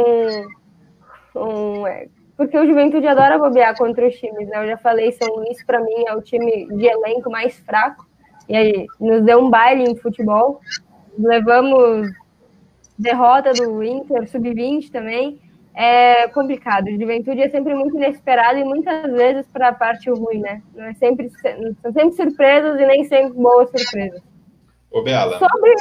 é, 1.87 2.09
porque 2.39 2.57
o 2.57 2.65
Juventude 2.65 3.07
adora 3.09 3.37
bobear 3.37 3.77
contra 3.77 4.07
os 4.07 4.15
times, 4.15 4.49
né, 4.49 4.63
eu 4.63 4.69
já 4.69 4.79
falei, 4.79 5.11
São 5.11 5.29
Luís 5.35 5.63
para 5.65 5.81
mim 5.81 6.05
é 6.07 6.15
o 6.15 6.23
time 6.23 6.69
de 6.69 6.87
elenco 6.87 7.29
mais 7.29 7.59
fraco, 7.59 8.07
e 8.49 8.57
aí 8.57 8.87
nos 9.01 9.23
deu 9.25 9.41
um 9.41 9.51
baile 9.51 9.83
em 9.83 9.97
futebol, 9.97 10.61
levamos 11.19 12.09
derrota 12.97 13.53
do 13.53 13.83
Inter, 13.83 14.29
sub-20 14.31 14.91
também, 14.91 15.41
é 15.75 16.27
complicado. 16.29 16.87
O 16.87 17.01
Juventude 17.01 17.41
é 17.41 17.49
sempre 17.49 17.75
muito 17.75 17.97
inesperado 17.97 18.59
e 18.59 18.65
muitas 18.65 19.13
vezes 19.13 19.47
para 19.47 19.69
a 19.69 19.73
parte 19.73 20.11
ruim, 20.11 20.41
né? 20.41 20.61
Não 20.75 20.85
é 20.85 20.95
sempre, 20.95 21.31
são 21.81 21.93
sempre 21.93 22.17
surpresas 22.17 22.81
e 22.81 22.87
nem 22.87 23.05
sempre 23.05 23.35
boas 23.35 23.71
surpresas. 23.71 24.21
Ô, 24.91 25.03
Bela. 25.03 25.39
Sobre, 25.39 25.75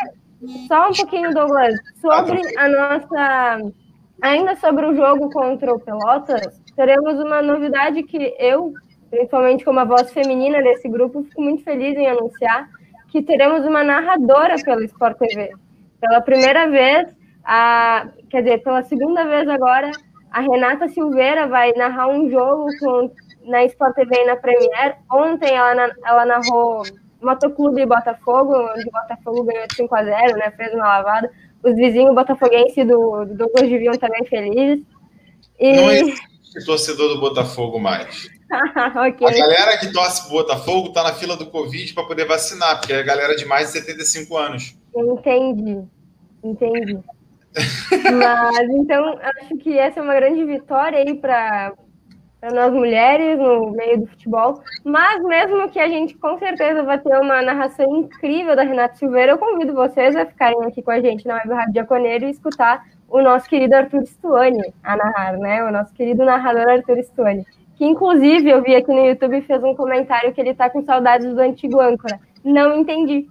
só 0.68 0.90
um 0.90 0.94
pouquinho, 0.94 1.34
Douglas. 1.34 1.74
Sobre 2.00 2.42
a 2.58 2.70
nossa. 2.70 3.72
Ainda 4.22 4.56
sobre 4.56 4.86
o 4.86 4.96
jogo 4.96 5.30
contra 5.30 5.74
o 5.74 5.80
Pelotas, 5.80 6.60
teremos 6.76 7.20
uma 7.20 7.42
novidade 7.42 8.02
que 8.04 8.36
eu, 8.40 8.74
principalmente 9.10 9.64
como 9.64 9.80
a 9.80 9.86
voz 9.86 10.12
feminina 10.12 10.62
desse 10.62 10.90
grupo, 10.90 11.24
fico 11.24 11.42
muito 11.42 11.64
feliz 11.64 11.96
em 11.96 12.08
anunciar 12.08 12.68
que 13.10 13.22
teremos 13.22 13.66
uma 13.66 13.84
narradora 13.84 14.56
pelo 14.64 14.84
Sport 14.84 15.18
TV. 15.18 15.52
Pela 16.02 16.22
primeira 16.22 16.70
vez, 16.70 17.08
a, 17.44 18.08
quer 18.30 18.42
dizer, 18.42 18.64
pela 18.64 18.84
segunda 18.84 19.24
vez 19.24 19.48
agora, 19.48 19.92
a 20.32 20.42
Renata 20.42 20.88
Silveira 20.88 21.48
vai 21.48 21.72
narrar 21.74 22.08
um 22.08 22.30
jogo 22.30 22.68
com, 22.80 23.12
na 23.46 23.64
Sport 23.66 23.96
TV 23.96 24.24
e 24.24 24.26
na 24.26 24.36
Premier. 24.36 24.98
Ontem 25.12 25.56
ela, 25.56 25.92
ela 26.06 26.26
narrou 26.26 26.84
Motoclube 27.22 27.86
Botafogo, 27.86 28.54
onde 28.54 28.88
o 28.88 28.92
Botafogo 28.92 29.44
ganhou 29.44 29.68
de 29.68 29.76
5 29.76 29.96
a 29.96 30.04
0 30.04 30.38
né? 30.38 30.52
Fez 30.52 30.74
uma 30.74 30.88
lavada. 30.88 31.32
Os 31.64 31.76
vizinhos 31.76 32.14
botafoguenses 32.14 32.88
do, 32.88 33.26
do 33.26 33.36
Douglas 33.36 33.70
deviam 33.70 33.94
também 33.96 34.26
felizes. 34.26 34.86
E... 35.60 35.76
Não 35.76 35.92
existe 35.92 36.66
torcedor 36.66 37.10
do 37.14 37.20
Botafogo 37.20 37.80
mais. 37.80 38.30
okay. 39.10 39.28
A 39.28 39.32
galera 39.32 39.78
que 39.78 39.92
torce 39.92 40.24
pro 40.24 40.38
Botafogo 40.38 40.94
tá 40.94 41.04
na 41.04 41.14
fila 41.14 41.36
do 41.36 41.48
Covid 41.48 41.94
para 41.94 42.06
poder 42.06 42.26
vacinar, 42.26 42.80
porque 42.80 42.94
é 42.94 43.00
a 43.00 43.04
galera 43.04 43.36
de 43.36 43.46
mais 43.46 43.68
de 43.68 43.74
75 43.74 44.38
anos. 44.38 44.76
Entendi. 44.96 45.84
Entendi. 46.44 47.00
Mas 48.14 48.70
então 48.70 49.20
acho 49.22 49.58
que 49.58 49.78
essa 49.78 50.00
é 50.00 50.04
uma 50.04 50.16
grande 50.16 50.46
vitória 50.46 51.00
aí 51.00 51.16
para 51.16 51.74
nós 52.42 52.72
mulheres 52.72 53.40
no 53.40 53.72
meio 53.72 54.02
do 54.02 54.08
futebol. 54.08 54.62
Mas 54.84 55.24
mesmo 55.24 55.70
que 55.70 55.80
a 55.80 55.88
gente 55.88 56.16
com 56.16 56.38
certeza 56.38 56.84
vai 56.84 57.00
ter 57.00 57.18
uma 57.18 57.42
narração 57.42 57.86
incrível 57.98 58.56
da 58.56 58.64
Renata 58.64 58.96
Silveira, 58.96 59.32
eu 59.34 59.38
convido 59.38 59.74
vocês 59.74 60.16
a 60.16 60.26
ficarem 60.26 60.64
aqui 60.64 60.82
com 60.82 60.92
a 60.92 61.02
gente 61.02 61.28
na 61.28 61.36
Web 61.36 61.54
Rádio 61.54 61.76
Jaconeiro 61.76 62.26
e 62.26 62.32
escutar 62.32 62.86
o 63.10 63.22
nosso 63.22 63.50
querido 63.50 63.76
Arthur 63.76 64.06
Stuani 64.06 64.74
a 64.84 64.96
narrar, 64.96 65.38
né? 65.38 65.64
O 65.64 65.72
nosso 65.72 65.94
querido 65.94 66.24
narrador 66.24 66.70
Arthur 66.70 67.02
Stuani. 67.04 67.46
Que 67.76 67.86
inclusive 67.86 68.50
eu 68.50 68.62
vi 68.62 68.76
aqui 68.76 68.92
no 68.92 69.06
YouTube 69.06 69.42
fez 69.42 69.64
um 69.64 69.76
comentário 69.76 70.34
que 70.34 70.42
ele 70.42 70.54
tá 70.54 70.70
com 70.70 70.84
saudades 70.84 71.34
do 71.34 71.40
antigo 71.40 71.80
âncora. 71.80 72.20
Não 72.44 72.80
entendi. 72.80 73.28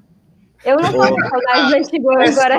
Eu 0.65 0.77
não 0.77 0.93
tô 0.93 0.99
com 0.99 1.29
saudades 1.29 1.71
do 1.71 1.77
antigo 1.77 2.11
âncora. 2.11 2.59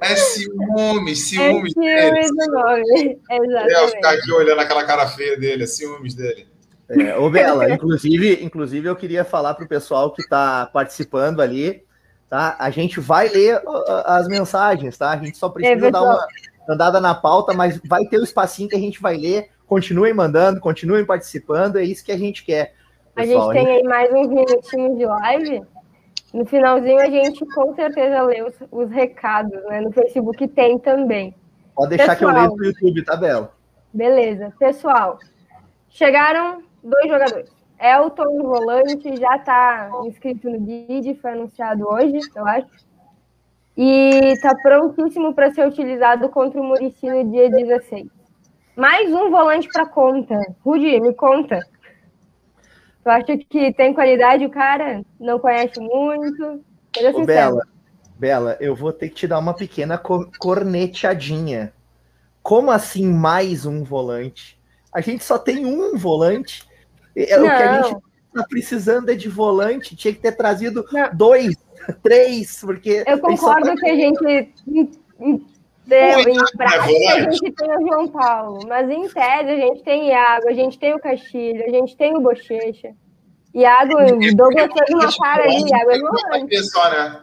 É 0.00 0.16
ciúmes, 0.16 1.28
ciúmes. 1.28 1.74
É 1.76 2.06
ciúmes 2.06 2.30
do 2.30 2.52
nome. 2.52 3.20
Exatamente. 3.30 3.72
É, 3.74 3.88
ficar 3.88 4.10
aqui 4.10 4.32
olhando 4.32 4.60
aquela 4.60 4.84
cara 4.84 5.06
feia 5.08 5.38
dele, 5.38 5.64
é 5.64 5.66
ciúmes 5.66 6.14
dele. 6.14 6.46
É, 6.88 7.16
ô 7.18 7.28
Bela, 7.28 7.70
inclusive, 7.70 8.42
inclusive 8.42 8.88
eu 8.88 8.96
queria 8.96 9.22
falar 9.22 9.54
para 9.54 9.64
o 9.64 9.68
pessoal 9.68 10.10
que 10.10 10.22
está 10.22 10.66
participando 10.72 11.40
ali, 11.40 11.84
tá? 12.30 12.56
A 12.58 12.70
gente 12.70 12.98
vai 12.98 13.28
ler 13.28 13.60
as 14.06 14.26
mensagens, 14.26 14.96
tá? 14.96 15.10
A 15.10 15.16
gente 15.18 15.36
só 15.36 15.50
precisa 15.50 15.88
é 15.88 15.90
dar 15.90 16.02
uma 16.02 16.26
andada 16.68 17.00
na 17.00 17.14
pauta, 17.14 17.52
mas 17.52 17.78
vai 17.84 18.06
ter 18.06 18.18
o 18.18 18.24
espacinho 18.24 18.68
que 18.68 18.76
a 18.76 18.80
gente 18.80 19.02
vai 19.02 19.18
ler. 19.18 19.50
Continuem 19.66 20.14
mandando, 20.14 20.60
continuem 20.60 21.04
participando, 21.04 21.76
é 21.76 21.84
isso 21.84 22.02
que 22.02 22.12
a 22.12 22.16
gente 22.16 22.42
quer. 22.42 22.74
Pessoal. 23.14 23.50
A 23.50 23.54
gente 23.54 23.64
tem 23.64 23.76
aí 23.76 23.82
mais 23.82 24.10
uns 24.10 24.28
minutinhos 24.28 24.96
de 24.96 25.04
live. 25.04 25.62
No 26.32 26.44
finalzinho 26.44 27.00
a 27.00 27.08
gente 27.08 27.44
com 27.46 27.74
certeza 27.74 28.22
lê 28.22 28.42
os, 28.42 28.54
os 28.70 28.90
recados, 28.90 29.62
né? 29.64 29.80
No 29.80 29.92
Facebook 29.92 30.46
tem 30.48 30.78
também. 30.78 31.34
Pode 31.74 31.96
deixar 31.96 32.16
Pessoal, 32.16 32.32
que 32.32 32.38
eu 32.38 32.42
leio 32.42 32.56
no 32.56 32.64
YouTube, 32.64 33.04
tá, 33.04 33.16
Bela? 33.16 33.54
Beleza. 33.92 34.52
Pessoal, 34.58 35.18
chegaram 35.88 36.62
dois 36.82 37.08
jogadores. 37.08 37.50
Elton, 37.80 38.42
volante, 38.42 39.16
já 39.16 39.36
está 39.36 39.90
inscrito 40.04 40.50
no 40.50 40.58
bid, 40.58 41.14
foi 41.14 41.32
anunciado 41.32 41.88
hoje, 41.88 42.18
eu 42.34 42.46
acho. 42.46 42.66
E 43.76 44.32
está 44.32 44.52
prontíssimo 44.56 45.32
para 45.32 45.52
ser 45.52 45.66
utilizado 45.66 46.28
contra 46.28 46.60
o 46.60 46.64
Murici 46.64 47.08
no 47.08 47.30
dia 47.30 47.48
16. 47.48 48.08
Mais 48.76 49.12
um 49.12 49.30
volante 49.30 49.68
para 49.68 49.86
conta. 49.86 50.36
Rudi, 50.64 51.00
me 51.00 51.14
conta. 51.14 51.60
Tu 53.08 53.10
acha 53.10 53.38
que 53.38 53.72
tem 53.72 53.94
qualidade 53.94 54.44
o 54.44 54.50
cara? 54.50 55.02
Não 55.18 55.38
conhece 55.38 55.80
muito? 55.80 56.62
Ô, 57.14 57.24
Bela, 57.24 57.66
Bela, 58.18 58.58
eu 58.60 58.74
vou 58.74 58.92
ter 58.92 59.08
que 59.08 59.14
te 59.14 59.26
dar 59.26 59.38
uma 59.38 59.54
pequena 59.54 59.96
corneteadinha. 59.96 61.72
Como 62.42 62.70
assim 62.70 63.10
mais 63.10 63.64
um 63.64 63.82
volante? 63.82 64.60
A 64.92 65.00
gente 65.00 65.24
só 65.24 65.38
tem 65.38 65.64
um 65.64 65.96
volante. 65.96 66.68
É, 67.16 67.40
o 67.40 67.44
que 67.44 67.48
a 67.48 67.82
gente 67.82 67.96
tá 68.34 68.44
precisando 68.46 69.08
é 69.08 69.14
de 69.14 69.30
volante. 69.30 69.96
Tinha 69.96 70.12
que 70.12 70.20
ter 70.20 70.32
trazido 70.32 70.84
Não. 70.92 71.08
dois, 71.14 71.56
três, 72.02 72.60
porque. 72.60 73.04
Eu 73.06 73.20
concordo 73.20 73.68
tá... 73.68 73.74
que 73.74 73.88
a 73.88 73.96
gente. 73.96 74.52
Deu, 75.88 76.20
em 76.20 76.36
prática, 76.54 77.14
a 77.14 77.30
gente 77.30 77.50
tem 77.52 77.76
o 77.76 77.88
João 77.88 78.08
Paulo, 78.08 78.60
mas 78.68 78.90
em 78.90 79.08
tese 79.08 79.50
a 79.50 79.56
gente 79.56 79.82
tem 79.82 80.08
Iago, 80.08 80.46
a 80.46 80.52
gente 80.52 80.78
tem 80.78 80.94
o 80.94 81.00
Castilho, 81.00 81.64
a 81.64 81.70
gente 81.70 81.96
tem 81.96 82.14
o 82.14 82.20
Bochecha. 82.20 82.94
Iago, 83.54 83.94
o 83.94 84.36
Douglas 84.36 84.70
fez 84.70 84.90
uma 84.90 85.16
cara 85.16 85.44
ali, 85.44 85.64
Iago 85.66 85.90
é 85.90 85.98
volante. 85.98 86.64
Só, 86.64 86.90
né? 86.90 87.22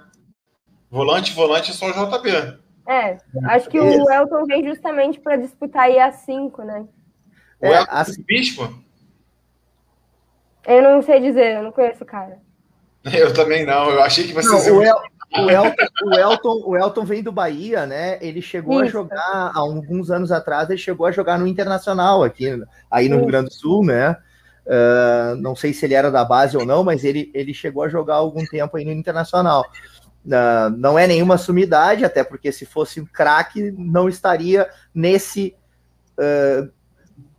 Volante, 0.90 1.34
volante, 1.34 1.74
só 1.74 1.86
o 1.86 1.92
JB. 1.92 2.58
É, 2.88 3.18
acho 3.46 3.70
que 3.70 3.80
o 3.80 4.12
Elton 4.12 4.46
vem 4.46 4.66
justamente 4.68 5.20
para 5.20 5.36
disputar 5.36 5.84
aí 5.84 6.00
a 6.00 6.12
5, 6.12 6.64
né? 6.64 6.88
O 7.62 7.68
Elton 7.68 7.92
é, 7.92 8.00
a... 8.00 8.06
Bispo? 8.26 8.84
Eu 10.66 10.82
não 10.82 11.04
sei 11.04 11.20
dizer, 11.20 11.58
eu 11.58 11.64
não 11.64 11.72
conheço 11.72 12.04
o 12.04 12.08
cara. 12.08 12.40
Eu 13.14 13.32
também 13.32 13.64
não, 13.64 13.92
eu 13.92 14.02
achei 14.02 14.26
que 14.26 14.34
você... 14.34 14.50
Não, 14.50 14.80
o, 14.80 14.84
El... 14.84 14.96
o, 15.34 15.50
Elton, 15.50 15.86
o, 16.04 16.14
Elton, 16.14 16.62
o 16.66 16.78
Elton 16.78 17.06
vem 17.06 17.24
do 17.24 17.32
Bahia, 17.32 17.86
né? 17.86 18.18
Ele 18.22 18.42
chegou 18.42 18.84
Isso. 18.84 18.84
a 18.84 19.02
jogar, 19.02 19.52
há 19.54 19.60
alguns 19.60 20.12
anos 20.12 20.32
atrás, 20.32 20.70
ele 20.70 20.78
chegou 20.78 21.06
a 21.06 21.12
jogar 21.12 21.38
no 21.38 21.48
Internacional 21.48 22.24
aqui, 22.24 22.48
aí 22.90 23.08
no 23.10 23.16
Isso. 23.16 23.24
Rio 23.24 23.28
Grande 23.28 23.50
do 23.50 23.54
Sul, 23.54 23.86
né? 23.86 24.18
Uh, 24.66 25.36
não 25.38 25.56
sei 25.56 25.74
se 25.74 25.86
ele 25.86 25.94
era 25.94 26.10
da 26.10 26.26
base 26.26 26.58
ou 26.58 26.66
não, 26.66 26.84
mas 26.84 27.04
ele, 27.04 27.32
ele 27.34 27.54
chegou 27.54 27.84
a 27.84 27.90
jogar 27.90 28.16
algum 28.16 28.44
tempo 28.46 28.78
aí 28.78 28.86
no 28.86 28.92
Internacional. 28.92 29.66
Uh, 30.26 30.70
não 30.76 30.98
é 30.98 31.06
nenhuma 31.06 31.38
sumidade, 31.38 32.04
até 32.04 32.24
porque 32.24 32.52
se 32.52 32.66
fosse 32.66 33.00
um 33.00 33.06
craque, 33.06 33.72
não 33.78 34.10
estaria 34.10 34.68
nesse 34.94 35.56
uh, 36.18 36.72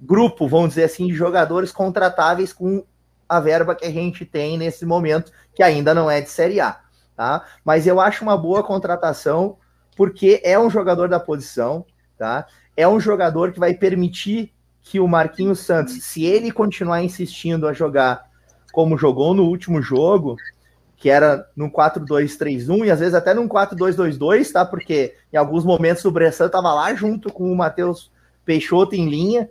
grupo, 0.01 0.47
vamos 0.47 0.71
dizer 0.71 0.85
assim, 0.85 1.09
de 1.09 1.15
jogadores 1.15 1.73
contratáveis 1.73 2.53
com 2.53 2.85
a 3.29 3.41
verba 3.41 3.75
que 3.75 3.85
a 3.85 3.91
gente 3.91 4.25
tem 4.25 4.57
nesse 4.57 4.87
momento, 4.87 5.33
que 5.53 5.63
ainda 5.63 5.93
não 5.93 6.09
é 6.09 6.21
de 6.21 6.31
Série 6.31 6.61
A. 6.61 6.79
Tá? 7.17 7.45
Mas 7.65 7.87
eu 7.87 7.99
acho 7.99 8.23
uma 8.23 8.37
boa 8.37 8.63
contratação, 8.63 9.57
porque 9.97 10.41
é 10.45 10.59
um 10.59 10.69
jogador 10.69 11.09
da 11.09 11.19
posição, 11.19 11.87
tá? 12.19 12.47
É 12.77 12.87
um 12.87 13.01
jogador 13.01 13.53
que 13.53 13.59
vai 13.59 13.73
permitir 13.73 14.53
que 14.83 15.01
o 15.01 15.09
Marquinhos 15.09 15.61
Santos, 15.61 16.05
se 16.05 16.25
ele 16.25 16.53
continuar 16.53 17.03
insistindo 17.03 17.67
a 17.67 17.73
jogar 17.73 18.27
como 18.73 18.99
jogou 18.99 19.33
no 19.33 19.45
último 19.45 19.81
jogo, 19.81 20.37
que 20.97 21.09
era 21.09 21.49
num 21.57 21.71
4-2-3-1 21.71 22.85
e 22.85 22.91
às 22.91 23.01
vezes 23.01 23.15
até 23.15 23.33
num 23.33 23.49
4-2-2-2, 23.49 24.53
tá? 24.53 24.65
Porque 24.65 25.15
em 25.33 25.37
alguns 25.37 25.65
momentos 25.65 26.05
o 26.05 26.11
Bressan 26.11 26.47
estava 26.47 26.73
lá 26.75 26.95
junto 26.95 27.33
com 27.33 27.51
o 27.51 27.57
Matheus 27.57 28.11
Peixoto 28.45 28.95
em 28.95 29.09
linha. 29.09 29.49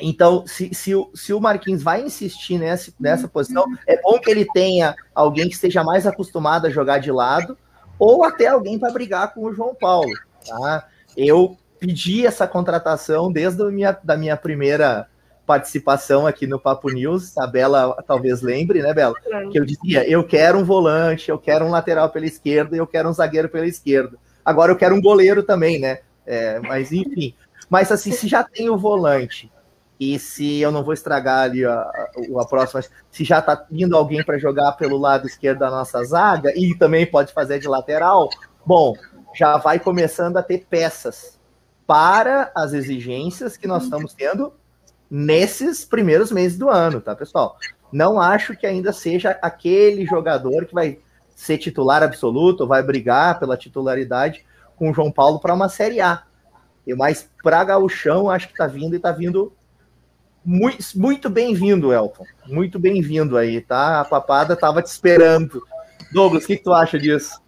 Então, 0.00 0.46
se, 0.46 0.74
se, 0.74 0.94
o, 0.94 1.10
se 1.14 1.32
o 1.32 1.40
Marquinhos 1.40 1.82
vai 1.82 2.02
insistir 2.02 2.58
nessa, 2.58 2.92
nessa 3.00 3.26
posição, 3.26 3.64
é 3.86 4.00
bom 4.00 4.18
que 4.18 4.30
ele 4.30 4.46
tenha 4.52 4.94
alguém 5.14 5.48
que 5.48 5.54
esteja 5.54 5.82
mais 5.82 6.06
acostumado 6.06 6.66
a 6.66 6.70
jogar 6.70 6.98
de 6.98 7.10
lado, 7.10 7.56
ou 7.98 8.24
até 8.24 8.46
alguém 8.46 8.78
para 8.78 8.92
brigar 8.92 9.32
com 9.32 9.44
o 9.44 9.54
João 9.54 9.74
Paulo. 9.74 10.12
Tá? 10.46 10.86
Eu 11.16 11.56
pedi 11.78 12.26
essa 12.26 12.46
contratação 12.46 13.32
desde 13.32 13.62
a 13.62 13.66
minha, 13.66 13.98
da 14.02 14.16
minha 14.16 14.36
primeira 14.36 15.06
participação 15.46 16.26
aqui 16.26 16.46
no 16.46 16.58
Papo 16.58 16.90
News, 16.90 17.38
a 17.38 17.46
Bela 17.46 18.02
talvez 18.06 18.42
lembre, 18.42 18.82
né, 18.82 18.92
Bela? 18.92 19.14
Que 19.52 19.58
eu 19.58 19.64
dizia, 19.64 20.08
eu 20.10 20.24
quero 20.24 20.58
um 20.58 20.64
volante, 20.64 21.30
eu 21.30 21.38
quero 21.38 21.64
um 21.64 21.70
lateral 21.70 22.10
pela 22.10 22.26
esquerda 22.26 22.76
eu 22.76 22.86
quero 22.86 23.08
um 23.08 23.12
zagueiro 23.12 23.48
pela 23.48 23.66
esquerda. 23.66 24.18
Agora 24.44 24.72
eu 24.72 24.76
quero 24.76 24.94
um 24.94 25.00
goleiro 25.00 25.42
também, 25.42 25.78
né? 25.78 26.00
É, 26.26 26.58
mas 26.60 26.92
enfim. 26.92 27.32
Mas 27.70 27.92
assim, 27.92 28.10
se 28.10 28.26
já 28.26 28.42
tem 28.42 28.68
o 28.68 28.76
volante 28.76 29.50
e 29.98 30.18
se 30.18 30.60
eu 30.60 30.70
não 30.70 30.84
vou 30.84 30.92
estragar 30.92 31.44
ali 31.44 31.64
a, 31.64 31.72
a, 31.72 32.10
a 32.40 32.46
próxima, 32.46 32.82
se 33.10 33.24
já 33.24 33.40
tá 33.40 33.66
vindo 33.70 33.96
alguém 33.96 34.22
para 34.22 34.38
jogar 34.38 34.72
pelo 34.72 34.98
lado 34.98 35.26
esquerdo 35.26 35.60
da 35.60 35.70
nossa 35.70 36.02
zaga 36.04 36.52
e 36.54 36.74
também 36.76 37.06
pode 37.06 37.32
fazer 37.32 37.58
de 37.58 37.66
lateral, 37.66 38.28
bom, 38.64 38.94
já 39.34 39.56
vai 39.56 39.78
começando 39.78 40.36
a 40.36 40.42
ter 40.42 40.66
peças 40.68 41.38
para 41.86 42.50
as 42.54 42.72
exigências 42.72 43.56
que 43.56 43.66
nós 43.66 43.84
estamos 43.84 44.12
tendo 44.12 44.52
nesses 45.10 45.84
primeiros 45.84 46.30
meses 46.30 46.58
do 46.58 46.68
ano, 46.68 47.00
tá, 47.00 47.14
pessoal? 47.14 47.56
Não 47.92 48.20
acho 48.20 48.56
que 48.56 48.66
ainda 48.66 48.92
seja 48.92 49.38
aquele 49.40 50.04
jogador 50.04 50.66
que 50.66 50.74
vai 50.74 50.98
ser 51.34 51.58
titular 51.58 52.02
absoluto, 52.02 52.66
vai 52.66 52.82
brigar 52.82 53.38
pela 53.38 53.56
titularidade 53.56 54.44
com 54.76 54.90
o 54.90 54.94
João 54.94 55.12
Paulo 55.12 55.38
para 55.38 55.54
uma 55.54 55.68
Série 55.68 56.00
A. 56.00 56.24
E 56.86 56.94
mais 56.94 57.30
para 57.42 57.64
Gauchão, 57.64 58.28
acho 58.30 58.48
que 58.48 58.52
está 58.52 58.66
vindo 58.66 58.94
e 58.94 58.96
está 58.96 59.12
vindo 59.12 59.52
muito, 60.46 60.78
muito 60.94 61.28
bem-vindo, 61.28 61.92
Elton. 61.92 62.24
Muito 62.46 62.78
bem-vindo 62.78 63.36
aí, 63.36 63.60
tá? 63.60 64.00
A 64.00 64.04
papada 64.04 64.54
estava 64.54 64.80
te 64.80 64.86
esperando. 64.86 65.60
Douglas, 66.12 66.44
o 66.44 66.46
que, 66.46 66.56
que 66.56 66.62
tu 66.62 66.72
acha 66.72 66.96
disso? 66.96 67.42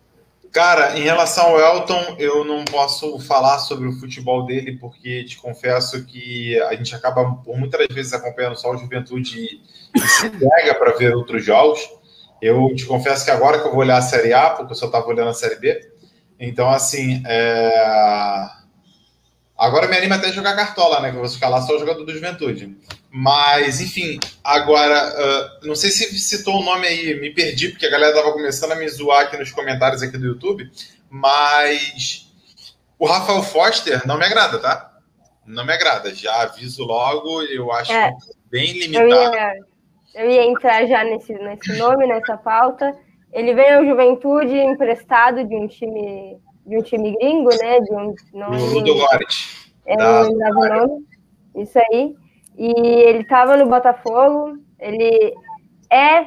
Cara, 0.50 0.98
em 0.98 1.02
relação 1.02 1.46
ao 1.46 1.60
Elton, 1.60 2.16
eu 2.18 2.44
não 2.44 2.64
posso 2.64 3.18
falar 3.20 3.58
sobre 3.58 3.86
o 3.86 3.92
futebol 3.92 4.44
dele, 4.44 4.76
porque 4.78 5.22
te 5.24 5.36
confesso 5.36 6.04
que 6.04 6.60
a 6.62 6.74
gente 6.74 6.92
acaba 6.94 7.24
por 7.44 7.56
muitas 7.56 7.86
vezes 7.94 8.12
acompanhando 8.12 8.56
só 8.56 8.72
o 8.72 8.76
Juventude 8.76 9.60
e 9.94 10.00
se 10.00 10.30
pega 10.30 10.74
para 10.74 10.96
ver 10.96 11.14
outros 11.14 11.44
jogos. 11.44 11.78
Eu 12.42 12.74
te 12.74 12.84
confesso 12.86 13.24
que 13.24 13.30
agora 13.30 13.60
que 13.60 13.68
eu 13.68 13.70
vou 13.70 13.80
olhar 13.80 13.98
a 13.98 14.02
Série 14.02 14.32
A, 14.32 14.50
porque 14.50 14.72
eu 14.72 14.76
só 14.76 14.86
estava 14.86 15.06
olhando 15.06 15.30
a 15.30 15.34
Série 15.34 15.56
B. 15.56 15.92
Então, 16.40 16.68
assim, 16.68 17.22
é... 17.26 18.57
Agora 19.58 19.88
me 19.88 19.96
anima 19.96 20.14
até 20.14 20.30
jogar 20.30 20.54
cartola, 20.54 21.00
né? 21.00 21.10
Que 21.10 21.16
eu 21.16 21.20
vou 21.20 21.28
ficar 21.28 21.48
lá 21.48 21.60
só 21.60 21.74
o 21.74 21.80
jogador 21.80 22.04
do 22.04 22.12
Juventude. 22.12 22.78
Mas, 23.10 23.80
enfim, 23.80 24.20
agora, 24.44 25.12
uh, 25.62 25.66
não 25.66 25.74
sei 25.74 25.90
se 25.90 26.16
citou 26.20 26.60
o 26.60 26.64
nome 26.64 26.86
aí, 26.86 27.18
me 27.18 27.30
perdi, 27.30 27.70
porque 27.70 27.86
a 27.86 27.90
galera 27.90 28.14
tava 28.14 28.32
começando 28.32 28.72
a 28.72 28.76
me 28.76 28.88
zoar 28.88 29.22
aqui 29.22 29.36
nos 29.36 29.50
comentários 29.50 30.00
aqui 30.00 30.16
do 30.16 30.26
YouTube, 30.26 30.70
mas 31.10 32.30
o 32.96 33.06
Rafael 33.06 33.42
Foster 33.42 34.06
não 34.06 34.16
me 34.16 34.26
agrada, 34.26 34.60
tá? 34.60 34.92
Não 35.44 35.66
me 35.66 35.72
agrada. 35.72 36.14
Já 36.14 36.42
aviso 36.42 36.84
logo, 36.84 37.42
eu 37.42 37.72
acho 37.72 37.90
é, 37.90 38.12
bem 38.48 38.72
limitado. 38.74 39.10
Eu 39.10 39.32
ia, 39.32 39.54
eu 40.14 40.30
ia 40.30 40.44
entrar 40.44 40.86
já 40.86 41.02
nesse, 41.02 41.32
nesse 41.32 41.76
nome, 41.76 42.06
nessa 42.06 42.36
pauta. 42.36 42.94
Ele 43.32 43.54
vem 43.54 43.72
ao 43.72 43.84
Juventude 43.84 44.54
emprestado 44.56 45.44
de 45.44 45.56
um 45.56 45.66
time 45.66 46.38
de 46.68 46.76
um 46.76 46.82
time 46.82 47.16
gringo, 47.16 47.48
né? 47.48 47.80
De 47.80 47.94
um, 47.94 48.14
não, 48.34 48.50
Ludo. 48.50 48.92
É, 49.86 49.96
não 49.96 50.22
lembrava 50.22 50.58
o 50.58 50.68
nome. 50.68 51.06
Isso 51.56 51.78
aí. 51.78 52.14
E 52.56 52.70
ele 52.70 53.22
estava 53.22 53.56
no 53.56 53.66
Botafogo. 53.66 54.58
Ele 54.78 55.34
é, 55.90 56.26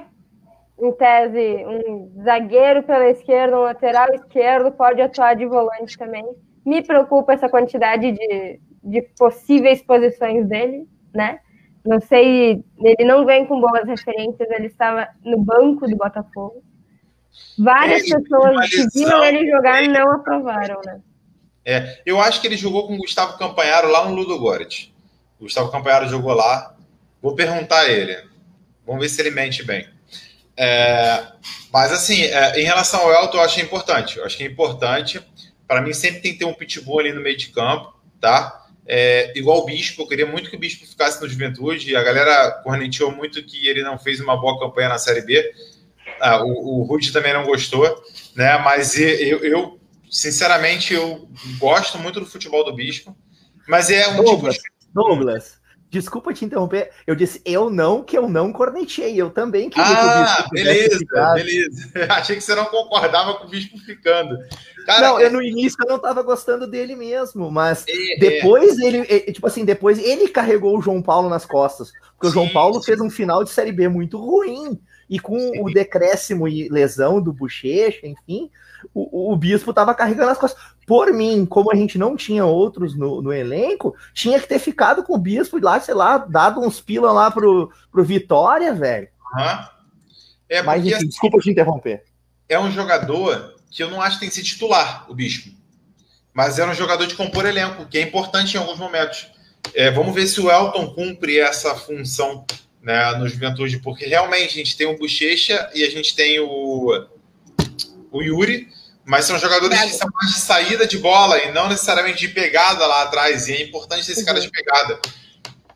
em 0.80 0.92
tese, 0.94 1.66
um 1.66 2.12
zagueiro 2.24 2.84
pela 2.84 3.10
esquerda, 3.10 3.58
um 3.58 3.64
lateral 3.64 4.08
esquerdo, 4.14 4.72
pode 4.72 5.02
atuar 5.02 5.36
de 5.36 5.46
volante 5.46 5.98
também. 5.98 6.26
Me 6.66 6.82
preocupa 6.82 7.34
essa 7.34 7.48
quantidade 7.48 8.12
de, 8.12 8.60
de 8.84 9.02
possíveis 9.18 9.82
posições 9.84 10.48
dele, 10.48 10.88
né? 11.14 11.40
Não 11.86 12.00
sei, 12.00 12.64
ele 12.80 13.06
não 13.06 13.26
vem 13.26 13.46
com 13.46 13.60
boas 13.60 13.88
referências, 13.88 14.50
ele 14.52 14.68
estava 14.68 15.08
no 15.24 15.38
banco 15.40 15.88
do 15.88 15.96
Botafogo. 15.96 16.64
Várias 17.58 18.10
é, 18.10 18.16
pessoas 18.18 18.70
que 18.70 18.88
viram 18.94 19.24
ele 19.24 19.50
jogar 19.50 19.84
não 19.84 20.12
aprovaram, 20.12 20.82
né? 20.86 21.00
É, 21.64 22.02
eu 22.06 22.20
acho 22.20 22.42
que 22.42 22.48
ele 22.48 22.58
jogou 22.58 22.88
com 22.88 22.96
o 22.96 22.98
Gustavo 22.98 23.38
Campanharo 23.38 23.90
lá 23.90 24.08
no 24.08 24.16
Ludo 24.16 24.38
Goret. 24.40 24.92
O 25.40 25.44
Gustavo 25.44 25.72
Campanharo 25.72 26.10
jogou 26.10 26.34
lá. 26.34 26.76
Vou 27.22 27.36
perguntar 27.36 27.82
a 27.82 27.90
ele. 27.90 28.18
Vamos 28.86 29.02
ver 29.02 29.10
se 29.10 29.22
ele 29.22 29.32
mente 29.32 29.64
bem. 29.64 29.88
É, 30.58 31.24
mas, 31.72 31.92
assim, 31.92 32.24
é, 32.24 32.60
em 32.60 32.64
relação 32.64 33.02
ao 33.02 33.12
Elton, 33.12 33.38
eu 33.38 33.42
acho 33.42 33.62
importante. 33.62 34.18
Eu 34.18 34.26
acho 34.26 34.38
que 34.38 34.44
é 34.44 34.48
importante. 34.48 35.22
Para 35.68 35.82
mim, 35.82 35.94
sempre 35.94 36.22
tem 36.22 36.34
que 36.34 36.40
ter 36.40 36.46
um 36.46 36.54
pitbull 36.54 37.00
ali 37.00 37.14
no 37.14 37.22
meio 37.22 37.38
de 37.38 37.50
campo, 37.50 37.94
tá? 38.20 38.66
É, 38.86 39.32
igual 39.38 39.60
o 39.60 39.66
Bispo, 39.66 40.02
eu 40.02 40.08
queria 40.08 40.26
muito 40.26 40.50
que 40.50 40.56
o 40.56 40.60
Bispo 40.60 40.86
ficasse 40.86 41.22
no 41.22 41.30
Juventude. 41.30 41.96
A 41.96 42.04
galera 42.04 42.52
corneteou 42.64 43.12
muito 43.12 43.44
que 43.44 43.68
ele 43.68 43.84
não 43.84 43.98
fez 43.98 44.20
uma 44.20 44.36
boa 44.36 44.60
campanha 44.60 44.90
na 44.90 44.98
Série 44.98 45.22
B. 45.22 45.54
Ah, 46.22 46.44
o, 46.44 46.82
o 46.82 46.84
Rude 46.84 47.12
também 47.12 47.34
não 47.34 47.44
gostou, 47.44 47.84
né? 48.36 48.58
Mas 48.60 48.98
eu, 48.98 49.40
eu, 49.40 49.80
sinceramente, 50.10 50.94
eu 50.94 51.28
gosto 51.58 51.98
muito 51.98 52.20
do 52.20 52.26
futebol 52.26 52.64
do 52.64 52.74
Bispo. 52.74 53.16
Mas 53.68 53.90
é 53.90 54.08
um 54.10 54.24
Douglas, 54.24 54.56
tipo 54.56 54.68
de... 54.80 54.94
Douglas, 54.94 55.62
Desculpa 55.92 56.34
te 56.34 56.46
interromper. 56.46 56.90
Eu 57.06 57.14
disse 57.14 57.42
eu 57.44 57.70
não, 57.70 58.02
que 58.02 58.18
eu 58.18 58.30
não 58.30 58.54
cornetei. 58.54 59.14
Eu 59.14 59.30
também 59.30 59.70
queria 59.70 59.86
ah, 59.86 60.38
que 60.38 60.48
o 60.48 60.50
beleza, 60.52 61.00
beleza. 61.36 61.92
Achei 62.10 62.38
que 62.38 62.42
você 62.42 62.56
não 62.56 62.64
concordava 62.68 63.34
com 63.34 63.46
o 63.46 63.50
bispo 63.50 63.78
ficando. 63.80 64.38
Cara, 64.86 65.10
não, 65.10 65.20
eu 65.20 65.30
no 65.30 65.44
início 65.44 65.78
eu 65.84 65.90
não 65.90 65.98
estava 65.98 66.22
gostando 66.22 66.66
dele 66.66 66.96
mesmo, 66.96 67.52
mas 67.52 67.84
é, 67.90 68.18
depois 68.18 68.80
é. 68.80 68.86
ele, 68.86 69.04
tipo 69.34 69.46
assim, 69.46 69.66
depois 69.66 70.00
ele 70.00 70.30
carregou 70.30 70.78
o 70.78 70.82
João 70.82 71.02
Paulo 71.02 71.30
nas 71.30 71.46
costas, 71.46 71.92
porque 72.16 72.28
sim, 72.28 72.30
o 72.30 72.32
João 72.32 72.50
Paulo 72.50 72.80
sim. 72.80 72.86
fez 72.86 73.02
um 73.02 73.10
final 73.10 73.44
de 73.44 73.50
série 73.50 73.74
B 73.74 73.90
muito 73.90 74.18
ruim. 74.18 74.80
E 75.12 75.20
com 75.20 75.38
sim. 75.38 75.62
o 75.62 75.70
decréscimo 75.70 76.48
e 76.48 76.70
lesão 76.70 77.22
do 77.22 77.34
Bochecha, 77.34 78.08
enfim, 78.08 78.50
o, 78.94 79.34
o 79.34 79.36
Bispo 79.36 79.72
estava 79.72 79.94
carregando 79.94 80.32
as 80.32 80.38
costas. 80.38 80.60
Por 80.88 81.12
mim, 81.12 81.46
como 81.46 81.70
a 81.70 81.76
gente 81.76 81.98
não 81.98 82.16
tinha 82.16 82.46
outros 82.46 82.96
no, 82.96 83.22
no 83.22 83.34
elenco, 83.34 83.94
tinha 84.14 84.40
que 84.40 84.48
ter 84.48 84.58
ficado 84.58 85.04
com 85.04 85.14
o 85.14 85.18
Bispo 85.18 85.60
lá, 85.60 85.82
sei 85.82 85.94
lá, 85.94 86.18
dado 86.18 86.62
uns 86.62 86.80
pila 86.80 87.12
lá 87.12 87.30
pro, 87.30 87.70
pro 87.92 88.06
Vitória, 88.06 88.74
velho. 88.74 89.10
Uhum. 89.36 89.66
É 90.48 90.62
Mas, 90.64 90.86
enfim, 90.86 90.94
assim, 90.94 91.08
desculpa 91.10 91.40
te 91.40 91.52
interromper. 91.52 92.06
É 92.48 92.58
um 92.58 92.72
jogador 92.72 93.56
que 93.70 93.84
eu 93.84 93.92
não 93.92 94.02
acho 94.02 94.16
que 94.16 94.22
tem 94.22 94.30
que 94.30 94.36
ser 94.36 94.44
titular, 94.44 95.06
o 95.10 95.14
Bispo. 95.14 95.52
Mas 96.34 96.58
era 96.58 96.72
um 96.72 96.76
jogador 96.76 97.06
de 97.06 97.16
compor 97.16 97.46
elenco, 97.46 97.86
que 97.86 97.98
é 97.98 98.02
importante 98.02 98.56
em 98.56 98.60
alguns 98.60 98.80
momentos. 98.80 99.30
É, 99.76 99.92
vamos 99.92 100.16
ver 100.16 100.26
se 100.28 100.40
o 100.40 100.50
Elton 100.50 100.94
cumpre 100.94 101.38
essa 101.38 101.76
função 101.76 102.46
né, 102.82 103.12
no 103.18 103.28
Juventude, 103.28 103.80
porque 103.80 104.06
realmente 104.06 104.50
a 104.50 104.64
gente 104.64 104.76
tem 104.76 104.88
o 104.88 104.98
Bochecha 104.98 105.70
e 105.74 105.84
a 105.84 105.90
gente 105.90 106.16
tem 106.16 106.40
o 106.40 107.08
o 108.12 108.22
Yuri, 108.22 108.68
mas 109.06 109.26
são 109.26 109.40
jogadores 109.40 109.80
que 109.82 109.94
são 109.94 110.10
mais 110.14 110.36
de 110.36 110.42
saída 110.42 110.86
de 110.86 110.98
bola 110.98 111.40
e 111.40 111.52
não 111.52 111.70
necessariamente 111.70 112.20
de 112.20 112.28
pegada 112.28 112.86
lá 112.86 113.04
atrás. 113.04 113.48
E 113.48 113.54
é 113.54 113.64
importante 113.64 114.06
ter 114.06 114.12
esse 114.12 114.26
cara 114.26 114.40
de 114.40 114.48
uhum. 114.48 114.52
pegada. 114.52 115.00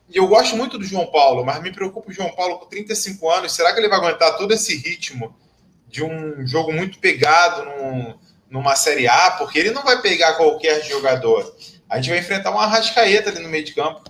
E 0.08 0.16
eu 0.18 0.28
gosto 0.28 0.54
muito 0.56 0.78
do 0.78 0.84
João 0.84 1.06
Paulo, 1.06 1.44
mas 1.44 1.60
me 1.60 1.72
preocupa 1.72 2.10
o 2.10 2.12
João 2.12 2.30
Paulo 2.30 2.58
com 2.58 2.66
35 2.66 3.28
anos. 3.30 3.52
Será 3.52 3.72
que 3.72 3.80
ele 3.80 3.88
vai 3.88 3.98
aguentar 3.98 4.36
todo 4.36 4.52
esse 4.52 4.76
ritmo 4.76 5.34
de 5.88 6.04
um 6.04 6.46
jogo 6.46 6.72
muito 6.72 6.98
pegado 6.98 7.64
num, 7.64 8.14
numa 8.48 8.76
Série 8.76 9.08
A? 9.08 9.32
Porque 9.32 9.58
ele 9.58 9.72
não 9.72 9.82
vai 9.82 10.00
pegar 10.00 10.34
qualquer 10.34 10.84
jogador. 10.84 11.56
A 11.88 11.96
gente 11.96 12.10
vai 12.10 12.18
enfrentar 12.18 12.50
uma 12.50 12.64
Arrascaeta 12.64 13.30
ali 13.30 13.40
no 13.40 13.48
meio 13.48 13.64
de 13.64 13.74
campo. 13.74 14.02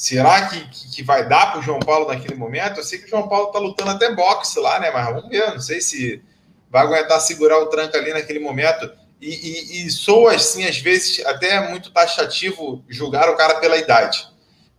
Será 0.00 0.48
que, 0.48 0.58
que, 0.70 0.90
que 0.92 1.02
vai 1.02 1.28
dar 1.28 1.50
para 1.50 1.60
o 1.60 1.62
João 1.62 1.78
Paulo 1.78 2.08
naquele 2.08 2.34
momento? 2.34 2.80
Eu 2.80 2.82
sei 2.82 2.98
que 2.98 3.04
o 3.04 3.08
João 3.10 3.28
Paulo 3.28 3.48
está 3.48 3.58
lutando 3.58 3.90
até 3.90 4.10
boxe 4.14 4.58
lá, 4.58 4.80
né? 4.80 4.90
Mas 4.90 5.04
vamos 5.04 5.28
ver. 5.28 5.52
Não 5.52 5.60
sei 5.60 5.82
se 5.82 6.22
vai 6.70 6.84
aguentar 6.84 7.20
segurar 7.20 7.58
o 7.58 7.66
tranco 7.66 7.94
ali 7.98 8.10
naquele 8.10 8.38
momento. 8.38 8.90
E, 9.20 9.28
e, 9.28 9.86
e 9.86 9.90
soa, 9.90 10.36
assim, 10.36 10.64
às 10.64 10.78
vezes, 10.78 11.22
até 11.26 11.68
muito 11.68 11.90
taxativo 11.90 12.82
julgar 12.88 13.28
o 13.28 13.36
cara 13.36 13.56
pela 13.60 13.76
idade. 13.76 14.26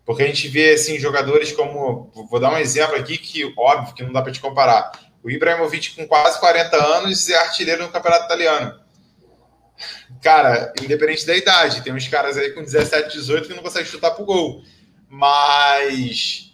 Porque 0.03 0.23
a 0.23 0.25
gente 0.25 0.47
vê, 0.47 0.73
assim, 0.73 0.97
jogadores 0.97 1.51
como... 1.51 2.11
Vou 2.27 2.39
dar 2.39 2.51
um 2.51 2.57
exemplo 2.57 2.95
aqui 2.95 3.15
que, 3.19 3.53
óbvio, 3.55 3.93
que 3.93 4.01
não 4.01 4.11
dá 4.11 4.23
para 4.23 4.31
te 4.31 4.41
comparar. 4.41 4.91
O 5.21 5.29
Ibrahimovic, 5.29 5.95
com 5.95 6.07
quase 6.07 6.39
40 6.39 6.83
anos, 6.83 7.29
é 7.29 7.35
artilheiro 7.35 7.83
no 7.83 7.91
campeonato 7.91 8.25
italiano. 8.25 8.73
Cara, 10.19 10.73
independente 10.81 11.27
da 11.27 11.37
idade, 11.37 11.83
tem 11.83 11.93
uns 11.93 12.07
caras 12.07 12.37
aí 12.37 12.49
com 12.53 12.63
17, 12.63 13.19
18 13.19 13.47
que 13.47 13.53
não 13.53 13.61
conseguem 13.61 13.87
chutar 13.87 14.09
pro 14.09 14.25
gol. 14.25 14.63
Mas 15.13 16.51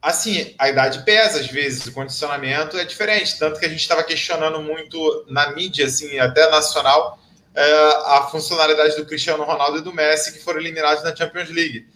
assim, 0.00 0.54
a 0.58 0.70
idade 0.70 1.04
pesa 1.04 1.40
às 1.40 1.46
vezes, 1.46 1.86
o 1.86 1.92
condicionamento 1.92 2.78
é 2.78 2.84
diferente. 2.84 3.38
Tanto 3.38 3.60
que 3.60 3.66
a 3.66 3.68
gente 3.68 3.80
estava 3.80 4.02
questionando 4.02 4.60
muito 4.62 5.26
na 5.28 5.52
mídia, 5.52 5.86
assim, 5.86 6.18
até 6.18 6.50
nacional, 6.50 7.18
é, 7.54 7.72
a 8.06 8.28
funcionalidade 8.30 8.96
do 8.96 9.04
Cristiano 9.04 9.44
Ronaldo 9.44 9.78
e 9.78 9.82
do 9.82 9.92
Messi, 9.92 10.32
que 10.32 10.42
foram 10.42 10.60
eliminados 10.60 11.04
na 11.04 11.14
Champions 11.14 11.50
League. 11.50 11.86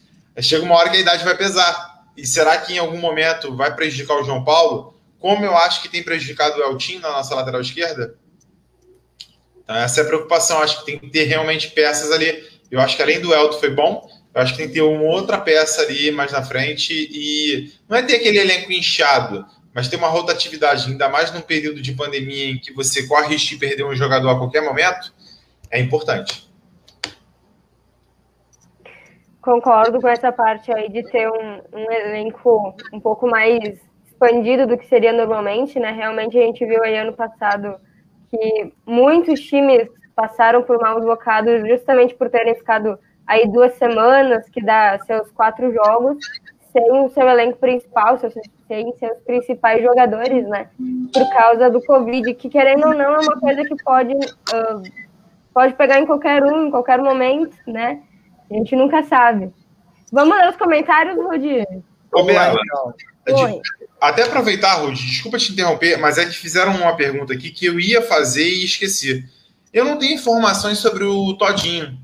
Chega 0.40 0.64
uma 0.64 0.74
hora 0.74 0.90
que 0.90 0.96
a 0.96 1.00
idade 1.00 1.24
vai 1.24 1.36
pesar. 1.36 2.04
E 2.16 2.26
será 2.26 2.58
que 2.58 2.74
em 2.74 2.78
algum 2.78 2.98
momento 2.98 3.56
vai 3.56 3.74
prejudicar 3.74 4.16
o 4.16 4.24
João 4.24 4.44
Paulo? 4.44 4.94
Como 5.18 5.44
eu 5.44 5.56
acho 5.56 5.80
que 5.80 5.88
tem 5.88 6.02
prejudicado 6.02 6.58
o 6.58 6.62
Eltinho 6.62 7.00
na 7.00 7.10
nossa 7.10 7.34
lateral 7.34 7.60
esquerda? 7.60 8.14
Então, 9.62 9.74
essa 9.76 10.00
é 10.00 10.02
a 10.02 10.06
preocupação. 10.06 10.60
Acho 10.60 10.80
que 10.80 10.86
tem 10.86 10.98
que 10.98 11.08
ter 11.08 11.24
realmente 11.24 11.70
peças 11.70 12.12
ali. 12.12 12.46
Eu 12.70 12.80
acho 12.80 12.96
que 12.96 13.02
além 13.02 13.20
do 13.20 13.32
Elton 13.32 13.58
foi 13.58 13.70
bom, 13.70 14.08
eu 14.34 14.42
acho 14.42 14.52
que 14.52 14.58
tem 14.58 14.66
que 14.66 14.74
ter 14.74 14.82
uma 14.82 15.04
outra 15.04 15.38
peça 15.38 15.82
ali 15.82 16.10
mais 16.10 16.32
na 16.32 16.42
frente 16.42 16.92
e 16.92 17.72
não 17.88 17.96
é 17.96 18.02
ter 18.02 18.16
aquele 18.16 18.38
elenco 18.38 18.72
inchado, 18.72 19.46
mas 19.72 19.88
ter 19.88 19.96
uma 19.96 20.08
rotatividade, 20.08 20.90
ainda 20.90 21.08
mais 21.08 21.32
num 21.32 21.40
período 21.40 21.80
de 21.80 21.92
pandemia 21.92 22.50
em 22.50 22.58
que 22.58 22.72
você 22.72 23.06
corre 23.06 23.28
risco 23.28 23.50
de 23.50 23.58
perder 23.58 23.84
um 23.84 23.94
jogador 23.94 24.28
a 24.30 24.38
qualquer 24.38 24.62
momento, 24.62 25.14
é 25.70 25.78
importante. 25.80 26.50
Concordo 29.40 30.00
com 30.00 30.08
essa 30.08 30.32
parte 30.32 30.72
aí 30.72 30.88
de 30.88 31.02
ter 31.10 31.28
um, 31.28 31.60
um 31.72 31.92
elenco 31.92 32.74
um 32.92 32.98
pouco 32.98 33.28
mais 33.28 33.78
expandido 34.06 34.66
do 34.66 34.78
que 34.78 34.86
seria 34.86 35.12
normalmente, 35.12 35.78
né? 35.78 35.92
Realmente 35.92 36.38
a 36.38 36.42
gente 36.42 36.64
viu 36.64 36.82
aí 36.82 36.96
ano 36.96 37.12
passado 37.12 37.76
que 38.30 38.72
muitos 38.86 39.40
times 39.40 39.88
passaram 40.16 40.62
por 40.62 40.80
maus 40.80 41.04
bocados 41.04 41.68
justamente 41.68 42.14
por 42.14 42.30
terem 42.30 42.54
ficado 42.54 42.98
aí 43.26 43.48
duas 43.48 43.74
semanas, 43.74 44.48
que 44.48 44.62
dá 44.62 44.98
seus 45.06 45.30
quatro 45.30 45.72
jogos, 45.72 46.18
sem 46.72 46.90
o 46.90 47.08
seu 47.10 47.28
elenco 47.28 47.58
principal, 47.58 48.18
sem 48.18 48.92
seus 48.98 49.18
principais 49.24 49.82
jogadores, 49.82 50.46
né? 50.48 50.68
Por 51.12 51.28
causa 51.30 51.70
do 51.70 51.80
Covid, 51.82 52.34
que 52.34 52.48
querendo 52.48 52.88
ou 52.88 52.94
não 52.94 53.14
é 53.14 53.20
uma 53.20 53.40
coisa 53.40 53.62
que 53.62 53.76
pode, 53.82 54.12
uh, 54.12 54.82
pode 55.54 55.74
pegar 55.74 56.00
em 56.00 56.06
qualquer 56.06 56.42
um, 56.42 56.66
em 56.66 56.70
qualquer 56.70 56.98
momento, 56.98 57.56
né? 57.66 58.02
A 58.50 58.54
gente 58.54 58.74
nunca 58.74 59.04
sabe. 59.04 59.52
Vamos 60.12 60.36
ler 60.36 60.48
os 60.48 60.56
comentários, 60.56 61.16
Rudi? 61.16 61.64
Até 64.00 64.24
aproveitar, 64.24 64.74
Rudi, 64.74 65.06
desculpa 65.06 65.38
te 65.38 65.52
interromper, 65.52 65.96
mas 65.98 66.18
é 66.18 66.26
que 66.26 66.32
fizeram 66.32 66.76
uma 66.76 66.96
pergunta 66.96 67.32
aqui 67.32 67.50
que 67.50 67.66
eu 67.66 67.78
ia 67.78 68.02
fazer 68.02 68.46
e 68.46 68.64
esqueci. 68.64 69.24
Eu 69.72 69.84
não 69.84 69.98
tenho 69.98 70.14
informações 70.14 70.78
sobre 70.78 71.04
o 71.04 71.34
Todinho. 71.34 71.98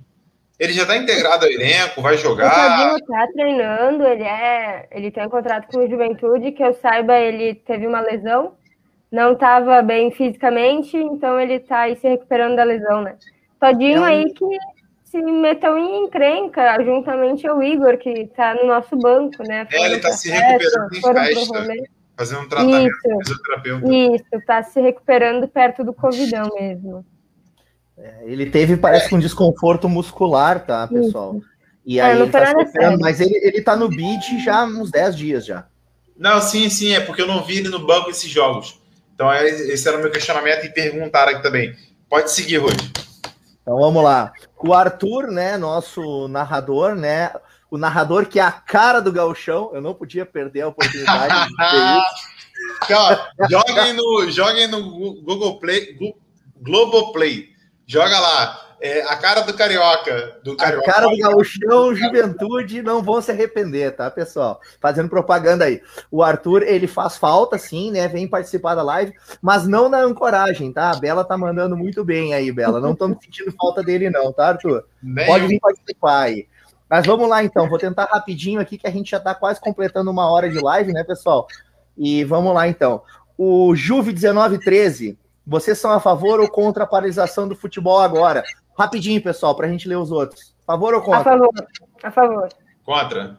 Ele 0.61 0.74
já 0.74 0.82
está 0.82 0.94
integrado 0.94 1.46
ao 1.46 1.50
elenco, 1.50 2.02
vai 2.02 2.18
jogar. 2.18 2.48
O 2.48 2.50
Fabinho 2.50 2.96
está 2.98 3.26
treinando, 3.32 4.06
ele 4.06 4.24
é, 4.24 4.86
ele 4.90 5.11
tem 5.11 5.26
um 5.26 5.30
contrato 5.30 5.66
com 5.68 5.78
o 5.78 5.88
Juventude, 5.88 6.52
que 6.52 6.62
eu 6.62 6.74
saiba, 6.74 7.18
ele 7.18 7.54
teve 7.54 7.86
uma 7.86 8.02
lesão, 8.02 8.52
não 9.11 9.32
estava 9.32 9.80
bem 9.80 10.11
fisicamente, 10.11 10.98
então 10.98 11.40
ele 11.40 11.54
está 11.54 11.80
aí 11.80 11.96
se 11.96 12.06
recuperando 12.06 12.56
da 12.56 12.64
lesão, 12.64 13.00
né? 13.00 13.16
Todinho 13.58 14.04
é 14.04 14.08
aí 14.08 14.34
que 14.34 14.58
se 15.04 15.22
meteu 15.22 15.78
em 15.78 16.04
encrenca, 16.04 16.76
juntamente 16.84 17.48
ao 17.48 17.62
Igor, 17.62 17.96
que 17.96 18.11
está 18.11 18.54
no 18.54 18.66
nosso 18.66 18.94
banco, 18.98 19.42
né? 19.42 19.66
é, 19.72 19.86
ele 19.86 19.96
está 19.96 20.12
se 20.12 20.30
recuperando 20.30 20.94
em 20.94 21.00
festa, 21.00 21.74
fazendo 22.18 22.40
um 22.42 22.48
tratamento 22.50 22.86
isso, 22.86 23.18
fisioterapeuta. 23.18 23.94
Isso, 23.94 24.24
está 24.34 24.62
se 24.62 24.78
recuperando 24.78 25.48
perto 25.48 25.82
do 25.82 25.94
Covidão 25.94 26.50
mesmo. 26.54 27.02
É, 28.03 28.24
ele 28.24 28.46
teve, 28.46 28.76
parece, 28.76 29.14
um 29.14 29.18
desconforto 29.18 29.88
muscular, 29.88 30.64
tá, 30.64 30.88
pessoal? 30.88 31.40
E 31.84 31.98
é, 31.98 32.03
aí 32.03 32.20
ele 32.20 32.30
tá 32.30 32.51
sofrendo, 32.51 32.98
mas 32.98 33.20
ele, 33.20 33.36
ele 33.42 33.62
tá 33.62 33.76
no 33.76 33.88
beat 33.88 34.42
já 34.44 34.61
há 34.61 34.64
uns 34.64 34.90
10 34.90 35.16
dias 35.16 35.46
já. 35.46 35.66
Não, 36.16 36.40
sim, 36.40 36.68
sim, 36.68 36.92
é 36.92 37.01
porque 37.01 37.22
eu 37.22 37.26
não 37.26 37.42
vi 37.44 37.59
ele 37.59 37.68
no 37.68 37.84
banco 37.86 38.11
esses 38.11 38.30
jogos. 38.30 38.80
Então, 39.14 39.32
é, 39.32 39.48
esse 39.48 39.86
era 39.86 39.98
o 39.98 40.01
meu 40.01 40.11
questionamento 40.11 40.64
e 40.64 40.72
perguntaram 40.72 41.32
aqui 41.32 41.42
também. 41.42 41.74
Pode 42.09 42.30
seguir, 42.30 42.59
Rui. 42.59 42.72
Então 43.62 43.78
vamos 43.78 44.03
lá. 44.03 44.32
O 44.59 44.74
Arthur, 44.74 45.30
né, 45.30 45.57
nosso 45.57 46.26
narrador, 46.28 46.94
né? 46.94 47.32
O 47.70 47.78
narrador 47.78 48.26
que 48.26 48.40
é 48.40 48.42
a 48.42 48.51
cara 48.51 49.01
do 49.01 49.12
gauchão, 49.12 49.70
eu 49.72 49.80
não 49.80 49.94
podia 49.94 50.26
perder 50.26 50.62
a 50.62 50.68
oportunidade 50.68 51.48
de 51.48 51.55
ver 51.57 51.98
isso. 52.88 53.48
joguem 53.51 53.92
no, 53.92 54.30
joguem 54.30 54.66
no 54.66 55.22
Google 55.22 55.61
Play, 55.61 55.96
Globoplay. 56.61 57.49
Joga 57.91 58.20
lá. 58.20 58.66
É, 58.80 59.03
a 59.03 59.16
cara 59.16 59.41
do 59.41 59.53
carioca. 59.53 60.38
Do 60.45 60.57
carioca. 60.57 60.88
A 60.88 60.95
cara 60.95 61.09
do 61.09 61.18
gauchão, 61.18 61.93
juventude, 61.93 62.82
não 62.82 63.03
vão 63.03 63.20
se 63.20 63.32
arrepender, 63.32 63.97
tá, 63.97 64.09
pessoal? 64.09 64.61
Fazendo 64.80 65.09
propaganda 65.09 65.64
aí. 65.64 65.82
O 66.09 66.22
Arthur, 66.22 66.62
ele 66.62 66.86
faz 66.86 67.16
falta, 67.16 67.59
sim, 67.59 67.91
né? 67.91 68.07
Vem 68.07 68.28
participar 68.28 68.76
da 68.76 68.82
live, 68.84 69.12
mas 69.43 69.66
não 69.66 69.88
na 69.88 69.99
ancoragem, 69.99 70.72
tá? 70.72 70.93
A 70.93 70.97
Bela 70.97 71.24
tá 71.24 71.36
mandando 71.36 71.76
muito 71.76 72.05
bem 72.05 72.32
aí, 72.32 72.53
Bela. 72.53 72.80
Não 72.80 72.93
estamos 72.93 73.18
sentindo 73.20 73.53
falta 73.61 73.82
dele, 73.82 74.09
não, 74.09 74.32
tá, 74.32 74.51
Arthur? 74.51 74.84
Nem 75.03 75.26
Pode 75.26 75.49
vir 75.49 75.59
participar 75.59 76.20
aí. 76.20 76.47
Mas 76.88 77.05
vamos 77.05 77.28
lá, 77.28 77.43
então. 77.43 77.68
Vou 77.68 77.78
tentar 77.78 78.05
rapidinho 78.05 78.61
aqui, 78.61 78.78
que 78.78 78.86
a 78.86 78.91
gente 78.91 79.11
já 79.11 79.18
tá 79.18 79.34
quase 79.34 79.61
completando 79.61 80.12
uma 80.12 80.30
hora 80.30 80.49
de 80.49 80.61
live, 80.61 80.93
né, 80.93 81.03
pessoal? 81.03 81.49
E 81.99 82.22
vamos 82.22 82.55
lá, 82.55 82.68
então. 82.68 83.03
O 83.36 83.72
Juve1913 83.72 85.18
vocês 85.51 85.76
são 85.78 85.90
a 85.90 85.98
favor 85.98 86.38
ou 86.38 86.48
contra 86.48 86.84
a 86.84 86.86
paralisação 86.86 87.48
do 87.48 87.57
futebol 87.57 87.98
agora? 87.98 88.44
Rapidinho, 88.78 89.20
pessoal, 89.20 89.53
para 89.57 89.66
a 89.66 89.68
gente 89.68 89.88
ler 89.88 89.96
os 89.96 90.12
outros. 90.12 90.55
Favor 90.64 90.94
ou 90.94 91.03
contra? 91.03 91.20
A 91.20 91.24
favor. 91.24 91.51
A 92.05 92.11
favor. 92.12 92.48
Contra. 92.84 93.36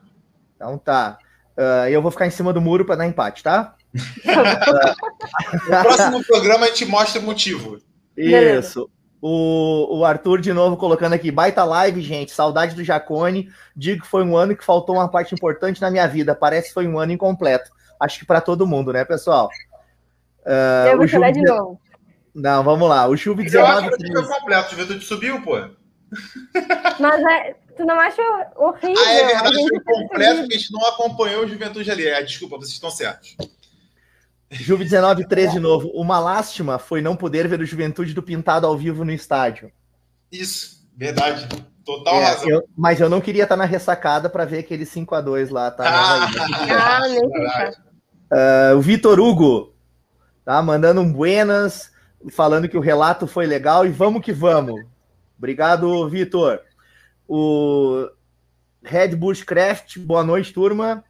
Então 0.53 0.78
tá. 0.78 1.18
Uh, 1.57 1.88
eu 1.88 2.01
vou 2.01 2.12
ficar 2.12 2.28
em 2.28 2.30
cima 2.30 2.51
do 2.51 2.59
muro 2.59 2.84
para 2.84 2.97
dar 2.97 3.07
empate, 3.07 3.41
tá? 3.41 3.76
no 5.64 5.84
próximo 5.84 6.24
programa 6.26 6.66
a 6.66 6.68
gente 6.68 6.86
mostra 6.86 7.22
o 7.22 7.24
motivo. 7.24 7.78
Isso. 8.18 8.89
O, 9.22 9.99
o 9.99 10.03
Arthur 10.03 10.41
de 10.41 10.51
novo 10.51 10.76
colocando 10.76 11.14
aqui, 11.14 11.32
baita 11.32 11.64
live, 11.64 12.01
gente. 12.01 12.34
Saudade 12.34 12.76
do 12.76 12.84
Jacone. 12.84 13.47
Digo 13.74 14.01
que 14.01 14.07
foi 14.07 14.26
um 14.26 14.36
ano 14.36 14.53
que 14.53 14.66
faltou 14.66 14.95
uma 14.95 15.07
parte 15.07 15.34
importante 15.34 15.80
na 15.80 15.89
minha 15.89 16.07
vida. 16.09 16.36
Parece 16.36 16.68
que 16.68 16.74
foi 16.74 16.89
um 16.89 16.99
ano 16.99 17.14
incompleto. 17.14 17.72
Acho 17.97 18.20
que 18.20 18.26
para 18.26 18.41
todo 18.41 18.68
mundo, 18.68 18.91
né, 18.91 19.05
pessoal? 19.05 19.49
Uh, 20.45 20.89
Eu 20.89 20.97
vou 20.97 21.07
chorar 21.07 21.32
de 21.32 21.41
novo. 21.41 21.80
Não, 22.34 22.63
vamos 22.63 22.88
lá. 22.88 23.07
O 23.07 23.17
Chuve 23.17 23.43
19. 23.43 23.88
Eu 23.88 23.93
acho 23.93 23.97
que 23.97 24.11
foi 24.11 24.39
completo. 24.39 24.67
O 24.67 24.71
Juventude 24.71 25.05
subiu, 25.05 25.41
pô. 25.41 25.57
Mas 26.99 27.23
é, 27.23 27.55
tu 27.75 27.86
não 27.86 27.99
acha 27.99 28.21
horrível? 28.55 29.03
Ah, 29.05 29.11
é 29.11 29.25
verdade. 29.27 29.55
Foi 29.55 29.79
completo 29.79 30.41
porque 30.41 30.55
a 30.55 30.57
gente 30.57 30.73
não 30.73 30.86
acompanhou 30.88 31.43
o 31.43 31.47
Juventude 31.47 31.91
ali. 31.91 32.07
É, 32.07 32.21
desculpa, 32.23 32.57
vocês 32.57 32.73
estão 32.73 32.89
certos. 32.89 33.36
Juve 34.51 34.84
19, 34.84 35.27
3 35.27 35.53
de 35.53 35.59
novo. 35.59 35.89
Uma 35.93 36.19
lástima 36.19 36.77
foi 36.77 37.01
não 37.01 37.15
poder 37.15 37.47
ver 37.47 37.61
o 37.61 37.65
Juventude 37.65 38.13
do 38.13 38.21
Pintado 38.21 38.67
ao 38.67 38.77
vivo 38.77 39.05
no 39.05 39.11
estádio. 39.11 39.71
Isso, 40.32 40.86
verdade. 40.95 41.47
Total 41.86 42.15
é, 42.15 42.25
razão. 42.25 42.49
Eu, 42.49 42.63
mas 42.77 42.99
eu 42.99 43.09
não 43.09 43.21
queria 43.21 43.43
estar 43.43 43.55
na 43.55 43.65
ressacada 43.65 44.29
para 44.29 44.45
ver 44.45 44.59
aquele 44.59 44.86
5 44.86 45.15
a 45.15 45.21
2 45.21 45.49
lá, 45.49 45.71
tá? 45.71 45.84
Ah, 45.88 46.29
ah 48.32 48.73
uh, 48.73 48.77
o 48.77 48.82
Vitor 48.82 49.19
Hugo 49.19 49.73
tá 50.43 50.61
mandando 50.61 51.01
um 51.01 51.11
buenas, 51.11 51.91
falando 52.30 52.69
que 52.69 52.78
o 52.78 52.82
relato 52.82 53.26
foi 53.26 53.45
legal 53.45 53.86
e 53.86 53.89
vamos 53.89 54.24
que 54.24 54.32
vamos. 54.32 54.82
Obrigado, 55.38 56.07
Vitor. 56.09 56.59
O 57.28 58.09
Red 58.84 59.15
Bushcraft, 59.15 59.97
boa 59.99 60.24
noite, 60.24 60.53
turma. 60.53 61.03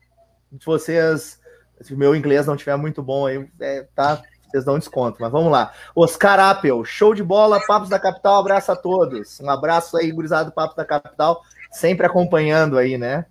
Vocês 0.63 1.41
se 1.81 1.93
o 1.93 1.97
meu 1.97 2.15
inglês 2.15 2.45
não 2.45 2.55
tiver 2.55 2.75
muito 2.75 3.01
bom 3.01 3.25
aí, 3.25 3.47
é, 3.59 3.87
tá? 3.95 4.21
Vocês 4.49 4.65
dão 4.65 4.77
desconto, 4.77 5.17
mas 5.19 5.31
vamos 5.31 5.51
lá. 5.51 5.73
Oscar 5.95 6.39
Apple, 6.39 6.85
show 6.85 7.13
de 7.13 7.23
bola, 7.23 7.59
Papos 7.65 7.89
da 7.89 7.99
Capital, 7.99 8.39
abraço 8.39 8.71
a 8.71 8.75
todos. 8.75 9.39
Um 9.39 9.49
abraço 9.49 9.97
aí, 9.97 10.11
gurizado 10.11 10.51
Papos 10.51 10.75
da 10.75 10.85
Capital, 10.85 11.41
sempre 11.71 12.05
acompanhando 12.05 12.77
aí, 12.77 12.97
né? 12.97 13.25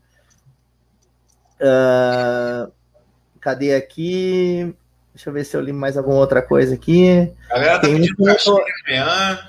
Uh, 1.61 2.73
cadê 3.39 3.75
aqui? 3.75 4.75
Deixa 5.15 5.29
eu 5.29 5.33
ver 5.33 5.45
se 5.45 5.57
eu 5.57 5.61
li 5.61 5.73
mais 5.73 5.97
alguma 5.97 6.17
outra 6.17 6.41
coisa 6.41 6.75
aqui. 6.75 7.33
Galera, 7.49 7.75
tá 7.75 7.81
Tem 7.81 7.95
pedindo 7.95 8.15
um... 8.25 8.59
amanhã. 8.89 9.41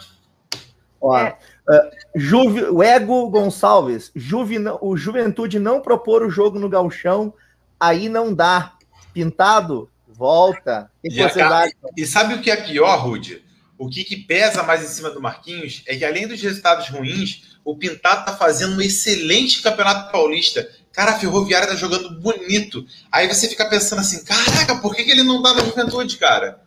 Ó, 1.00 1.18
é. 1.18 1.38
uh, 1.68 1.92
Juve, 2.16 2.64
o 2.66 2.84
Ego 2.84 3.30
Gonçalves, 3.30 4.12
Juve, 4.16 4.58
o 4.82 4.96
Juventude 4.96 5.60
não 5.60 5.82
propor 5.82 6.24
o 6.24 6.30
jogo 6.30 6.60
no 6.60 6.70
galchão, 6.70 7.34
aí 7.80 8.08
não 8.10 8.34
dá. 8.34 8.74
Pintado, 9.14 9.90
volta. 10.08 10.90
Que, 11.02 11.10
que 11.10 11.22
acaba... 11.22 11.70
E 11.98 12.06
sabe 12.06 12.36
o 12.36 12.42
que 12.42 12.52
é 12.52 12.56
pior, 12.56 12.96
Rude? 12.98 13.44
O 13.78 13.90
que, 13.90 14.04
que, 14.04 14.16
pesa 14.16 14.62
mais 14.62 14.84
em 14.84 14.88
cima 14.88 15.10
do 15.10 15.20
Marquinhos 15.20 15.84
é 15.88 15.96
que, 15.96 16.06
além 16.06 16.28
dos 16.28 16.40
resultados 16.40 16.88
ruins, 16.90 17.58
o 17.66 17.76
Pintado 17.76 18.26
tá 18.26 18.38
fazendo 18.38 18.78
um 18.78 18.82
excelente 18.82 19.62
campeonato 19.64 20.12
paulista. 20.12 20.70
Cara, 20.94 21.12
a 21.12 21.20
Ferroviária 21.20 21.68
tá 21.68 21.76
jogando 21.76 22.20
bonito. 22.20 22.86
Aí 23.12 23.28
você 23.28 23.48
fica 23.48 23.70
pensando 23.70 24.00
assim: 24.00 24.24
caraca, 24.24 24.76
por 24.76 24.96
que, 24.96 25.04
que 25.04 25.12
ele 25.12 25.24
não 25.24 25.42
dá 25.42 25.54
na 25.54 25.64
juventude, 25.64 26.18
cara? 26.18 26.60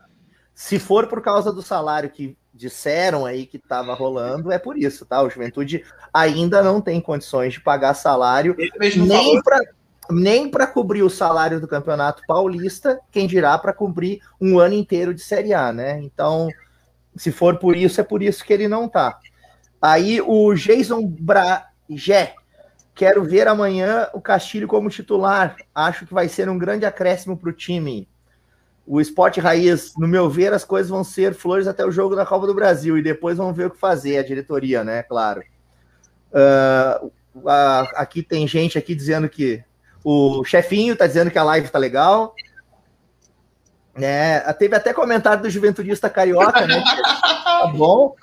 Se 0.54 0.78
for 0.78 1.06
por 1.06 1.20
causa 1.20 1.52
do 1.52 1.62
salário 1.62 2.10
que 2.10 2.36
disseram 2.54 3.26
aí 3.26 3.44
que 3.44 3.56
estava 3.56 3.92
rolando, 3.94 4.52
é 4.52 4.58
por 4.58 4.78
isso, 4.78 5.04
tá? 5.04 5.20
O 5.20 5.28
Juventude 5.28 5.84
ainda 6.12 6.62
não 6.62 6.80
tem 6.80 7.00
condições 7.00 7.54
de 7.54 7.60
pagar 7.60 7.94
salário 7.94 8.56
nem 8.96 9.42
para 9.42 9.60
nem 10.10 10.50
para 10.50 10.66
cobrir 10.66 11.02
o 11.02 11.08
salário 11.08 11.60
do 11.60 11.66
Campeonato 11.66 12.22
Paulista, 12.26 13.00
quem 13.10 13.26
dirá 13.26 13.56
para 13.58 13.72
cobrir 13.72 14.20
um 14.38 14.58
ano 14.58 14.74
inteiro 14.74 15.14
de 15.14 15.22
Série 15.22 15.54
A, 15.54 15.72
né? 15.72 15.98
Então, 16.02 16.48
se 17.16 17.32
for 17.32 17.58
por 17.58 17.74
isso, 17.74 18.00
é 18.00 18.04
por 18.04 18.22
isso 18.22 18.44
que 18.44 18.52
ele 18.52 18.68
não 18.68 18.86
tá. 18.86 19.18
Aí 19.80 20.20
o 20.20 20.52
Jason 20.54 21.06
Bragé, 21.06 22.34
quero 22.94 23.24
ver 23.24 23.48
amanhã 23.48 24.08
o 24.12 24.20
Castilho 24.20 24.68
como 24.68 24.88
titular. 24.88 25.56
Acho 25.74 26.06
que 26.06 26.14
vai 26.14 26.28
ser 26.28 26.48
um 26.48 26.58
grande 26.58 26.86
acréscimo 26.86 27.36
para 27.36 27.50
o 27.50 27.52
time. 27.52 28.08
O 28.86 29.00
esporte 29.00 29.40
raiz, 29.40 29.94
no 29.96 30.06
meu 30.06 30.28
ver, 30.28 30.52
as 30.52 30.64
coisas 30.64 30.90
vão 30.90 31.02
ser 31.02 31.34
flores 31.34 31.66
até 31.66 31.84
o 31.84 31.90
jogo 31.90 32.14
da 32.14 32.26
Copa 32.26 32.46
do 32.46 32.54
Brasil 32.54 32.98
e 32.98 33.02
depois 33.02 33.38
vão 33.38 33.52
ver 33.52 33.66
o 33.66 33.70
que 33.70 33.78
fazer, 33.78 34.18
a 34.18 34.22
diretoria, 34.22 34.84
né? 34.84 35.02
Claro. 35.02 35.42
Uh, 36.30 37.06
uh, 37.36 37.88
aqui 37.94 38.22
tem 38.22 38.46
gente 38.46 38.76
aqui 38.76 38.94
dizendo 38.94 39.28
que 39.28 39.64
o 40.04 40.44
chefinho 40.44 40.94
tá 40.94 41.06
dizendo 41.06 41.30
que 41.30 41.38
a 41.38 41.44
live 41.44 41.70
tá 41.70 41.78
legal. 41.78 42.34
Né? 43.96 44.40
Teve 44.54 44.76
até 44.76 44.92
comentário 44.92 45.42
do 45.42 45.50
Juventudista 45.50 46.10
Carioca, 46.10 46.66
né? 46.66 46.82
tá 47.44 47.72
bom. 47.74 48.14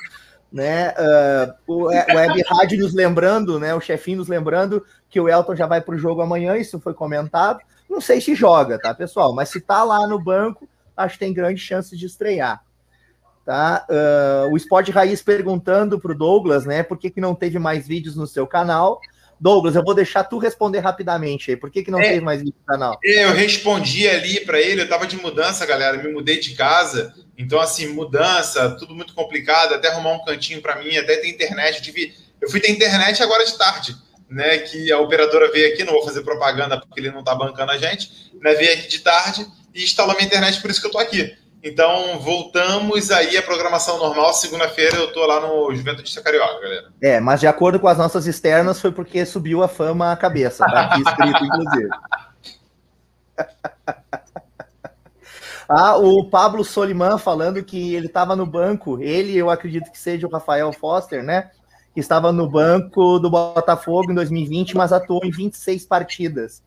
Né? 0.51 0.89
Uh, 0.89 1.53
o 1.65 1.83
Web 1.85 2.43
Rádio 2.45 2.79
nos 2.79 2.93
lembrando, 2.93 3.57
né? 3.57 3.73
O 3.73 3.79
chefinho 3.79 4.17
nos 4.17 4.27
lembrando 4.27 4.85
que 5.09 5.19
o 5.19 5.29
Elton 5.29 5.55
já 5.55 5.65
vai 5.65 5.79
para 5.79 5.95
o 5.95 5.97
jogo 5.97 6.21
amanhã, 6.21 6.57
isso 6.57 6.79
foi 6.79 6.93
comentado. 6.93 7.59
Não 7.89 8.01
sei 8.01 8.19
se 8.19 8.35
joga, 8.35 8.77
tá, 8.77 8.93
pessoal? 8.93 9.33
Mas 9.33 9.49
se 9.49 9.61
tá 9.61 9.83
lá 9.83 10.05
no 10.07 10.21
banco, 10.21 10.67
acho 10.95 11.13
que 11.13 11.19
tem 11.19 11.33
grandes 11.33 11.63
chances 11.63 11.97
de 11.97 12.05
estrear. 12.05 12.61
Tá? 13.45 13.85
Uh, 13.89 14.53
o 14.53 14.57
Esporte 14.57 14.91
Raiz 14.91 15.21
perguntando 15.21 15.99
para 15.99 16.11
o 16.11 16.17
Douglas, 16.17 16.65
né? 16.65 16.83
Por 16.83 16.97
que, 16.97 17.09
que 17.09 17.19
não 17.19 17.33
teve 17.33 17.57
mais 17.57 17.87
vídeos 17.87 18.15
no 18.15 18.27
seu 18.27 18.45
canal? 18.45 19.01
Douglas, 19.41 19.75
eu 19.75 19.83
vou 19.83 19.95
deixar 19.95 20.23
tu 20.23 20.37
responder 20.37 20.77
rapidamente 20.77 21.49
aí. 21.49 21.57
Por 21.57 21.71
que, 21.71 21.81
que 21.83 21.89
não 21.89 21.99
é, 21.99 22.09
teve 22.09 22.21
mais 22.21 22.43
vídeo 22.43 22.53
no 22.59 22.65
canal? 22.65 22.99
Eu 23.03 23.33
respondi 23.33 24.07
ali 24.07 24.39
para 24.41 24.61
ele, 24.61 24.83
eu 24.83 24.87
tava 24.87 25.07
de 25.07 25.17
mudança, 25.17 25.65
galera. 25.65 25.97
Me 25.97 26.13
mudei 26.13 26.39
de 26.39 26.53
casa. 26.53 27.11
Então, 27.35 27.59
assim, 27.59 27.87
mudança, 27.87 28.69
tudo 28.77 28.93
muito 28.93 29.15
complicado, 29.15 29.73
até 29.73 29.87
arrumar 29.87 30.11
um 30.11 30.23
cantinho 30.23 30.61
para 30.61 30.75
mim, 30.75 30.95
até 30.95 31.17
ter 31.17 31.27
internet. 31.27 31.77
Eu, 31.77 31.81
tive, 31.81 32.13
eu 32.39 32.51
fui 32.51 32.59
ter 32.59 32.69
internet 32.69 33.23
agora 33.23 33.43
de 33.43 33.57
tarde, 33.57 33.95
né? 34.29 34.59
Que 34.59 34.91
a 34.91 34.99
operadora 34.99 35.51
veio 35.51 35.73
aqui, 35.73 35.83
não 35.83 35.93
vou 35.93 36.05
fazer 36.05 36.21
propaganda 36.21 36.79
porque 36.79 36.99
ele 36.99 37.09
não 37.09 37.23
tá 37.23 37.33
bancando 37.33 37.71
a 37.71 37.79
gente, 37.79 38.31
né? 38.39 38.53
Veio 38.53 38.73
aqui 38.73 38.87
de 38.87 38.99
tarde 38.99 39.47
e 39.73 39.83
instalou 39.83 40.13
minha 40.13 40.27
internet, 40.27 40.61
por 40.61 40.69
isso 40.69 40.79
que 40.79 40.85
eu 40.85 40.91
tô 40.91 40.99
aqui. 40.99 41.35
Então, 41.63 42.19
voltamos 42.19 43.11
aí 43.11 43.37
à 43.37 43.43
programação 43.43 43.99
normal. 43.99 44.33
Segunda-feira 44.33 44.97
eu 44.97 45.13
tô 45.13 45.23
lá 45.27 45.39
no 45.39 45.75
Juventude 45.75 46.19
Carioca, 46.21 46.59
galera. 46.59 46.87
É, 46.99 47.19
mas 47.19 47.39
de 47.39 47.45
acordo 47.45 47.79
com 47.79 47.87
as 47.87 47.99
nossas 47.99 48.25
externas, 48.25 48.81
foi 48.81 48.91
porque 48.91 49.23
subiu 49.25 49.61
a 49.61 49.67
fama 49.67 50.11
à 50.11 50.17
cabeça, 50.17 50.65
tá 50.65 50.85
aqui 50.85 51.01
escrito, 51.01 51.45
inclusive. 51.45 51.89
ah, 55.69 55.97
o 55.97 56.27
Pablo 56.29 56.63
Soliman 56.63 57.19
falando 57.19 57.63
que 57.63 57.93
ele 57.93 58.07
estava 58.07 58.35
no 58.35 58.47
banco, 58.47 58.99
ele, 58.99 59.37
eu 59.37 59.51
acredito 59.51 59.91
que 59.91 59.99
seja 59.99 60.25
o 60.25 60.31
Rafael 60.31 60.73
Foster, 60.73 61.23
né? 61.23 61.51
Que 61.93 61.99
estava 61.99 62.31
no 62.31 62.49
banco 62.49 63.19
do 63.19 63.29
Botafogo 63.29 64.11
em 64.11 64.15
2020, 64.15 64.75
mas 64.75 64.91
atuou 64.91 65.23
em 65.23 65.29
26 65.29 65.85
partidas. 65.85 66.63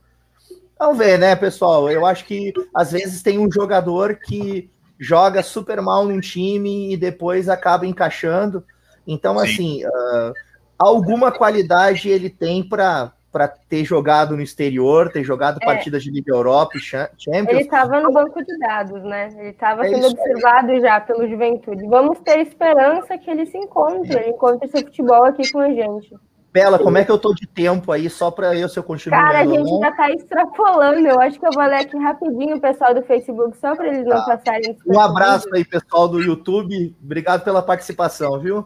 Vamos 0.78 0.98
ver, 0.98 1.18
né, 1.18 1.34
pessoal? 1.34 1.90
Eu 1.90 2.06
acho 2.06 2.24
que 2.26 2.52
às 2.72 2.92
vezes 2.92 3.22
tem 3.22 3.40
um 3.40 3.50
jogador 3.50 4.16
que 4.16 4.70
joga 5.04 5.42
super 5.42 5.80
mal 5.80 6.04
num 6.04 6.20
time 6.20 6.92
e 6.92 6.96
depois 6.96 7.48
acaba 7.48 7.86
encaixando. 7.86 8.64
Então, 9.06 9.38
Sim. 9.38 9.44
assim, 9.44 9.86
uh, 9.86 10.32
alguma 10.78 11.30
qualidade 11.30 12.08
ele 12.08 12.30
tem 12.30 12.66
para 12.66 13.12
para 13.34 13.48
ter 13.48 13.84
jogado 13.84 14.36
no 14.36 14.42
exterior, 14.42 15.10
ter 15.10 15.24
jogado 15.24 15.58
é. 15.60 15.66
partidas 15.66 16.04
de 16.04 16.10
Liga 16.12 16.32
Europa, 16.32 16.78
Champions. 16.78 17.48
Ele 17.48 17.62
estava 17.62 18.00
no 18.00 18.12
banco 18.12 18.40
de 18.44 18.58
dados, 18.60 19.02
né? 19.02 19.28
Ele 19.36 19.48
estava 19.48 19.84
é 19.84 19.88
sendo 19.88 20.06
observado 20.06 20.80
já 20.80 21.00
pelo 21.00 21.28
Juventude. 21.28 21.84
Vamos 21.88 22.20
ter 22.20 22.38
esperança 22.38 23.18
que 23.18 23.28
ele 23.28 23.44
se 23.46 23.58
encontre, 23.58 24.16
ele 24.16 24.30
encontre 24.30 24.68
seu 24.68 24.82
futebol 24.82 25.24
aqui 25.24 25.50
com 25.50 25.58
a 25.58 25.68
gente. 25.68 26.14
Bela, 26.54 26.78
como 26.78 26.96
é 26.96 27.04
que 27.04 27.10
eu 27.10 27.18
tô 27.18 27.34
de 27.34 27.48
tempo 27.48 27.90
aí, 27.90 28.08
só 28.08 28.30
para 28.30 28.54
eu, 28.54 28.68
se 28.68 28.78
eu 28.78 28.84
continuo 28.84 29.18
Cara, 29.18 29.40
a 29.40 29.44
gente 29.44 29.68
já 29.76 29.90
tá 29.90 30.08
extrapolando. 30.12 31.04
Eu 31.04 31.20
acho 31.20 31.36
que 31.36 31.44
eu 31.44 31.50
vou 31.50 31.64
ler 31.64 31.80
aqui 31.80 31.98
rapidinho 31.98 32.58
o 32.58 32.60
pessoal 32.60 32.94
do 32.94 33.02
Facebook, 33.02 33.56
só 33.56 33.74
para 33.74 33.88
eles 33.88 34.06
não 34.06 34.24
tá. 34.24 34.36
passarem. 34.36 34.78
Um 34.86 35.00
abraço 35.00 35.52
aí, 35.52 35.64
pessoal 35.64 36.06
do 36.06 36.22
YouTube. 36.22 36.94
Obrigado 37.02 37.42
pela 37.42 37.60
participação, 37.60 38.38
viu? 38.38 38.64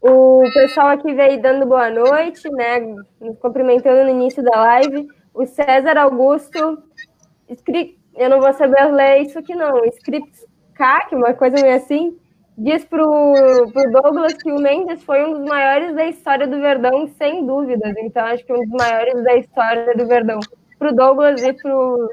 O 0.00 0.44
pessoal 0.54 0.88
aqui 0.88 1.12
veio 1.12 1.42
dando 1.42 1.66
boa 1.66 1.90
noite, 1.90 2.48
né? 2.48 2.80
Nos 3.20 3.36
cumprimentando 3.38 4.04
no 4.04 4.10
início 4.10 4.42
da 4.42 4.56
live. 4.56 5.06
O 5.34 5.44
César 5.44 5.98
Augusto, 5.98 6.78
eu 8.16 8.30
não 8.30 8.40
vou 8.40 8.52
saber 8.54 8.90
ler 8.90 9.18
isso 9.18 9.38
aqui, 9.38 9.54
não. 9.54 9.84
Scripts 9.84 10.46
CAC, 10.72 11.14
uma 11.14 11.34
coisa 11.34 11.60
meio 11.60 11.76
assim 11.76 12.16
diz 12.56 12.84
pro, 12.84 13.34
pro 13.72 13.90
Douglas 13.90 14.34
que 14.34 14.50
o 14.50 14.58
Mendes 14.58 15.02
foi 15.02 15.24
um 15.24 15.38
dos 15.38 15.48
maiores 15.48 15.94
da 15.94 16.06
história 16.06 16.46
do 16.46 16.60
Verdão, 16.60 17.08
sem 17.18 17.44
dúvidas. 17.44 17.94
Então, 17.98 18.24
acho 18.26 18.44
que 18.44 18.52
um 18.52 18.60
dos 18.60 18.70
maiores 18.70 19.22
da 19.24 19.36
história 19.36 19.94
do 19.96 20.06
Verdão. 20.06 20.40
Pro 20.78 20.94
Douglas 20.94 21.42
e 21.42 21.52
pro, 21.52 22.10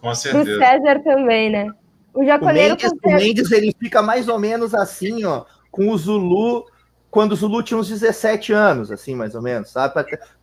Com 0.00 0.14
certeza. 0.14 0.44
pro 0.44 0.58
César 0.58 1.00
também, 1.02 1.50
né? 1.50 1.70
O 2.14 2.24
Jaconeiro. 2.24 2.74
O 2.74 2.78
Mendes, 2.78 2.92
o 3.04 3.10
Mendes, 3.10 3.52
ele 3.52 3.74
fica 3.78 4.02
mais 4.02 4.28
ou 4.28 4.38
menos 4.38 4.74
assim, 4.74 5.24
ó, 5.24 5.44
com 5.70 5.88
o 5.90 5.96
Zulu, 5.96 6.64
quando 7.10 7.32
o 7.32 7.36
Zulu 7.36 7.62
tinha 7.62 7.78
uns 7.78 7.88
17 7.88 8.52
anos, 8.52 8.90
assim, 8.90 9.14
mais 9.14 9.34
ou 9.34 9.42
menos, 9.42 9.70
sabe? 9.70 9.94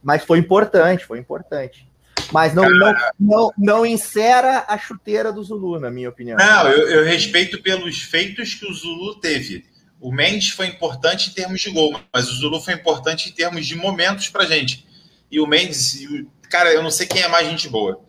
Mas 0.02 0.24
foi 0.24 0.40
importante, 0.40 1.06
foi 1.06 1.20
importante. 1.20 1.88
Mas 2.32 2.54
não, 2.54 2.70
não, 2.70 2.96
não, 3.20 3.52
não 3.58 3.86
encera 3.86 4.66
a 4.68 4.78
chuteira 4.78 5.32
do 5.32 5.44
Zulu, 5.44 5.80
na 5.80 5.90
minha 5.90 6.10
opinião. 6.10 6.38
Não, 6.38 6.68
eu, 6.70 6.90
eu 6.90 7.06
respeito 7.06 7.62
pelos 7.62 8.02
feitos 8.02 8.54
que 8.54 8.66
o 8.66 8.74
Zulu 8.74 9.16
teve. 9.16 9.66
O 10.00 10.12
Mendes 10.12 10.50
foi 10.50 10.68
importante 10.68 11.30
em 11.30 11.34
termos 11.34 11.62
de 11.62 11.72
gol, 11.72 12.00
mas 12.14 12.30
o 12.30 12.36
Zulu 12.36 12.62
foi 12.62 12.74
importante 12.74 13.30
em 13.30 13.32
termos 13.32 13.66
de 13.66 13.76
momentos 13.76 14.30
pra 14.30 14.46
gente. 14.46 14.86
E 15.32 15.40
o 15.40 15.48
Mendes, 15.48 16.06
cara, 16.50 16.72
eu 16.74 16.84
não 16.84 16.92
sei 16.92 17.08
quem 17.08 17.22
é 17.22 17.28
mais 17.28 17.48
gente 17.48 17.70
boa. 17.70 18.00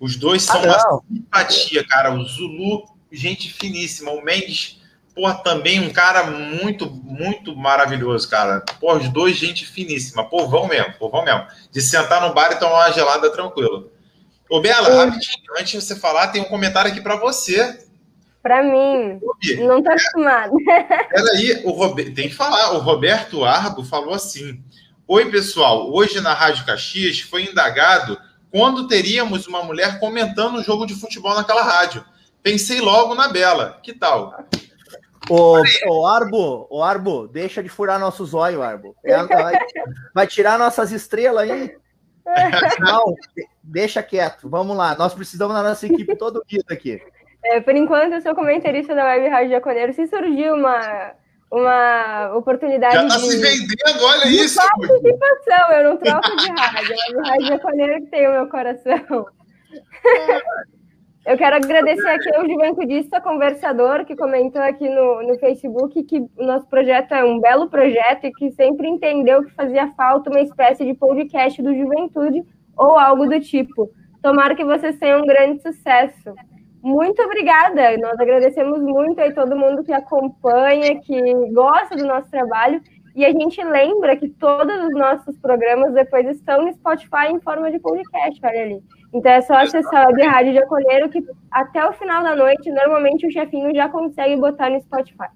Os 0.00 0.16
dois 0.16 0.42
são 0.42 0.60
ah, 0.62 0.66
uma 0.66 1.02
simpatia, 1.08 1.84
cara. 1.86 2.12
O 2.12 2.24
Zulu, 2.24 2.84
gente 3.10 3.52
finíssima. 3.52 4.10
O 4.10 4.24
Mendes, 4.24 4.80
pô, 5.14 5.32
também 5.34 5.80
um 5.80 5.92
cara 5.92 6.24
muito, 6.24 6.90
muito 6.90 7.54
maravilhoso, 7.54 8.28
cara. 8.28 8.64
Pô, 8.80 8.94
os 8.96 9.08
dois, 9.08 9.36
gente 9.36 9.64
finíssima. 9.64 10.24
Povão 10.24 10.66
mesmo, 10.66 10.94
povão 10.94 11.24
mesmo. 11.24 11.46
De 11.70 11.80
sentar 11.80 12.20
no 12.20 12.34
bar 12.34 12.52
e 12.52 12.56
tomar 12.56 12.86
uma 12.86 12.92
gelada 12.92 13.30
tranquilo. 13.30 13.90
Ô, 14.50 14.60
Bela, 14.60 15.04
rapidinho, 15.04 15.36
antes 15.58 15.72
de 15.72 15.80
você 15.80 15.96
falar, 15.96 16.28
tem 16.28 16.42
um 16.42 16.46
comentário 16.46 16.90
aqui 16.90 17.00
para 17.00 17.16
você. 17.16 17.84
Para 18.42 18.62
mim. 18.62 19.20
não 19.60 19.82
tá 19.82 19.92
acostumado. 19.92 20.52
Peraí, 20.66 21.62
o 21.64 21.70
Roberto, 21.70 22.14
tem 22.14 22.28
que 22.28 22.34
falar. 22.34 22.72
O 22.72 22.78
Roberto 22.80 23.44
Argo 23.44 23.82
falou 23.82 24.12
assim: 24.12 24.62
Oi, 25.08 25.30
pessoal. 25.30 25.90
Hoje 25.90 26.20
na 26.20 26.34
Rádio 26.34 26.66
Caxias 26.66 27.20
foi 27.20 27.44
indagado 27.44 28.20
quando 28.50 28.86
teríamos 28.86 29.46
uma 29.46 29.62
mulher 29.62 29.98
comentando 29.98 30.56
o 30.56 30.62
jogo 30.62 30.86
de 30.86 30.94
futebol 30.94 31.34
naquela 31.34 31.62
rádio. 31.62 32.04
Pensei 32.42 32.80
logo 32.80 33.14
na 33.14 33.28
Bela. 33.28 33.80
Que 33.82 33.94
tal? 33.94 34.44
Ô, 35.30 35.62
ô 35.88 36.06
Arbo, 36.06 36.66
ô 36.70 36.82
Arbo, 36.82 37.26
deixa 37.26 37.62
de 37.62 37.68
furar 37.68 37.98
nossos 37.98 38.34
olhos, 38.34 38.60
Arbo. 38.60 38.94
É, 39.04 39.22
vai, 39.24 39.54
vai 40.14 40.26
tirar 40.26 40.58
nossas 40.58 40.92
estrelas 40.92 41.50
aí. 41.50 41.74
Não, 42.80 43.14
deixa 43.62 44.02
quieto. 44.02 44.48
Vamos 44.48 44.76
lá. 44.76 44.94
Nós 44.96 45.14
precisamos 45.14 45.54
da 45.54 45.62
nossa 45.62 45.86
equipe 45.86 46.16
todo 46.16 46.44
dia 46.46 46.62
aqui. 46.70 47.00
É, 47.44 47.60
por 47.60 47.74
enquanto, 47.74 48.14
eu 48.14 48.20
sou 48.22 48.34
comentarista 48.34 48.94
da 48.94 49.04
Web 49.04 49.28
Rádio 49.28 49.50
Jaconeiro. 49.50 49.92
Se 49.92 50.06
surgir 50.06 50.50
uma, 50.50 51.12
uma 51.50 52.34
oportunidade. 52.36 52.94
Já 52.94 53.06
tá 53.06 53.16
de, 53.16 53.30
se 53.30 53.36
vendendo, 53.38 54.04
olha 54.04 54.24
de 54.24 54.36
isso. 54.36 54.58
participação, 54.58 55.72
eu 55.72 55.84
não 55.90 55.96
troco 55.98 56.36
de 56.36 56.48
rádio. 56.48 56.94
A 56.94 57.18
Web 57.18 57.28
Rádio 57.28 57.46
Jaconeiro 57.46 58.04
que 58.04 58.10
tem 58.10 58.28
o 58.28 58.32
meu 58.32 58.48
coração. 58.48 59.26
Eu 61.26 61.38
quero 61.38 61.56
agradecer 61.56 62.06
aqui 62.06 62.34
ao 62.34 62.46
Juventudista 62.46 63.18
Conversador, 63.18 64.04
que 64.04 64.14
comentou 64.14 64.60
aqui 64.60 64.86
no, 64.86 65.22
no 65.22 65.38
Facebook 65.38 66.02
que 66.02 66.18
o 66.18 66.44
nosso 66.44 66.66
projeto 66.66 67.12
é 67.12 67.24
um 67.24 67.40
belo 67.40 67.70
projeto 67.70 68.26
e 68.26 68.32
que 68.32 68.50
sempre 68.50 68.86
entendeu 68.86 69.42
que 69.42 69.54
fazia 69.54 69.90
falta 69.96 70.28
uma 70.28 70.42
espécie 70.42 70.84
de 70.84 70.92
podcast 70.92 71.62
do 71.62 71.74
Juventude 71.74 72.44
ou 72.76 72.98
algo 72.98 73.26
do 73.26 73.40
tipo. 73.40 73.90
Tomara 74.22 74.54
que 74.54 74.66
vocês 74.66 74.98
tenham 74.98 75.22
um 75.22 75.26
grande 75.26 75.62
sucesso. 75.62 76.34
Muito 76.82 77.22
obrigada. 77.22 77.96
Nós 77.96 78.20
agradecemos 78.20 78.82
muito 78.82 79.18
aí 79.18 79.32
todo 79.32 79.56
mundo 79.56 79.82
que 79.82 79.94
acompanha, 79.94 81.00
que 81.00 81.18
gosta 81.54 81.96
do 81.96 82.04
nosso 82.04 82.30
trabalho. 82.30 82.82
E 83.14 83.24
a 83.24 83.30
gente 83.30 83.62
lembra 83.62 84.16
que 84.16 84.28
todos 84.28 84.76
os 84.86 84.92
nossos 84.92 85.38
programas 85.38 85.94
depois 85.94 86.26
estão 86.26 86.64
no 86.64 86.72
Spotify 86.72 87.28
em 87.30 87.40
forma 87.40 87.70
de 87.70 87.78
podcast, 87.78 88.40
olha 88.44 88.62
ali. 88.62 88.82
Então 89.12 89.30
é 89.30 89.40
só 89.40 89.54
acessar 89.54 90.04
a 90.04 90.06
Web 90.08 90.22
Rádio 90.22 90.52
de 90.52 90.58
Acolheiro 90.58 91.08
que 91.08 91.22
até 91.50 91.86
o 91.88 91.92
final 91.92 92.24
da 92.24 92.34
noite, 92.34 92.72
normalmente 92.72 93.24
o 93.24 93.30
chefinho 93.30 93.72
já 93.72 93.88
consegue 93.88 94.36
botar 94.36 94.68
no 94.68 94.80
Spotify. 94.80 95.28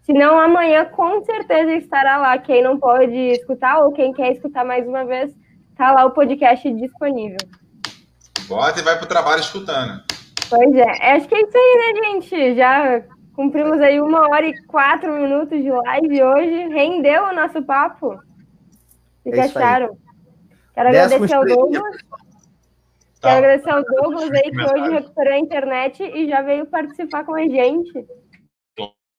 Se 0.00 0.14
não, 0.14 0.38
amanhã 0.38 0.86
com 0.86 1.22
certeza 1.22 1.74
estará 1.74 2.16
lá. 2.16 2.38
Quem 2.38 2.62
não 2.62 2.78
pode 2.78 3.14
escutar 3.14 3.80
ou 3.80 3.92
quem 3.92 4.10
quer 4.14 4.32
escutar 4.32 4.64
mais 4.64 4.88
uma 4.88 5.04
vez, 5.04 5.36
tá 5.76 5.92
lá 5.92 6.06
o 6.06 6.12
podcast 6.12 6.72
disponível. 6.72 7.36
Bota 8.48 8.80
e 8.80 8.82
vai 8.82 8.96
pro 8.96 9.06
trabalho 9.06 9.40
escutando. 9.40 10.00
Pois 10.48 10.74
é, 10.74 11.12
acho 11.12 11.28
que 11.28 11.34
é 11.34 11.42
isso 11.42 11.58
aí, 11.58 11.76
né, 11.76 12.08
gente? 12.08 12.54
Já 12.56 13.02
cumprimos 13.38 13.80
aí 13.80 14.00
uma 14.00 14.28
hora 14.28 14.48
e 14.48 14.62
quatro 14.64 15.12
minutos 15.12 15.62
de 15.62 15.70
live 15.70 16.22
hoje. 16.24 16.68
Rendeu 16.70 17.22
o 17.22 17.32
nosso 17.32 17.62
papo? 17.62 18.20
O 19.24 19.30
que, 19.30 19.38
é 19.38 19.44
acharam? 19.44 19.96
Quero 20.74 20.88
agradecer 20.88 21.34
ao 21.34 21.44
Douglas. 21.46 21.96
Tá. 23.20 23.28
Quero 23.28 23.38
agradecer 23.38 23.70
ao 23.70 23.84
Douglas 23.84 24.30
aí, 24.32 24.50
que 24.50 24.60
hoje 24.60 24.90
recuperou 24.90 25.34
a 25.34 25.38
internet 25.38 26.02
e 26.02 26.28
já 26.28 26.42
veio 26.42 26.66
participar 26.66 27.24
com 27.24 27.36
a 27.36 27.42
gente. 27.42 27.92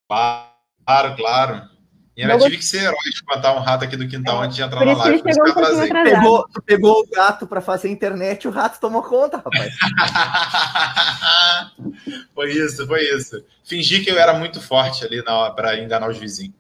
Claro, 0.06 1.16
claro. 1.16 1.62
E 2.20 2.24
ainda 2.24 2.38
tive 2.38 2.58
que 2.58 2.66
ser 2.66 2.84
herói 2.84 2.98
de 3.14 3.24
matar 3.26 3.56
um 3.56 3.60
rato 3.60 3.86
aqui 3.86 3.96
do 3.96 4.06
quintal 4.06 4.44
é. 4.44 4.46
antes 4.46 4.58
de 4.58 4.62
entrar 4.62 4.84
na 4.84 4.94
live. 4.94 5.22
Por 5.22 5.30
isso 5.30 5.42
que 5.42 5.50
um 5.50 5.54
pegou, 6.04 6.46
pegou 6.66 7.00
o 7.00 7.08
gato 7.08 7.48
para 7.48 7.62
fazer 7.62 7.90
internet 7.90 8.46
o 8.46 8.52
rato 8.52 8.78
tomou 8.78 9.02
conta, 9.02 9.38
rapaz. 9.38 9.74
foi 12.36 12.52
isso, 12.52 12.86
foi 12.86 13.04
isso. 13.04 13.42
Fingi 13.64 14.04
que 14.04 14.12
eu 14.12 14.20
era 14.20 14.34
muito 14.34 14.62
forte 14.62 15.06
ali 15.06 15.24
para 15.56 15.80
enganar 15.80 16.10
os 16.10 16.18
vizinhos. 16.18 16.54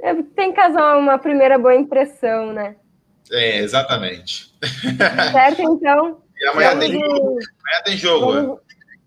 É, 0.00 0.14
tem 0.34 0.50
que 0.50 0.56
causar 0.56 0.96
uma 0.96 1.18
primeira 1.18 1.58
boa 1.58 1.74
impressão, 1.74 2.54
né? 2.54 2.76
É, 3.30 3.58
exatamente. 3.58 4.50
Certo, 5.30 5.60
então. 5.60 6.22
E 6.40 6.46
amanhã 6.46 6.78
tem 6.78 6.92
jogo. 6.92 7.18
Amanhã 7.18 7.82
tem 7.84 7.98
jogo. 7.98 8.32
Vamos... 8.32 8.60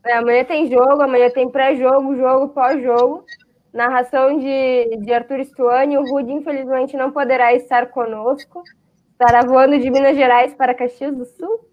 É, 0.05 0.13
amanhã 0.13 0.43
tem 0.43 0.69
jogo, 0.69 1.01
amanhã 1.01 1.31
tem 1.31 1.49
pré-jogo, 1.49 2.15
jogo, 2.15 2.49
pós-jogo. 2.49 3.25
Narração 3.73 4.37
de, 4.37 4.97
de 4.97 5.13
Arthur 5.13 5.43
Stuani. 5.45 5.97
O 5.97 6.09
Rude, 6.09 6.31
infelizmente, 6.31 6.97
não 6.97 7.11
poderá 7.11 7.53
estar 7.53 7.87
conosco. 7.87 8.63
Estará 9.11 9.41
voando 9.41 9.79
de 9.79 9.89
Minas 9.89 10.15
Gerais 10.15 10.53
para 10.53 10.73
Caxias 10.73 11.15
do 11.15 11.25
Sul. 11.25 11.69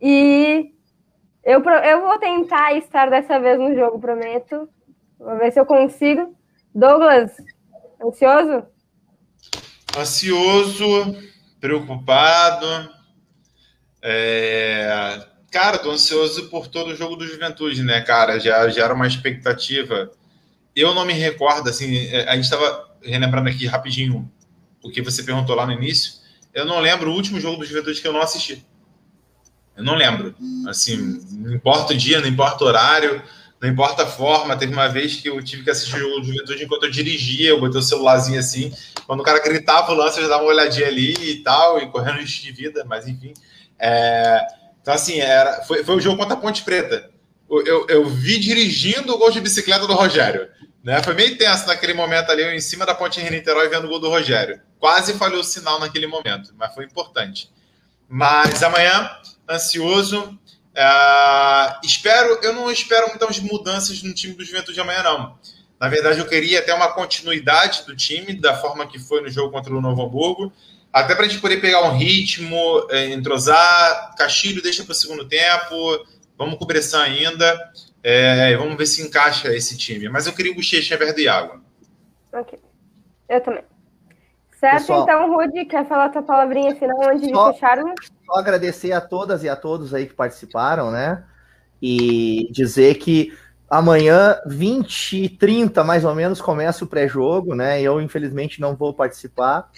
E 0.00 0.72
eu, 1.44 1.62
eu 1.62 2.00
vou 2.00 2.18
tentar 2.18 2.74
estar 2.74 3.10
dessa 3.10 3.38
vez 3.38 3.58
no 3.58 3.74
jogo, 3.74 4.00
prometo. 4.00 4.68
Vou 5.18 5.36
ver 5.38 5.52
se 5.52 5.60
eu 5.60 5.66
consigo. 5.66 6.34
Douglas, 6.74 7.32
ansioso? 8.02 8.64
Ansioso 9.96 11.16
preocupado. 11.60 12.66
É... 14.02 15.24
Cara, 15.50 15.78
tô 15.78 15.90
ansioso 15.90 16.50
por 16.50 16.66
todo 16.66 16.90
o 16.90 16.96
jogo 16.96 17.16
do 17.16 17.26
Juventude, 17.26 17.82
né, 17.82 18.00
cara? 18.00 18.40
Já, 18.40 18.68
já 18.68 18.84
era 18.84 18.94
uma 18.94 19.06
expectativa. 19.06 20.10
Eu 20.74 20.94
não 20.94 21.04
me 21.04 21.12
recordo, 21.12 21.68
assim, 21.68 22.06
é, 22.08 22.28
a 22.28 22.34
gente 22.34 22.44
estava 22.44 22.90
relembrando 23.02 23.48
aqui 23.48 23.66
rapidinho 23.66 24.30
o 24.82 24.90
que 24.90 25.02
você 25.02 25.22
perguntou 25.22 25.54
lá 25.54 25.66
no 25.66 25.72
início. 25.72 26.14
Eu 26.52 26.64
não 26.64 26.80
lembro 26.80 27.10
o 27.10 27.14
último 27.14 27.40
jogo 27.40 27.58
do 27.58 27.64
Juventude 27.64 28.00
que 28.00 28.06
eu 28.06 28.12
não 28.12 28.20
assisti. 28.20 28.64
Eu 29.76 29.82
não 29.82 29.94
lembro. 29.94 30.34
Assim, 30.68 31.20
não 31.32 31.54
importa 31.54 31.92
o 31.92 31.96
dia, 31.96 32.20
não 32.20 32.28
importa 32.28 32.64
o 32.64 32.66
horário, 32.66 33.22
não 33.60 33.68
importa 33.68 34.04
a 34.04 34.06
forma. 34.06 34.56
Teve 34.56 34.72
uma 34.72 34.88
vez 34.88 35.16
que 35.16 35.28
eu 35.28 35.42
tive 35.42 35.64
que 35.64 35.70
assistir 35.70 35.96
o 35.96 35.98
jogo 35.98 36.20
do 36.20 36.26
Juventude 36.26 36.64
enquanto 36.64 36.84
eu 36.84 36.90
dirigia, 36.90 37.50
eu 37.50 37.60
botei 37.60 37.80
o 37.80 37.82
celularzinho 37.82 38.38
assim. 38.38 38.72
Quando 39.06 39.20
o 39.20 39.24
cara 39.24 39.42
gritava 39.42 39.90
o 39.90 39.94
lance, 39.94 40.18
eu 40.18 40.24
já 40.24 40.28
dava 40.28 40.42
uma 40.42 40.52
olhadinha 40.52 40.86
ali 40.86 41.14
e 41.14 41.42
tal, 41.42 41.78
e 41.78 41.88
correndo 41.88 42.18
risco 42.18 42.42
de 42.42 42.52
vida, 42.52 42.84
mas 42.84 43.08
enfim. 43.08 43.34
É... 43.78 44.40
Então, 44.80 44.94
assim, 44.94 45.18
era... 45.18 45.62
foi, 45.62 45.82
foi 45.82 45.96
o 45.96 46.00
jogo 46.00 46.18
contra 46.18 46.34
a 46.34 46.40
Ponte 46.40 46.62
Preta. 46.62 47.10
Eu, 47.62 47.86
eu, 47.88 48.08
vi 48.08 48.38
dirigindo 48.38 49.14
o 49.14 49.18
gol 49.18 49.30
de 49.30 49.40
bicicleta 49.40 49.86
do 49.86 49.94
Rogério. 49.94 50.48
Né? 50.82 51.02
Foi 51.02 51.14
meio 51.14 51.36
tenso 51.38 51.66
naquele 51.66 51.94
momento 51.94 52.30
ali, 52.30 52.42
eu 52.42 52.52
em 52.52 52.60
cima 52.60 52.84
da 52.84 52.94
Ponte 52.94 53.18
Henrique 53.20 53.36
Niterói 53.36 53.68
vendo 53.68 53.86
o 53.86 53.88
gol 53.88 53.98
do 53.98 54.08
Rogério. 54.08 54.60
Quase 54.78 55.14
falhou 55.14 55.40
o 55.40 55.44
sinal 55.44 55.80
naquele 55.80 56.06
momento, 56.06 56.52
mas 56.56 56.74
foi 56.74 56.84
importante. 56.84 57.50
Mas 58.08 58.62
amanhã, 58.62 59.10
ansioso, 59.48 60.38
Uh, 60.74 61.78
espero, 61.84 62.40
eu 62.42 62.52
não 62.52 62.68
espero 62.68 63.08
muitas 63.08 63.38
mudanças 63.38 64.02
no 64.02 64.12
time 64.12 64.34
do 64.34 64.44
Juventude 64.44 64.80
amanhã, 64.80 65.04
não. 65.04 65.38
Na 65.80 65.88
verdade, 65.88 66.18
eu 66.18 66.26
queria 66.26 66.58
até 66.58 66.74
uma 66.74 66.92
continuidade 66.92 67.84
do 67.86 67.94
time, 67.94 68.34
da 68.34 68.56
forma 68.56 68.86
que 68.86 68.98
foi 68.98 69.20
no 69.20 69.30
jogo 69.30 69.52
contra 69.52 69.72
o 69.72 69.80
Novo 69.80 70.02
Hamburgo, 70.02 70.52
até 70.92 71.14
para 71.14 71.26
a 71.26 71.28
gente 71.28 71.40
poder 71.40 71.60
pegar 71.60 71.82
um 71.82 71.96
ritmo, 71.96 72.86
é, 72.90 73.10
entrosar. 73.10 74.14
Castilho 74.16 74.62
deixa 74.62 74.82
para 74.82 74.92
o 74.92 74.96
segundo 74.96 75.24
tempo, 75.26 76.04
vamos 76.36 76.58
com 76.58 76.66
pressão 76.66 77.00
ainda, 77.00 77.72
é, 78.02 78.56
vamos 78.56 78.76
ver 78.76 78.86
se 78.86 79.02
encaixa 79.02 79.54
esse 79.54 79.76
time. 79.76 80.08
Mas 80.08 80.26
eu 80.26 80.32
queria 80.32 80.52
o 80.52 80.54
Bochecha 80.54 80.96
verde 80.96 81.22
e 81.22 81.28
água. 81.28 81.60
Ok. 82.32 82.58
Eu 83.28 83.40
também. 83.40 83.64
Certo, 84.58 84.78
Pessoal, 84.78 85.02
então, 85.02 85.34
Rudy, 85.34 85.64
quer 85.66 85.86
falar 85.86 86.06
a 86.06 86.08
tua 86.08 86.22
palavrinha 86.22 86.74
final 86.74 87.08
antes 87.08 87.26
de 87.26 87.52
fecharmos? 87.52 87.94
Só 88.24 88.38
agradecer 88.38 88.92
a 88.92 89.00
todas 89.00 89.42
e 89.42 89.48
a 89.48 89.56
todos 89.56 89.92
aí 89.92 90.06
que 90.06 90.14
participaram, 90.14 90.90
né? 90.90 91.24
E 91.82 92.48
dizer 92.50 92.94
que 92.94 93.36
amanhã, 93.68 94.40
20 94.46 95.24
e 95.24 95.28
30 95.28 95.84
mais 95.84 96.04
ou 96.04 96.14
menos, 96.14 96.40
começa 96.40 96.84
o 96.84 96.86
pré-jogo, 96.86 97.54
né? 97.54 97.82
Eu, 97.82 98.00
infelizmente, 98.00 98.60
não 98.60 98.74
vou 98.74 98.94
participar, 98.94 99.70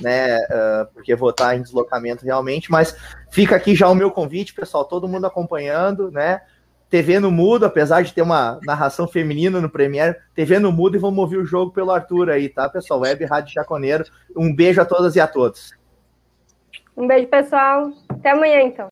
né? 0.00 0.38
Uh, 0.38 0.86
porque 0.94 1.14
vou 1.14 1.30
estar 1.30 1.56
em 1.56 1.62
deslocamento 1.62 2.24
realmente, 2.24 2.70
mas 2.70 2.96
fica 3.30 3.56
aqui 3.56 3.74
já 3.74 3.88
o 3.88 3.94
meu 3.94 4.10
convite, 4.10 4.54
pessoal, 4.54 4.84
todo 4.84 5.08
mundo 5.08 5.26
acompanhando, 5.26 6.10
né? 6.10 6.40
TV 6.88 7.20
no 7.20 7.30
mudo, 7.30 7.64
apesar 7.64 8.02
de 8.02 8.12
ter 8.12 8.22
uma 8.22 8.58
narração 8.64 9.06
feminina 9.06 9.60
no 9.60 9.70
Premiere, 9.70 10.16
TV 10.34 10.58
no 10.58 10.72
mudo 10.72 10.96
e 10.96 10.98
vamos 10.98 11.20
ouvir 11.20 11.36
o 11.36 11.46
jogo 11.46 11.70
pelo 11.70 11.92
Arthur 11.92 12.30
aí, 12.30 12.48
tá, 12.48 12.68
pessoal? 12.68 13.00
Web 13.00 13.24
Rádio 13.24 13.54
Jaconeiro. 13.54 14.04
Um 14.36 14.52
beijo 14.52 14.80
a 14.80 14.84
todas 14.84 15.14
e 15.14 15.20
a 15.20 15.28
todos. 15.28 15.72
Um 16.96 17.06
beijo, 17.06 17.28
pessoal. 17.28 17.92
Até 18.08 18.30
amanhã, 18.30 18.62
então. 18.62 18.88